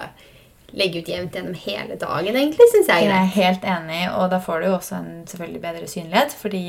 legge 0.72 1.02
ut 1.02 1.08
jevnt 1.10 1.34
gjennom 1.36 1.56
hele 1.58 1.98
dagen, 2.00 2.36
egentlig, 2.36 2.68
syns 2.72 2.88
jeg 2.88 3.04
Jeg 3.10 3.18
er 3.18 3.34
helt 3.34 3.66
enig, 3.68 4.00
og 4.14 4.30
da 4.32 4.38
får 4.40 4.62
du 4.62 4.66
jo 4.70 4.78
også 4.78 5.02
en 5.02 5.10
selvfølgelig 5.26 5.60
bedre 5.60 5.90
synlighet. 5.90 6.32
Fordi 6.40 6.64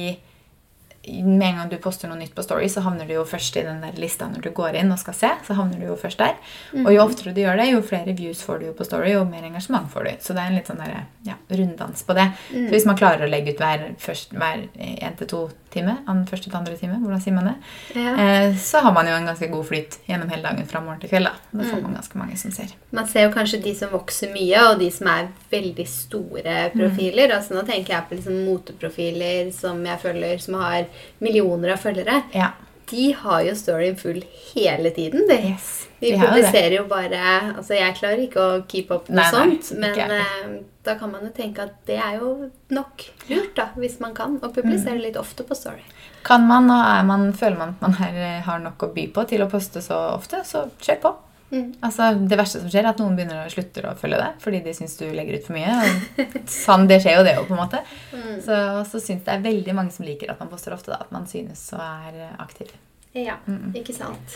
med 1.07 1.47
en 1.47 1.55
gang 1.57 1.69
du 1.71 1.77
poster 1.77 2.09
noe 2.09 2.17
nytt 2.19 2.33
på 2.35 2.43
Story, 2.43 2.67
så 2.69 2.81
havner 2.85 3.07
du 3.07 3.13
jo 3.13 3.23
først 3.25 3.55
i 3.57 3.63
den 3.63 3.79
der 3.81 3.95
lista 3.97 4.27
når 4.29 4.41
du 4.43 4.49
går 4.51 4.75
inn 4.75 4.91
og 4.91 4.99
skal 4.99 5.13
se. 5.13 5.29
så 5.47 5.53
havner 5.55 5.79
du 5.79 5.85
jo 5.87 5.95
først 5.95 6.17
der. 6.19 6.35
Og 6.83 6.91
jo 6.93 7.01
oftere 7.05 7.33
du 7.33 7.41
gjør 7.41 7.57
det, 7.57 7.69
jo 7.71 7.81
flere 7.81 8.13
views 8.17 8.41
får 8.43 8.59
du 8.59 8.65
jo 8.67 8.73
på 8.73 8.85
Story, 8.85 9.15
og 9.15 9.29
mer 9.31 9.43
engasjement 9.47 9.87
får 9.89 10.03
du. 10.03 10.11
Så 10.19 10.33
det 10.35 10.43
er 10.43 10.51
en 10.51 10.55
litt 10.59 10.67
sånn 10.67 10.77
der, 10.83 11.05
ja, 11.25 11.37
runddans 11.49 12.03
på 12.03 12.13
det. 12.19 12.27
Så 12.51 12.67
hvis 12.75 12.85
man 12.85 12.97
klarer 12.99 13.25
å 13.25 13.31
legge 13.31 13.55
ut 13.55 13.63
hver, 13.63 13.87
først, 13.97 14.35
hver 14.35 14.67
en 14.75 15.15
til 15.17 15.27
to 15.31 15.41
time, 15.71 15.97
an- 16.09 16.25
første 16.25 16.49
til 16.49 16.57
andre 16.57 16.75
time, 16.77 16.97
hvordan 16.99 17.21
sier 17.21 17.33
man 17.33 17.45
det, 17.51 17.55
Ja. 17.95 18.13
eh, 18.17 18.53
så 18.57 18.81
har 18.81 18.91
man 18.91 19.05
jo 19.07 19.13
en 19.13 19.25
ganske 19.27 19.49
god 19.51 19.65
flyt 19.65 19.97
gjennom 20.09 20.29
hele 20.29 20.43
dagen 20.43 20.65
fra 20.65 20.81
morgen 20.81 20.99
til 20.99 21.09
kveld. 21.09 21.25
Da, 21.29 21.33
da 21.53 21.63
får 21.63 21.81
man 21.83 21.93
ganske 21.95 22.17
mange 22.17 22.37
som 22.37 22.51
ser. 22.51 22.73
Man 22.91 23.07
ser 23.07 23.27
jo 23.29 23.33
kanskje 23.35 23.61
de 23.63 23.73
som 23.75 23.89
vokser 23.89 24.33
mye, 24.33 24.63
og 24.71 24.79
de 24.79 24.89
som 24.91 25.07
er 25.07 25.27
veldig 25.51 25.87
store 25.87 26.71
profiler. 26.73 27.31
Altså 27.37 27.53
Nå 27.55 27.65
tenker 27.65 27.93
jeg 27.95 28.07
på 28.09 28.15
liksom 28.17 28.43
moteprofiler 28.45 29.51
som 29.53 29.83
jeg 29.85 29.99
følger, 30.01 30.39
som 30.41 30.55
har 30.59 30.85
millioner 31.19 31.73
av 31.75 31.77
følgere. 31.83 32.23
Ja. 32.33 32.51
De 32.89 33.11
har 33.13 33.43
jo 33.45 33.51
storyen 33.53 33.95
full 33.99 34.23
hele 34.55 34.89
tiden. 34.95 35.27
De, 35.29 35.35
Yes. 35.51 35.87
de 35.99 36.09
De 36.11 36.17
publiserer 36.17 36.73
jo 36.79 36.85
bare 36.89 37.19
Altså, 37.55 37.75
jeg 37.77 37.93
klarer 37.99 38.23
ikke 38.23 38.39
å 38.41 38.63
keep 38.67 38.89
up 38.95 39.09
noe 39.09 39.21
Nei, 39.21 39.29
sånt, 39.29 39.77
men 39.77 39.99
eh, 39.99 40.47
da 40.83 40.95
kan 40.97 41.11
man 41.11 41.21
jo 41.27 41.29
tenke 41.29 41.59
at 41.67 41.75
det 41.85 41.99
er 42.01 42.15
jo 42.17 42.49
nok 42.73 43.03
lurt, 43.29 43.53
da, 43.55 43.67
hvis 43.77 43.99
man 44.01 44.15
kan, 44.17 44.39
å 44.41 44.49
Mm. 44.49 44.53
publisere 44.55 44.97
litt 45.03 45.17
ofte 45.21 45.43
på 45.45 45.53
Story. 45.55 45.83
Kan 46.23 46.47
man, 46.47 46.65
og 46.71 46.81
er 46.81 47.03
man, 47.05 47.31
føler 47.33 47.57
man 47.59 47.69
at 47.77 47.81
man 47.81 47.93
her 47.93 48.41
har 48.41 48.59
nok 48.59 48.77
å 48.81 48.93
by 48.93 49.07
på 49.13 49.27
til 49.27 49.41
å 49.45 49.49
poste 49.51 49.81
så 49.85 50.15
ofte, 50.17 50.41
så 50.43 50.65
kjør 50.81 50.99
på. 51.01 51.15
Mm. 51.49 51.69
Altså, 51.81 52.11
det 52.29 52.37
verste 52.37 52.59
som 52.61 52.69
skjer, 52.69 52.83
er 52.85 52.91
at 52.91 52.99
noen 53.01 53.15
begynner 53.17 53.45
å 53.45 53.49
slutte 53.53 53.81
å 53.89 53.95
følge 53.97 54.19
deg 54.21 54.43
fordi 54.43 54.59
de 54.67 54.73
syns 54.77 54.97
du 54.99 55.05
legger 55.07 55.39
ut 55.39 55.47
for 55.47 55.57
mye. 55.57 55.77
Og 56.25 56.35
sånn, 56.53 56.85
det 56.89 56.99
skjer 57.03 57.17
jo 57.19 57.23
det 57.25 57.33
jo, 57.39 57.45
på 57.47 57.55
en 57.55 57.61
måte. 57.63 57.81
Mm. 58.13 58.35
Så, 58.45 58.59
så 58.91 59.01
syns 59.01 59.25
det 59.25 59.33
er 59.33 59.47
veldig 59.47 59.75
mange 59.77 59.95
som 59.95 60.05
liker 60.05 60.29
at 60.33 60.43
man 60.43 60.51
poster 60.51 60.75
ofte. 60.75 60.93
da, 60.93 61.01
At 61.05 61.15
man 61.15 61.25
synes 61.29 61.63
og 61.73 61.81
er 61.81 62.35
aktiv. 62.37 62.69
Ja, 63.17 63.39
ikke 63.73 63.95
sant. 63.97 64.35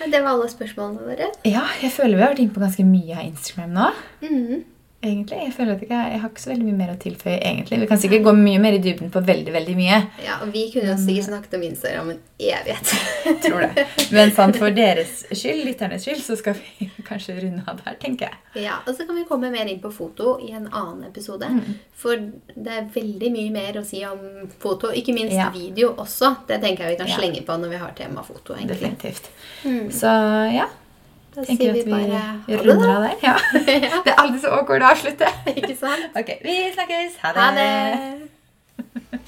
Men 0.00 0.10
det 0.10 0.24
var 0.24 0.32
alle 0.34 0.48
spørsmålene 0.50 1.06
våre. 1.06 1.28
Ja, 1.46 1.62
jeg 1.78 1.92
føler 1.94 2.18
vi 2.18 2.24
har 2.24 2.32
vært 2.34 2.42
inne 2.42 2.56
på 2.56 2.64
ganske 2.64 2.86
mye 2.88 3.14
av 3.14 3.28
Instagram 3.28 3.78
nå. 3.78 3.92
Mhm. 4.26 4.64
Egentlig. 5.02 5.38
Jeg 5.44 5.52
føler 5.54 5.72
at 5.76 5.80
jeg, 5.82 5.90
jeg 6.12 6.20
har 6.20 6.28
ikke 6.28 6.42
så 6.42 6.50
veldig 6.50 6.64
mye 6.66 6.76
mer 6.78 6.90
å 6.92 6.96
tilføye. 6.98 7.38
egentlig. 7.40 7.78
Vi 7.80 7.86
kan 7.90 7.98
sikkert 8.02 8.24
gå 8.26 8.32
mye 8.36 8.58
mer 8.62 8.72
i 8.72 8.80
dybden 8.82 9.10
på 9.14 9.20
veldig, 9.24 9.52
veldig 9.54 9.76
mye. 9.78 9.98
Ja, 10.24 10.38
og 10.42 10.52
vi 10.52 10.64
kunne 10.72 10.90
jo 10.90 10.96
sikkert 10.98 11.28
snakket 11.28 11.54
om 11.54 11.62
Instagram 11.68 12.10
en 12.10 12.18
evighet. 12.38 12.92
Tror 13.44 13.60
det. 13.66 13.84
Men 14.12 14.32
sant, 14.34 14.56
for 14.58 14.70
deres 14.74 15.24
skyld, 15.30 15.62
lytternes 15.68 16.02
skyld, 16.06 16.22
så 16.24 16.36
skal 16.40 16.56
vi 16.58 16.88
kanskje 17.08 17.36
runde 17.44 17.62
av 17.70 17.78
der, 17.84 17.94
tenker 18.02 18.28
jeg. 18.32 18.64
Ja, 18.66 18.80
og 18.86 18.94
så 18.98 19.06
kan 19.06 19.14
vi 19.20 19.24
komme 19.28 19.52
mer 19.54 19.70
inn 19.70 19.80
på 19.84 19.92
foto 19.94 20.34
i 20.42 20.50
en 20.56 20.66
annen 20.72 21.06
episode. 21.08 21.46
Mm. 21.46 21.78
For 21.98 22.18
det 22.54 22.74
er 22.80 22.90
veldig 22.94 23.30
mye 23.34 23.54
mer 23.54 23.78
å 23.80 23.84
si 23.86 24.02
om 24.06 24.20
foto. 24.62 24.90
Ikke 24.94 25.14
minst 25.14 25.34
Ja. 25.38 25.48
video 25.54 25.94
også. 25.94 26.34
Det 26.48 26.60
tenker 26.62 26.84
jeg 26.88 26.96
vi 26.96 27.00
kan 27.04 27.08
Ja. 27.10 27.16
slenge 27.22 27.44
på 27.46 27.56
når 27.58 27.70
vi 27.70 27.76
har 27.84 27.94
tema 27.96 28.22
foto. 28.26 28.54
egentlig. 28.54 28.78
Definitivt. 28.80 29.30
Mm. 29.64 29.90
Så 29.90 30.10
ja, 30.54 30.66
Da 31.38 31.44
tenker 31.46 31.64
sier 31.64 31.72
vi 31.76 31.82
vi 31.84 31.90
bare 31.90 32.18
ha 32.18 32.32
det, 32.48 32.64
da. 32.66 32.98
der. 33.04 33.16
Ja. 33.28 33.36
Det 34.04 34.12
er 34.12 34.20
aldri 34.24 34.40
så 34.42 34.50
awkward 34.58 34.82
å 34.82 34.90
avslutte. 34.92 35.30
Ikke 35.54 35.76
sant? 35.78 36.10
Ok, 36.20 36.34
vi 36.42 36.58
snakkes. 36.74 37.18
Ha 37.22 37.32
det. 37.36 37.46
Ha 37.46 37.50
det! 37.60 39.20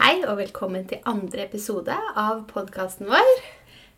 Hei, 0.00 0.20
og 0.26 0.38
velkommen 0.40 0.86
til 0.88 1.00
andre 1.08 1.44
episode 1.44 1.94
av 2.18 2.44
podkasten 2.50 3.08
vår. 3.10 3.30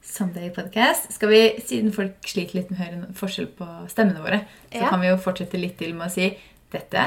Sunday 0.02 0.48
podcast. 0.54 1.12
Skal 1.14 1.30
vi, 1.30 1.40
Siden 1.62 1.92
folk 1.94 2.16
sliter 2.26 2.58
litt 2.58 2.72
med 2.72 2.78
å 2.80 2.82
høre 2.82 2.98
en 2.98 3.16
forskjell 3.18 3.48
på 3.58 3.68
stemmene 3.92 4.22
våre, 4.24 4.40
så 4.72 4.82
Ja. 4.82 4.88
kan 4.90 5.00
vi 5.00 5.08
jo 5.08 5.16
fortsette 5.16 5.60
litt 5.60 5.78
til 5.78 5.94
med 5.94 6.08
å 6.08 6.10
si 6.10 6.36
dette, 6.72 7.06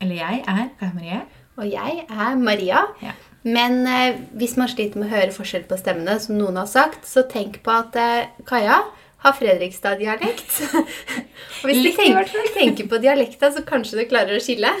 eller 0.00 0.14
jeg 0.16 0.44
er 0.46 0.70
Kaja 0.80 0.92
Marie. 0.94 1.20
Og 1.56 1.70
jeg 1.70 2.06
er 2.10 2.34
Maria. 2.36 2.86
Ja. 3.00 3.12
Men 3.44 3.86
eh, 3.86 4.18
hvis 4.34 4.56
man 4.56 4.68
sliter 4.68 4.98
med 4.98 5.06
å 5.06 5.14
høre 5.16 5.30
forskjell 5.32 5.64
på 5.68 5.78
stemmene, 5.78 6.18
som 6.20 6.36
noen 6.36 6.56
har 6.56 6.66
sagt, 6.66 7.06
så 7.06 7.22
tenk 7.30 7.62
på 7.62 7.70
at 7.70 7.94
eh, 7.96 8.26
Kaja 8.44 8.82
har 9.18 9.32
Fredrikstad-dialekt. 9.32 10.74
og 11.62 11.70
hvis 11.70 11.82
du 11.82 11.92
tenker, 11.92 12.28
tenker 12.54 12.88
på 12.88 12.98
dialekta, 13.00 13.52
så 13.52 13.62
kanskje 13.64 14.02
du 14.02 14.08
klarer 14.10 14.36
å 14.36 14.42
skille. 14.42 14.74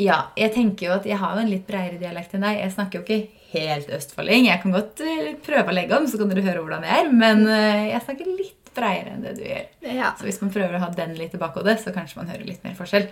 Ja, 0.00 0.18
jeg 0.36 0.52
tenker 0.52 0.90
jo 0.90 0.94
at 0.98 1.08
jeg 1.08 1.16
har 1.20 1.36
jo 1.36 1.42
en 1.44 1.50
litt 1.50 1.64
bredere 1.68 2.00
dialekt 2.00 2.34
enn 2.36 2.44
deg. 2.44 2.60
Jeg 2.60 2.74
snakker 2.74 3.00
jo 3.00 3.06
ikke 3.06 3.54
helt 3.54 3.90
østfolding. 3.96 4.48
Jeg 4.50 4.62
kan 4.62 4.76
godt 4.76 5.00
eh, 5.00 5.32
prøve 5.46 5.72
å 5.72 5.76
legge 5.76 5.96
om, 5.96 6.08
så 6.10 6.20
kan 6.20 6.32
dere 6.32 6.44
høre 6.44 6.62
hvordan 6.64 6.84
jeg 6.84 7.02
er. 7.02 7.12
Men 7.24 7.44
eh, 7.48 7.88
jeg 7.94 8.04
snakker 8.04 8.32
litt 8.34 8.72
bredere 8.76 9.16
enn 9.16 9.24
det 9.24 9.36
du 9.38 9.44
gjør. 9.46 9.68
Ja. 9.88 10.12
Så 10.18 10.28
hvis 10.28 10.42
man 10.44 10.52
prøver 10.52 10.76
å 10.76 10.84
ha 10.84 10.92
den 10.96 11.16
litt 11.16 11.36
i 11.36 11.40
bakhodet, 11.40 11.78
så 11.80 11.96
kanskje 11.96 12.20
man 12.20 12.32
hører 12.34 12.48
litt 12.48 12.66
mer 12.66 12.76
forskjell. 12.76 13.08